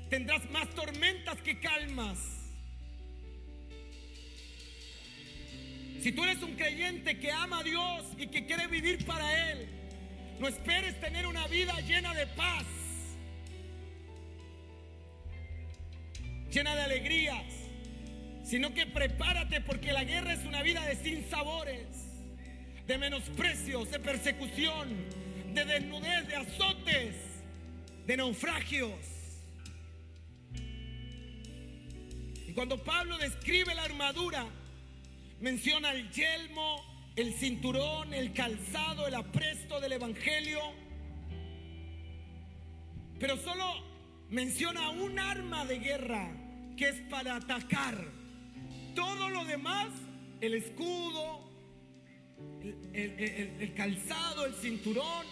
tendrás 0.09 0.49
más 0.51 0.70
tormentas 0.72 1.41
que 1.41 1.59
calmas. 1.59 2.20
Si 6.01 6.11
tú 6.11 6.26
eres 6.26 6.43
un 6.43 6.55
creyente 6.55 7.18
que 7.18 7.32
ama 7.32 7.59
a 7.59 7.64
Dios 7.64 8.05
y 8.18 8.28
que 8.28 8.45
quiere 8.45 8.68
vivir 8.68 9.05
para 9.05 9.51
Él, 9.51 9.70
no 10.39 10.49
esperes 10.49 10.99
tener 10.99 11.26
una 11.26 11.47
vida 11.47 11.80
llena 11.88 12.14
de 12.14 12.28
paz, 12.28 12.66
llena 16.51 16.76
de 16.76 16.82
alegrías, 16.82 17.62
sino 18.53 18.71
que 18.71 18.85
prepárate 18.85 19.61
porque 19.61 19.91
la 19.91 20.03
guerra 20.03 20.31
es 20.31 20.45
una 20.45 20.61
vida 20.61 20.85
de 20.85 20.95
sinsabores 20.95 21.87
de 22.85 22.99
menosprecios, 22.99 23.89
de 23.89 23.97
persecución, 23.97 24.89
de 25.55 25.65
desnudez, 25.65 26.27
de 26.27 26.35
azotes, 26.35 27.15
de 28.05 28.15
naufragios. 28.15 28.91
Y 32.47 32.53
cuando 32.53 32.83
Pablo 32.83 33.17
describe 33.17 33.73
la 33.73 33.85
armadura, 33.85 34.45
menciona 35.41 35.91
el 35.91 36.11
yelmo, 36.11 37.09
el 37.15 37.33
cinturón, 37.33 38.13
el 38.13 38.33
calzado, 38.33 39.07
el 39.07 39.15
apresto 39.15 39.79
del 39.79 39.93
Evangelio, 39.93 40.59
pero 43.19 43.35
solo 43.35 43.65
menciona 44.29 44.91
un 44.91 45.17
arma 45.17 45.65
de 45.65 45.79
guerra 45.79 46.31
que 46.77 46.89
es 46.89 47.01
para 47.09 47.37
atacar. 47.37 48.21
Todo 48.95 49.29
lo 49.29 49.45
demás, 49.45 49.89
el 50.41 50.53
escudo, 50.55 51.43
el, 52.93 53.73
calzado, 53.75 54.45
el 54.45 54.53
cinturón, 54.53 55.25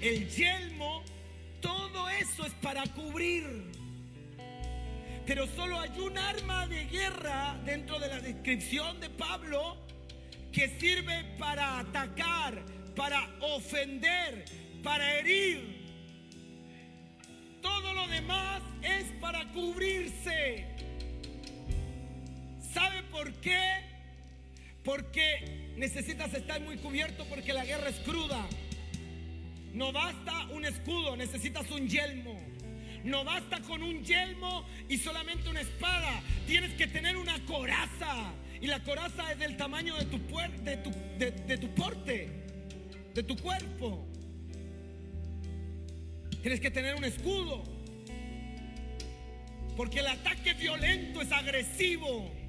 el 0.00 0.28
yelmo, 0.28 1.02
todo 1.60 2.08
eso 2.08 2.44
es 2.46 2.52
para 2.54 2.84
cubrir. 2.86 3.72
Pero 5.26 5.46
solo 5.46 5.80
hay 5.80 5.98
un 5.98 6.18
arma 6.18 6.66
de 6.66 6.84
guerra 6.84 7.58
dentro 7.64 7.98
de 7.98 8.08
la 8.08 8.20
descripción 8.20 9.00
de 9.00 9.08
Pablo 9.10 9.78
que 10.52 10.68
sirve 10.78 11.24
para 11.38 11.78
atacar, 11.78 12.62
para 12.94 13.28
ofender, 13.40 14.44
para 14.82 15.18
herir. 15.18 15.82
Todo 17.62 17.94
lo 17.94 18.06
demás 18.08 18.60
es 18.82 19.04
para 19.20 19.50
cubrirse. 19.52 20.73
¿Sabe 22.84 23.02
por 23.04 23.32
qué? 23.40 23.80
Porque 24.84 25.72
necesitas 25.78 26.34
estar 26.34 26.60
muy 26.60 26.76
cubierto 26.76 27.24
porque 27.30 27.54
la 27.54 27.64
guerra 27.64 27.88
es 27.88 27.96
cruda. 28.00 28.46
No 29.72 29.90
basta 29.90 30.48
un 30.50 30.66
escudo, 30.66 31.16
necesitas 31.16 31.70
un 31.70 31.88
yelmo. 31.88 32.38
No 33.02 33.24
basta 33.24 33.60
con 33.60 33.82
un 33.82 34.04
yelmo 34.04 34.66
y 34.86 34.98
solamente 34.98 35.48
una 35.48 35.62
espada. 35.62 36.20
Tienes 36.46 36.74
que 36.74 36.86
tener 36.86 37.16
una 37.16 37.42
coraza. 37.46 38.34
Y 38.60 38.66
la 38.66 38.82
coraza 38.82 39.32
es 39.32 39.38
del 39.38 39.56
tamaño 39.56 39.96
de 39.96 40.04
tu, 40.04 40.18
de 40.62 40.76
tu, 40.76 40.90
de 41.18 41.58
tu 41.58 41.74
porte, 41.74 42.28
de 43.14 43.22
tu 43.22 43.34
cuerpo. 43.38 44.06
Tienes 46.42 46.60
que 46.60 46.70
tener 46.70 46.96
un 46.96 47.04
escudo. 47.04 47.64
Porque 49.74 50.00
el 50.00 50.06
ataque 50.06 50.52
violento 50.52 51.22
es 51.22 51.32
agresivo. 51.32 52.43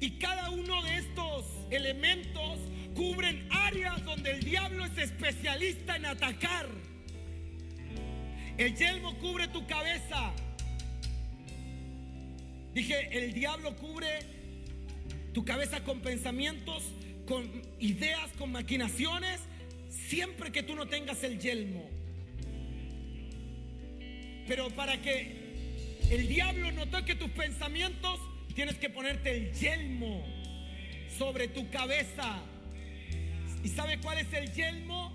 Y 0.00 0.12
cada 0.18 0.50
uno 0.50 0.82
de 0.82 0.98
estos 0.98 1.44
elementos 1.70 2.58
cubren 2.94 3.48
áreas 3.50 4.04
donde 4.04 4.32
el 4.32 4.42
diablo 4.42 4.84
es 4.84 4.98
especialista 4.98 5.96
en 5.96 6.06
atacar. 6.06 6.68
El 8.56 8.76
yelmo 8.76 9.16
cubre 9.18 9.48
tu 9.48 9.66
cabeza. 9.66 10.32
Dije, 12.72 13.08
el 13.12 13.32
diablo 13.32 13.76
cubre 13.76 14.20
tu 15.32 15.44
cabeza 15.44 15.82
con 15.82 16.00
pensamientos 16.00 16.84
con 17.26 17.50
ideas, 17.78 18.30
con 18.38 18.52
maquinaciones, 18.52 19.40
siempre 19.88 20.52
que 20.52 20.62
tú 20.62 20.74
no 20.74 20.86
tengas 20.86 21.22
el 21.24 21.38
yelmo. 21.38 21.88
Pero 24.46 24.68
para 24.70 25.00
que 25.00 25.96
el 26.10 26.28
diablo 26.28 26.70
no 26.72 26.86
toque 26.86 27.14
tus 27.14 27.30
pensamientos, 27.30 28.20
tienes 28.54 28.76
que 28.76 28.88
ponerte 28.88 29.30
el 29.30 29.52
yelmo 29.52 30.24
sobre 31.18 31.48
tu 31.48 31.68
cabeza. 31.70 32.40
¿Y 33.62 33.68
sabe 33.68 33.98
cuál 34.00 34.18
es 34.18 34.32
el 34.32 34.52
yelmo? 34.52 35.12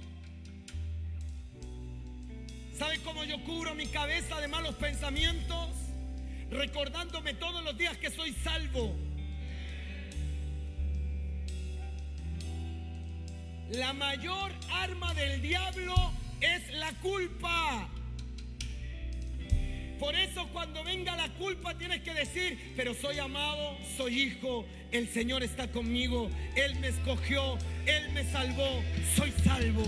¿Sabe 2.77 2.99
cómo 2.99 3.23
yo 3.23 3.43
cubro 3.43 3.75
mi 3.75 3.87
cabeza 3.87 4.39
de 4.39 4.47
malos 4.47 4.75
pensamientos? 4.75 5.69
Recordándome 6.49 7.33
todos 7.33 7.63
los 7.63 7.77
días 7.77 7.97
que 7.97 8.09
soy 8.09 8.33
salvo. 8.33 8.95
La 13.71 13.93
mayor 13.93 14.51
arma 14.71 15.13
del 15.13 15.41
diablo 15.41 15.93
es 16.41 16.71
la 16.73 16.91
culpa. 17.01 17.89
Por 19.99 20.15
eso 20.15 20.47
cuando 20.53 20.81
venga 20.85 21.17
la 21.17 21.27
culpa 21.33 21.77
tienes 21.77 22.01
que 22.01 22.13
decir, 22.13 22.73
pero 22.77 22.93
soy 22.93 23.19
amado, 23.19 23.77
soy 23.97 24.21
hijo, 24.21 24.65
el 24.91 25.09
Señor 25.09 25.43
está 25.43 25.69
conmigo, 25.69 26.29
Él 26.55 26.75
me 26.79 26.87
escogió, 26.87 27.57
Él 27.85 28.09
me 28.13 28.23
salvó, 28.23 28.81
soy 29.17 29.31
salvo. 29.43 29.83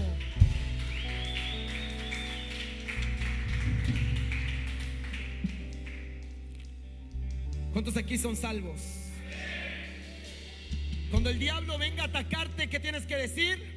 ¿Cuántos 7.72 7.96
aquí 7.96 8.18
son 8.18 8.36
salvos? 8.36 8.82
Cuando 11.10 11.30
el 11.30 11.40
diablo 11.40 11.78
venga 11.78 12.04
a 12.04 12.08
atacarte, 12.08 12.70
¿qué 12.70 12.82
tienes 12.82 13.06
que 13.06 13.16
decir? 13.16 13.76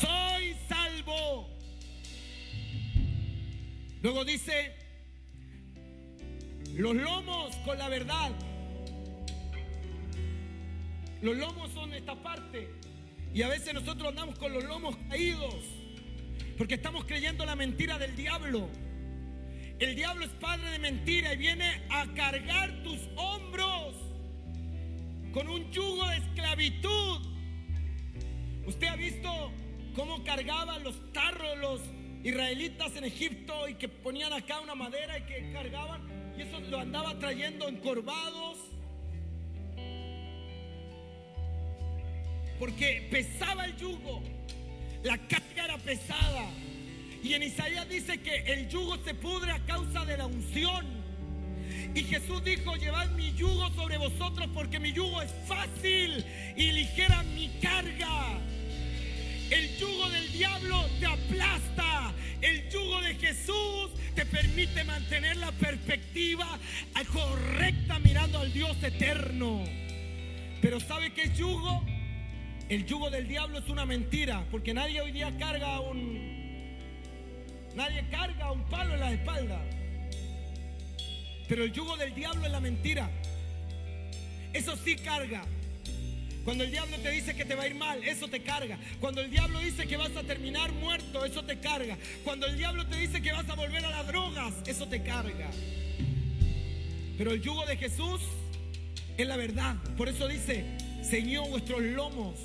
Soy 0.00 0.56
salvo. 0.66 1.57
Luego 4.02 4.24
dice, 4.24 4.74
los 6.74 6.94
lomos 6.94 7.56
con 7.64 7.78
la 7.78 7.88
verdad. 7.88 8.30
Los 11.20 11.36
lomos 11.36 11.72
son 11.72 11.92
esta 11.94 12.14
parte. 12.22 12.68
Y 13.34 13.42
a 13.42 13.48
veces 13.48 13.74
nosotros 13.74 14.08
andamos 14.08 14.38
con 14.38 14.52
los 14.52 14.64
lomos 14.64 14.96
caídos. 15.08 15.64
Porque 16.56 16.74
estamos 16.74 17.04
creyendo 17.04 17.44
la 17.44 17.56
mentira 17.56 17.98
del 17.98 18.14
diablo. 18.14 18.68
El 19.80 19.96
diablo 19.96 20.24
es 20.24 20.30
padre 20.32 20.70
de 20.70 20.78
mentira 20.78 21.34
y 21.34 21.36
viene 21.36 21.82
a 21.90 22.06
cargar 22.14 22.82
tus 22.82 22.98
hombros 23.16 23.94
con 25.32 25.48
un 25.48 25.70
yugo 25.72 26.06
de 26.08 26.16
esclavitud. 26.16 27.20
Usted 28.66 28.86
ha 28.86 28.96
visto 28.96 29.52
cómo 29.94 30.22
cargaban 30.24 30.82
los 30.82 31.12
tarros 31.12 31.58
los 31.58 31.97
israelitas 32.28 32.94
en 32.96 33.04
Egipto 33.04 33.68
y 33.68 33.74
que 33.74 33.88
ponían 33.88 34.32
acá 34.32 34.60
una 34.60 34.74
madera 34.74 35.18
y 35.18 35.22
que 35.22 35.52
cargaban 35.52 36.02
y 36.36 36.42
eso 36.42 36.60
lo 36.60 36.78
andaba 36.78 37.18
trayendo 37.18 37.68
encorvados. 37.68 38.58
Porque 42.58 43.08
pesaba 43.10 43.64
el 43.64 43.76
yugo, 43.76 44.22
la 45.02 45.16
carga 45.26 45.64
era 45.64 45.78
pesada. 45.78 46.50
Y 47.22 47.34
en 47.34 47.42
Isaías 47.42 47.88
dice 47.88 48.20
que 48.20 48.36
el 48.52 48.68
yugo 48.68 48.96
se 48.98 49.14
pudre 49.14 49.52
a 49.52 49.58
causa 49.66 50.04
de 50.04 50.16
la 50.16 50.26
unción. 50.26 50.86
Y 51.94 52.02
Jesús 52.02 52.44
dijo, 52.44 52.76
llevad 52.76 53.10
mi 53.10 53.32
yugo 53.32 53.70
sobre 53.70 53.96
vosotros 53.96 54.48
porque 54.54 54.78
mi 54.78 54.92
yugo 54.92 55.22
es 55.22 55.32
fácil 55.46 56.24
y 56.56 56.72
ligera 56.72 57.22
mi 57.22 57.48
carga. 57.60 58.38
El 59.50 59.76
yugo 59.78 60.08
del 60.10 60.32
diablo 60.32 60.84
te 61.00 61.06
aplasta. 61.06 62.12
El 62.40 62.68
yugo 62.70 63.00
de 63.00 63.14
Jesús 63.14 63.90
te 64.14 64.24
permite 64.26 64.84
mantener 64.84 65.36
la 65.36 65.52
perspectiva 65.52 66.58
correcta 67.12 67.98
mirando 67.98 68.38
al 68.38 68.52
Dios 68.52 68.76
eterno. 68.82 69.64
Pero 70.60 70.80
¿sabe 70.80 71.12
qué 71.12 71.22
es 71.24 71.38
yugo? 71.38 71.84
El 72.68 72.84
yugo 72.84 73.10
del 73.10 73.26
diablo 73.26 73.58
es 73.58 73.68
una 73.68 73.86
mentira, 73.86 74.44
porque 74.50 74.74
nadie 74.74 75.00
hoy 75.00 75.12
día 75.12 75.34
carga 75.38 75.80
un 75.80 76.38
nadie 77.74 78.04
carga 78.10 78.52
un 78.52 78.64
palo 78.64 78.94
en 78.94 79.00
la 79.00 79.12
espalda. 79.12 79.60
Pero 81.48 81.64
el 81.64 81.72
yugo 81.72 81.96
del 81.96 82.14
diablo 82.14 82.44
es 82.44 82.52
la 82.52 82.60
mentira. 82.60 83.10
Eso 84.52 84.76
sí 84.76 84.96
carga. 84.96 85.42
Cuando 86.48 86.64
el 86.64 86.70
diablo 86.70 86.96
te 87.02 87.10
dice 87.10 87.36
que 87.36 87.44
te 87.44 87.54
va 87.54 87.64
a 87.64 87.66
ir 87.66 87.74
mal, 87.74 88.02
eso 88.02 88.26
te 88.26 88.40
carga. 88.40 88.78
Cuando 89.00 89.20
el 89.20 89.30
diablo 89.30 89.58
dice 89.58 89.86
que 89.86 89.98
vas 89.98 90.16
a 90.16 90.22
terminar 90.22 90.72
muerto, 90.72 91.22
eso 91.26 91.44
te 91.44 91.58
carga. 91.58 91.98
Cuando 92.24 92.46
el 92.46 92.56
diablo 92.56 92.86
te 92.86 92.96
dice 92.96 93.20
que 93.20 93.32
vas 93.32 93.46
a 93.50 93.54
volver 93.54 93.84
a 93.84 93.90
las 93.90 94.06
drogas, 94.06 94.54
eso 94.66 94.88
te 94.88 95.02
carga. 95.02 95.50
Pero 97.18 97.32
el 97.32 97.42
yugo 97.42 97.66
de 97.66 97.76
Jesús 97.76 98.22
es 99.18 99.26
la 99.26 99.36
verdad. 99.36 99.76
Por 99.98 100.08
eso 100.08 100.26
dice, 100.26 100.64
Señor, 101.02 101.50
vuestros 101.50 101.82
lomos 101.82 102.36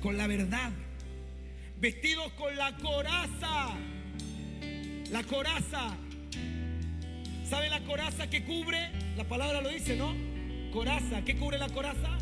con 0.00 0.16
la 0.16 0.26
verdad, 0.26 0.72
vestidos 1.76 2.32
con 2.38 2.56
la 2.56 2.74
coraza. 2.78 3.74
La 5.10 5.22
coraza. 5.24 5.94
¿Sabe 7.50 7.68
la 7.68 7.80
coraza 7.80 8.30
que 8.30 8.46
cubre? 8.46 8.88
La 9.18 9.24
palabra 9.24 9.60
lo 9.60 9.68
dice, 9.68 9.94
¿no? 9.94 10.33
Coraza. 10.74 11.22
¿Qué 11.24 11.36
cubre 11.36 11.56
la 11.56 11.68
coraza? 11.68 12.18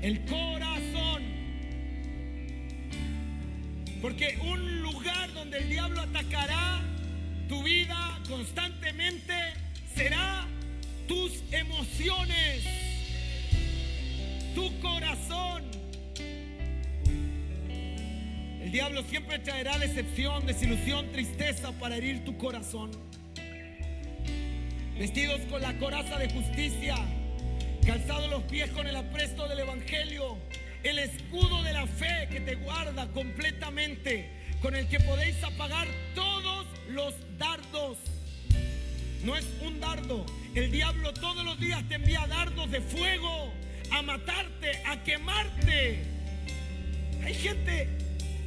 El 0.00 0.24
corazón. 0.24 1.22
Porque 4.00 4.38
un 4.42 4.80
lugar 4.80 5.30
donde 5.34 5.58
el 5.58 5.68
diablo 5.68 6.00
atacará 6.00 6.80
tu 7.50 7.62
vida 7.62 8.18
constantemente 8.26 9.34
será 9.94 10.46
tus 11.06 11.42
emociones, 11.50 12.64
tu 14.54 14.80
corazón. 14.80 15.64
El 18.62 18.72
diablo 18.72 19.02
siempre 19.02 19.38
traerá 19.40 19.76
decepción, 19.76 20.46
desilusión, 20.46 21.12
tristeza 21.12 21.72
para 21.72 21.96
herir 21.96 22.24
tu 22.24 22.38
corazón 22.38 22.90
vestidos 24.98 25.40
con 25.50 25.60
la 25.60 25.76
coraza 25.78 26.18
de 26.18 26.28
justicia, 26.30 26.96
calzados 27.84 28.30
los 28.30 28.42
pies 28.44 28.70
con 28.70 28.86
el 28.86 28.96
apresto 28.96 29.48
del 29.48 29.60
Evangelio, 29.60 30.38
el 30.82 30.98
escudo 30.98 31.62
de 31.62 31.72
la 31.72 31.86
fe 31.86 32.28
que 32.30 32.40
te 32.40 32.54
guarda 32.56 33.08
completamente, 33.08 34.30
con 34.62 34.76
el 34.76 34.86
que 34.88 35.00
podéis 35.00 35.42
apagar 35.42 35.88
todos 36.14 36.66
los 36.90 37.14
dardos. 37.38 37.98
No 39.24 39.36
es 39.36 39.46
un 39.62 39.80
dardo, 39.80 40.24
el 40.54 40.70
diablo 40.70 41.12
todos 41.14 41.44
los 41.44 41.58
días 41.58 41.82
te 41.88 41.96
envía 41.96 42.26
dardos 42.26 42.70
de 42.70 42.80
fuego 42.80 43.52
a 43.90 44.02
matarte, 44.02 44.82
a 44.86 45.02
quemarte. 45.02 46.04
Hay 47.24 47.34
gente 47.34 47.88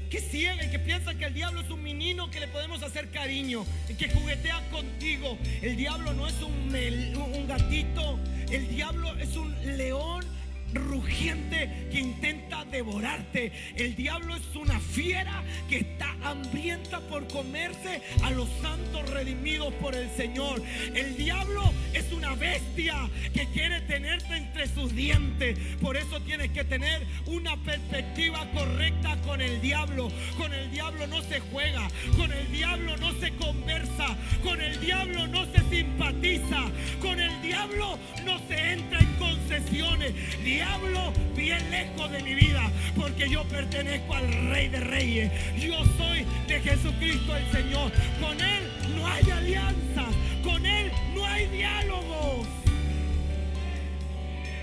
que 0.09 0.19
ciega 0.19 0.69
que 0.69 0.79
piensa 0.79 1.15
que 1.15 1.25
el 1.25 1.33
diablo 1.33 1.61
es 1.61 1.69
un 1.69 1.81
menino 1.83 2.29
que 2.29 2.39
le 2.39 2.47
podemos 2.47 2.81
hacer 2.83 3.09
cariño 3.09 3.65
que 3.97 4.09
juguetea 4.09 4.61
contigo. 4.69 5.37
El 5.61 5.75
diablo 5.75 6.13
no 6.13 6.27
es 6.27 6.35
un, 6.41 6.75
un 6.75 7.47
gatito, 7.47 8.19
el 8.49 8.67
diablo 8.69 9.15
es 9.17 9.35
un 9.35 9.55
león 9.77 10.25
rugiente 10.73 11.87
que 11.91 11.99
intenta 11.99 12.65
devorarte. 12.65 13.51
El 13.75 13.95
diablo 13.95 14.35
es 14.35 14.55
una 14.55 14.79
fiera 14.79 15.43
que 15.69 15.77
está 15.77 16.15
hambrienta 16.23 16.99
por 17.01 17.27
comerse 17.27 18.01
a 18.23 18.31
los 18.31 18.49
santos 18.61 19.09
redimidos 19.09 19.73
por 19.75 19.95
el 19.95 20.09
Señor. 20.11 20.61
El 20.93 21.15
diablo 21.17 21.71
es 21.93 22.11
una 22.11 22.35
bestia 22.35 23.09
que 23.33 23.47
quiere 23.47 23.81
tenerte 23.81 24.35
entre 24.35 24.67
sus 24.67 24.93
dientes. 24.95 25.57
Por 25.81 25.97
eso 25.97 26.19
tienes 26.21 26.51
que 26.51 26.63
tener 26.63 27.05
una 27.25 27.55
perspectiva 27.57 28.47
correcta 28.53 29.17
con 29.25 29.41
el 29.41 29.61
diablo. 29.61 30.11
Con 30.37 30.53
el 30.53 30.71
diablo 30.71 31.07
no 31.07 31.21
se 31.21 31.39
juega, 31.39 31.87
con 32.17 32.31
el 32.31 32.51
diablo 32.51 32.97
no 32.97 33.13
se 33.19 33.31
conversa, 33.35 34.17
con 34.43 34.61
el 34.61 34.79
diablo 34.81 35.27
no 35.27 35.45
se 35.45 35.59
simpatiza, 35.69 36.65
con 37.01 37.19
el 37.19 37.41
diablo 37.41 37.97
no 38.25 38.39
se 38.47 38.73
entra 38.73 38.99
en 38.99 39.13
concesiones 39.13 40.13
diablo 40.57 41.13
bien 41.35 41.69
lejos 41.69 42.11
de 42.11 42.23
mi 42.23 42.33
vida, 42.33 42.71
porque 42.95 43.29
yo 43.29 43.43
pertenezco 43.43 44.15
al 44.15 44.27
Rey 44.49 44.69
de 44.69 44.79
Reyes. 44.79 45.31
Yo 45.55 45.85
soy 45.99 46.25
de 46.47 46.59
Jesucristo 46.59 47.35
el 47.35 47.51
Señor. 47.51 47.91
Con 48.19 48.41
Él 48.41 48.63
no 48.95 49.07
hay 49.07 49.29
alianza, 49.29 50.05
con 50.43 50.65
Él 50.65 50.91
no 51.13 51.23
hay 51.27 51.45
diálogos. 51.47 52.47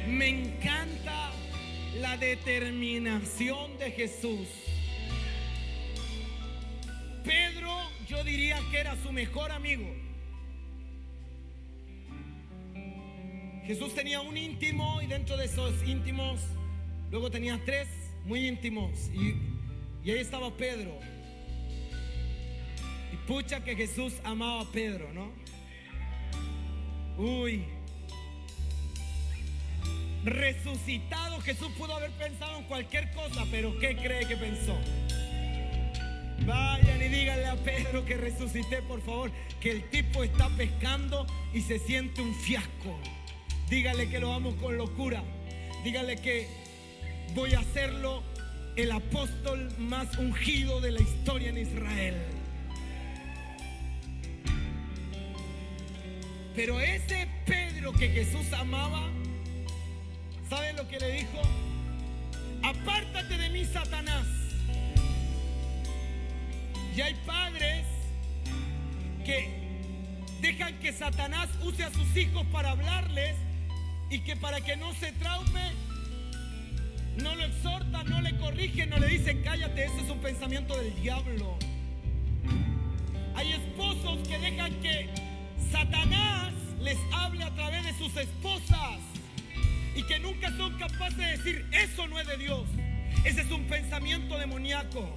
Me 0.08 0.28
encanta 0.30 1.30
la 2.00 2.16
determinación 2.16 3.78
de 3.78 3.92
Jesús. 3.92 4.48
Pedro, 7.22 7.72
yo 8.08 8.24
diría 8.24 8.58
que 8.72 8.78
era 8.78 8.96
su 9.00 9.12
mejor 9.12 9.52
amigo. 9.52 10.03
Jesús 13.66 13.94
tenía 13.94 14.20
un 14.20 14.36
íntimo 14.36 15.00
y 15.00 15.06
dentro 15.06 15.38
de 15.38 15.46
esos 15.46 15.72
íntimos, 15.86 16.40
luego 17.10 17.30
tenía 17.30 17.58
tres 17.64 17.88
muy 18.26 18.46
íntimos. 18.46 19.08
Y, 19.14 19.36
y 20.04 20.10
ahí 20.10 20.18
estaba 20.18 20.50
Pedro. 20.54 20.98
Y 23.10 23.16
pucha 23.26 23.64
que 23.64 23.74
Jesús 23.74 24.14
amaba 24.22 24.60
a 24.62 24.70
Pedro, 24.70 25.12
¿no? 25.14 25.32
Uy. 27.16 27.64
Resucitado, 30.24 31.40
Jesús 31.40 31.68
pudo 31.78 31.96
haber 31.96 32.10
pensado 32.12 32.58
en 32.58 32.64
cualquier 32.64 33.12
cosa, 33.12 33.46
pero 33.50 33.78
¿qué 33.78 33.96
cree 33.96 34.26
que 34.26 34.36
pensó? 34.36 34.76
Vayan 36.46 37.00
y 37.00 37.08
díganle 37.08 37.46
a 37.46 37.56
Pedro 37.56 38.04
que 38.04 38.16
resucité, 38.16 38.82
por 38.82 39.00
favor, 39.00 39.30
que 39.60 39.70
el 39.70 39.88
tipo 39.88 40.22
está 40.22 40.50
pescando 40.50 41.26
y 41.54 41.62
se 41.62 41.78
siente 41.78 42.20
un 42.20 42.34
fiasco. 42.34 42.98
Dígale 43.68 44.08
que 44.08 44.20
lo 44.20 44.32
amo 44.32 44.54
con 44.56 44.76
locura. 44.76 45.22
Dígale 45.84 46.16
que 46.16 46.48
voy 47.34 47.54
a 47.54 47.60
hacerlo 47.60 48.22
el 48.76 48.90
apóstol 48.90 49.72
más 49.78 50.16
ungido 50.18 50.80
de 50.80 50.92
la 50.92 51.00
historia 51.00 51.48
en 51.48 51.58
Israel. 51.58 52.14
Pero 56.54 56.80
ese 56.80 57.28
Pedro 57.46 57.92
que 57.92 58.08
Jesús 58.08 58.52
amaba, 58.52 59.08
¿sabe 60.48 60.72
lo 60.74 60.86
que 60.88 61.00
le 61.00 61.12
dijo? 61.12 61.42
Apártate 62.62 63.36
de 63.36 63.50
mí, 63.50 63.64
Satanás. 63.64 64.26
Y 66.96 67.00
hay 67.00 67.14
padres 67.26 67.86
que 69.24 69.48
dejan 70.40 70.78
que 70.78 70.92
Satanás 70.92 71.48
use 71.62 71.82
a 71.82 71.90
sus 71.90 72.16
hijos 72.16 72.46
para 72.52 72.70
hablarles 72.70 73.34
y 74.10 74.20
que 74.20 74.36
para 74.36 74.60
que 74.60 74.76
no 74.76 74.92
se 74.94 75.12
traume, 75.12 75.72
no 77.16 77.34
lo 77.34 77.44
exhortan, 77.44 78.08
no 78.08 78.20
le 78.20 78.36
corrigen, 78.38 78.90
no 78.90 78.98
le 78.98 79.08
dicen 79.08 79.42
cállate, 79.42 79.84
eso 79.84 80.00
es 80.04 80.10
un 80.10 80.20
pensamiento 80.20 80.76
del 80.76 80.94
diablo. 81.00 81.58
Hay 83.34 83.52
esposos 83.52 84.26
que 84.28 84.38
dejan 84.38 84.72
que 84.80 85.08
Satanás 85.70 86.52
les 86.80 86.98
hable 87.12 87.44
a 87.44 87.54
través 87.54 87.84
de 87.84 87.92
sus 87.94 88.16
esposas 88.16 89.00
y 89.96 90.02
que 90.02 90.18
nunca 90.18 90.56
son 90.56 90.76
capaces 90.78 91.16
de 91.16 91.26
decir 91.26 91.66
eso 91.72 92.06
no 92.06 92.20
es 92.20 92.26
de 92.26 92.36
Dios. 92.36 92.66
Ese 93.24 93.40
es 93.40 93.50
un 93.50 93.64
pensamiento 93.64 94.38
demoníaco. 94.38 95.08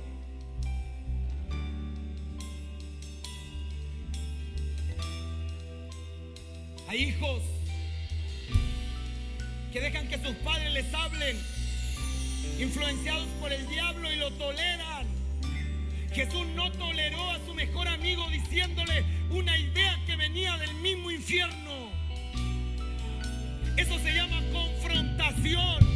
Hay 6.87 7.03
hijos 7.03 7.41
que 9.77 9.83
dejan 9.83 10.07
que 10.07 10.17
sus 10.17 10.35
padres 10.37 10.73
les 10.73 10.91
hablen, 10.91 11.37
influenciados 12.57 13.27
por 13.39 13.53
el 13.53 13.67
diablo 13.67 14.11
y 14.11 14.15
lo 14.15 14.31
toleran. 14.31 15.05
Jesús 16.11 16.47
no 16.55 16.71
toleró 16.71 17.29
a 17.29 17.37
su 17.45 17.53
mejor 17.53 17.87
amigo 17.87 18.27
diciéndole 18.31 19.05
una 19.29 19.55
idea 19.55 19.99
que 20.07 20.15
venía 20.15 20.57
del 20.57 20.73
mismo 20.75 21.11
infierno. 21.11 21.91
Eso 23.75 23.99
se 23.99 24.13
llama 24.15 24.41
confrontación. 24.51 25.87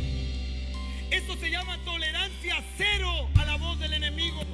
Eso 1.10 1.36
se 1.38 1.50
llama 1.50 1.80
tolerancia 1.84 2.64
cero 2.78 3.30
a 3.36 3.46
la 3.46 3.56
voz 3.58 3.80
del 3.80 3.94
enemigo. 3.94 4.46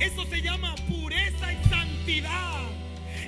Eso 0.00 0.24
se 0.26 0.40
llama 0.40 0.76
pureza 0.88 1.52
y 1.52 1.68
santidad. 1.68 2.60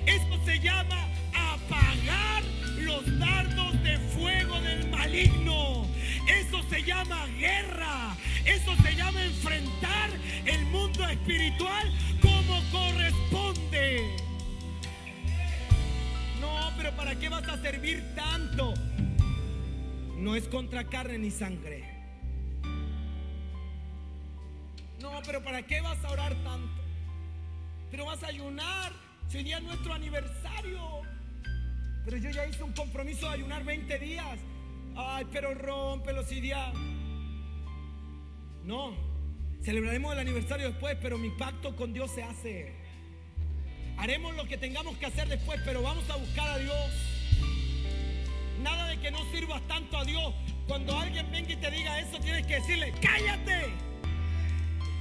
Eso 0.06 0.44
se 0.44 0.60
llama 0.60 1.08
apagar 1.32 2.44
los 2.76 3.18
dardos 3.18 3.73
de 3.84 3.98
fuego 3.98 4.60
del 4.60 4.90
maligno. 4.90 5.86
Eso 6.26 6.62
se 6.68 6.82
llama 6.82 7.26
guerra. 7.38 8.16
Eso 8.44 8.74
se 8.82 8.94
llama 8.96 9.22
enfrentar 9.22 10.10
el 10.44 10.64
mundo 10.66 11.06
espiritual 11.08 11.92
como 12.20 12.60
corresponde. 12.72 14.16
No, 16.40 16.72
pero 16.76 16.90
¿para 16.96 17.14
qué 17.18 17.28
vas 17.28 17.46
a 17.48 17.56
servir 17.58 18.02
tanto? 18.14 18.74
No 20.16 20.34
es 20.34 20.48
contra 20.48 20.84
carne 20.84 21.18
ni 21.18 21.30
sangre. 21.30 21.84
No, 25.00 25.20
pero 25.24 25.42
¿para 25.44 25.62
qué 25.62 25.80
vas 25.80 26.02
a 26.04 26.10
orar 26.10 26.34
tanto? 26.42 26.82
Pero 27.90 28.06
vas 28.06 28.22
a 28.22 28.28
ayunar. 28.28 28.92
Es 29.34 29.62
nuestro 29.62 29.92
aniversario. 29.92 31.13
Pero 32.04 32.18
yo 32.18 32.30
ya 32.30 32.46
hice 32.46 32.62
un 32.62 32.72
compromiso 32.72 33.26
de 33.28 33.34
ayunar 33.34 33.64
20 33.64 33.98
días. 33.98 34.38
Ay, 34.96 35.26
pero 35.32 35.54
rómpelo 35.54 36.22
si 36.24 36.40
día. 36.40 36.72
No, 38.64 38.94
celebraremos 39.62 40.12
el 40.12 40.18
aniversario 40.20 40.68
después, 40.68 40.96
pero 41.00 41.18
mi 41.18 41.30
pacto 41.30 41.74
con 41.76 41.92
Dios 41.92 42.10
se 42.10 42.22
hace. 42.22 42.72
Haremos 43.96 44.34
lo 44.36 44.46
que 44.46 44.58
tengamos 44.58 44.96
que 44.98 45.06
hacer 45.06 45.28
después, 45.28 45.60
pero 45.64 45.82
vamos 45.82 46.08
a 46.10 46.16
buscar 46.16 46.48
a 46.48 46.58
Dios. 46.58 46.90
Nada 48.62 48.88
de 48.88 48.98
que 48.98 49.10
no 49.10 49.18
sirvas 49.32 49.62
tanto 49.68 49.98
a 49.98 50.04
Dios. 50.04 50.34
Cuando 50.66 50.98
alguien 50.98 51.30
venga 51.30 51.52
y 51.52 51.56
te 51.56 51.70
diga 51.70 52.00
eso, 52.00 52.18
tienes 52.20 52.46
que 52.46 52.54
decirle, 52.54 52.92
cállate. 53.00 53.93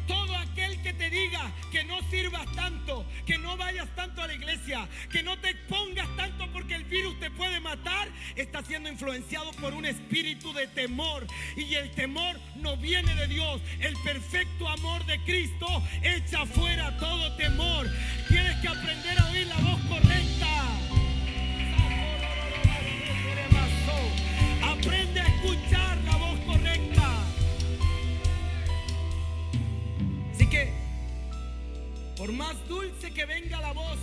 Todo 0.08 0.36
aquel 0.36 0.82
que 0.82 0.94
te 0.94 1.10
diga 1.10 1.52
que 1.72 1.84
no 1.84 2.02
sirvas 2.10 2.46
tanto, 2.56 3.06
que 3.26 3.38
no 3.38 3.58
vayas 3.58 3.88
tanto 3.96 4.22
a 4.22 4.28
la 4.28 4.34
iglesia, 4.34 4.88
que 5.12 5.24
no 5.24 5.38
te 5.40 5.50
expongas 5.50 6.08
tanto 6.16 6.52
porque 6.52 6.76
el 6.76 6.84
virus 6.84 7.20
te 7.20 7.32
puede 7.32 7.60
matar, 7.60 8.08
está 8.36 8.62
siendo 8.64 8.90
influenciado 8.90 9.52
por 9.54 9.74
un 9.74 9.86
espíritu 9.86 10.54
de 10.54 10.68
temor. 10.68 11.26
Y 11.56 11.76
el 11.76 11.92
temor 11.92 12.40
no 12.56 12.78
viene 12.78 13.14
de 13.16 13.28
Dios. 13.28 13.62
El 13.80 13.96
perfecto 14.04 14.68
amor 14.70 15.06
de 15.06 15.20
Cristo 15.24 15.68
echa 16.02 16.46
fuera 16.46 16.98
todo 16.98 17.36
temor. 17.36 17.88
Tienes 18.28 18.56
que 18.58 18.68
aprender 18.68 19.20
a 19.20 19.30
oír 19.30 19.48
la 19.48 19.56
voz 19.58 19.82
correcta. 19.90 20.13
Por 32.18 32.32
más 32.32 32.56
dulce 32.68 33.14
que 33.14 33.26
venga 33.26 33.60
la 33.60 33.74
voz, 33.74 33.98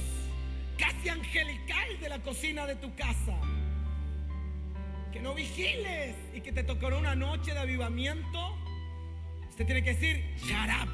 casi 0.76 1.08
angelical 1.08 2.00
de 2.00 2.08
la 2.08 2.18
cocina 2.20 2.66
de 2.66 2.76
tu 2.76 2.94
casa, 2.94 3.36
que 5.12 5.20
no 5.20 5.34
vigiles 5.34 6.16
y 6.34 6.40
que 6.40 6.52
te 6.52 6.64
tocará 6.64 6.96
una 6.96 7.14
noche 7.14 7.52
de 7.52 7.58
avivamiento, 7.58 8.56
usted 9.48 9.66
tiene 9.66 9.82
que 9.82 9.94
decir, 9.94 10.24
shut 10.38 10.70
up. 10.82 10.88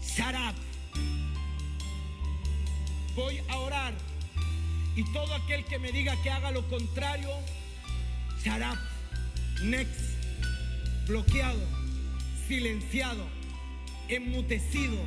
Shut 0.00 0.34
up. 0.34 0.54
Voy 3.14 3.40
a 3.48 3.56
orar 3.58 3.92
y 4.94 5.04
todo 5.12 5.32
aquel 5.34 5.64
que 5.64 5.78
me 5.78 5.92
diga 5.92 6.20
que 6.22 6.30
haga 6.30 6.50
lo 6.50 6.68
contrario, 6.68 7.30
shut 8.42 8.62
up. 8.62 8.78
Next. 9.62 10.07
Bloqueado, 11.08 11.58
silenciado, 12.46 13.26
enmutecido. 14.08 14.98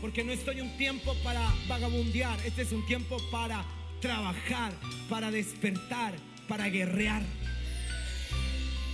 Porque 0.00 0.22
no 0.22 0.30
estoy 0.30 0.60
un 0.60 0.76
tiempo 0.76 1.12
para 1.24 1.52
vagabundear. 1.66 2.38
Este 2.46 2.62
es 2.62 2.70
un 2.70 2.86
tiempo 2.86 3.16
para 3.32 3.64
trabajar, 4.00 4.72
para 5.08 5.32
despertar, 5.32 6.14
para 6.46 6.68
guerrear. 6.68 7.22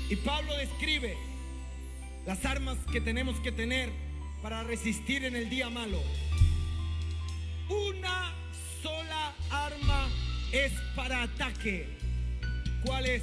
Y 0.08 0.16
Pablo 0.16 0.56
describe 0.56 1.14
las 2.24 2.42
armas 2.46 2.78
que 2.90 3.02
tenemos 3.02 3.38
que 3.40 3.52
tener 3.52 3.90
para 4.42 4.62
resistir 4.62 5.26
en 5.26 5.36
el 5.36 5.50
día 5.50 5.68
malo. 5.68 6.00
Una 7.68 8.32
sola 8.82 9.34
arma 9.50 10.08
es 10.52 10.72
para 10.96 11.22
ataque. 11.24 11.86
¿Cuál 12.82 13.04
es? 13.04 13.22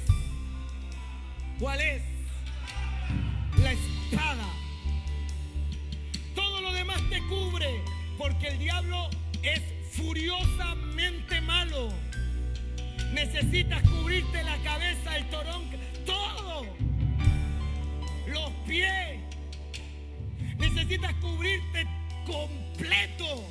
¿Cuál 1.58 1.80
es? 1.80 2.11
La 3.62 3.72
espada. 3.72 4.48
Todo 6.34 6.60
lo 6.60 6.72
demás 6.72 7.00
te 7.10 7.20
cubre 7.28 7.82
porque 8.18 8.48
el 8.48 8.58
diablo 8.58 9.08
es 9.42 9.60
furiosamente 9.92 11.40
malo. 11.42 11.90
Necesitas 13.12 13.82
cubrirte 13.82 14.42
la 14.42 14.56
cabeza, 14.62 15.16
el 15.16 15.28
torón, 15.30 15.62
todo. 16.06 16.66
Los 18.26 18.50
pies. 18.66 19.20
Necesitas 20.58 21.14
cubrirte 21.14 21.86
completo. 22.26 23.48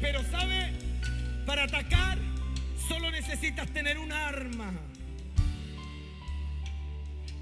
Pero 0.00 0.22
sabe, 0.30 0.72
para 1.46 1.64
atacar 1.64 2.18
solo 2.88 3.10
necesitas 3.10 3.68
tener 3.68 3.98
un 3.98 4.12
arma. 4.12 4.72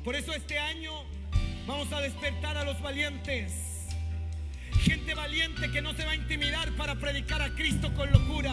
Por 0.05 0.17
eso 0.17 0.35
este 0.35 0.59
año 0.59 0.93
vamos 1.65 1.93
a 1.93 2.01
despertar 2.01 2.57
a 2.57 2.65
los 2.65 2.81
valientes. 2.83 3.87
Gente 4.81 5.15
valiente 5.15 5.71
que 5.71 5.81
no 5.81 5.95
se 5.95 6.05
va 6.05 6.11
a 6.11 6.15
intimidar 6.17 6.73
para 6.73 6.97
predicar 6.97 7.41
a 7.41 7.55
Cristo 7.55 7.95
con 7.95 8.11
locura. 8.11 8.53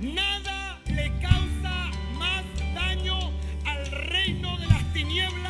Nada 0.00 0.80
le 0.86 1.10
causa 1.20 1.90
más 2.18 2.44
daño 2.74 3.32
al 3.64 3.90
reino 3.90 4.58
de 4.58 4.66
las 4.66 4.92
tinieblas 4.92 5.49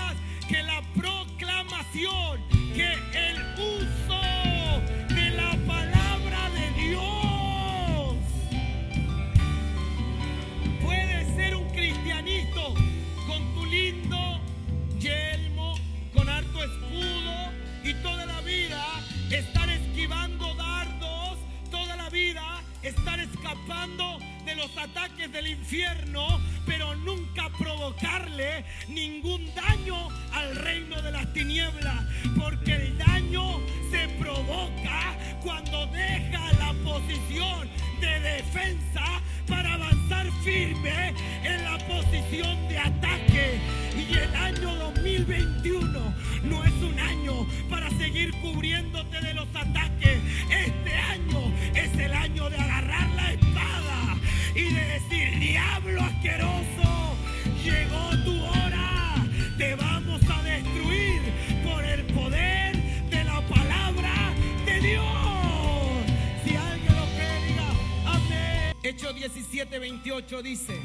17, 70.21 70.27
28 70.27 70.43
dice, 70.43 70.79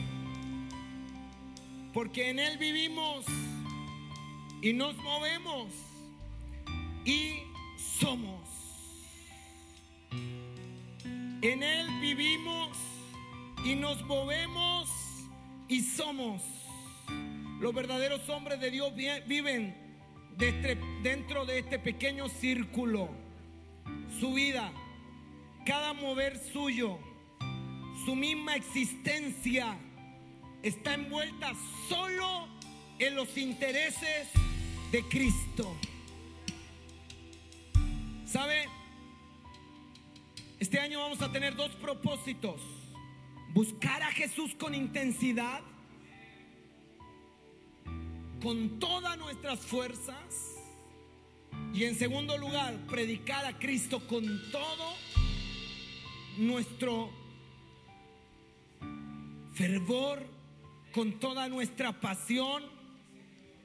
porque 1.93 2.29
en 2.29 2.39
Él 2.39 2.57
vivimos 2.57 3.25
y 4.61 4.73
nos 4.73 4.95
movemos 4.97 5.67
y 7.05 7.39
somos. 7.99 8.41
En 11.41 11.61
Él 11.63 11.87
vivimos 12.01 12.77
y 13.63 13.75
nos 13.75 14.03
movemos 14.05 14.89
y 15.67 15.81
somos. 15.81 16.41
Los 17.59 17.73
verdaderos 17.73 18.27
hombres 18.29 18.59
de 18.59 18.71
Dios 18.71 18.93
vi- 18.95 19.21
viven 19.27 19.75
de 20.37 20.75
dentro 21.03 21.45
de 21.45 21.59
este 21.59 21.79
pequeño 21.79 22.27
círculo. 22.29 23.09
Su 24.19 24.33
vida, 24.33 24.71
cada 25.65 25.93
mover 25.93 26.37
suyo, 26.51 26.97
su 28.05 28.15
misma 28.15 28.55
existencia 28.55 29.77
está 30.61 30.93
envuelta 30.93 31.53
solo 31.89 32.47
en 32.99 33.15
los 33.15 33.35
intereses 33.35 34.27
de 34.91 35.03
Cristo. 35.09 35.75
¿Sabe? 38.27 38.67
Este 40.59 40.79
año 40.79 40.99
vamos 40.99 41.21
a 41.23 41.31
tener 41.31 41.55
dos 41.55 41.71
propósitos. 41.77 42.61
Buscar 43.55 44.03
a 44.03 44.11
Jesús 44.11 44.53
con 44.53 44.75
intensidad, 44.75 45.61
con 48.41 48.79
todas 48.79 49.17
nuestras 49.17 49.59
fuerzas. 49.61 50.55
Y 51.73 51.85
en 51.85 51.95
segundo 51.95 52.37
lugar, 52.37 52.75
predicar 52.87 53.45
a 53.45 53.57
Cristo 53.57 54.05
con 54.07 54.23
todo 54.51 54.93
nuestro 56.37 57.24
fervor, 59.55 60.19
con 60.93 61.13
toda 61.13 61.47
nuestra 61.47 61.93
pasión, 61.93 62.63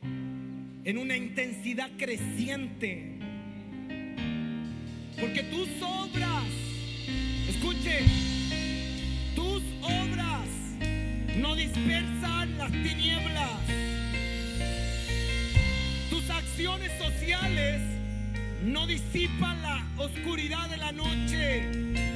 en 0.03 0.99
una 0.99 1.17
intensidad 1.17 1.91
creciente. 1.99 3.19
Porque 5.21 5.43
tus 5.43 5.69
obras, 5.83 6.45
escuche, 7.49 8.05
tus 9.35 9.63
obras 9.83 10.49
no 11.37 11.57
dispersan 11.57 12.57
las 12.57 12.71
tinieblas. 12.71 13.51
Tus 16.09 16.31
acciones 16.31 16.93
sociales 16.99 17.83
no 18.63 18.87
disipan 18.87 19.61
la 19.61 19.85
oscuridad 19.99 20.71
de 20.71 20.77
la 20.77 20.93
noche. 20.93 22.10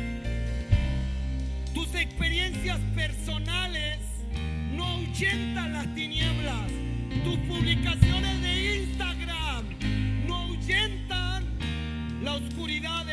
Tus 1.75 1.95
experiencias 1.95 2.79
personales 2.95 3.99
no 4.73 4.85
ahuyentan 4.85 5.73
las 5.73 5.95
tinieblas. 5.95 6.71
Tus 7.25 7.37
publicaciones 7.49 8.43
de 8.43 8.77
Instagram 8.77 9.65
no 10.27 10.37
ahuyentan 10.37 11.45
la 12.23 12.35
oscuridad 12.35 13.04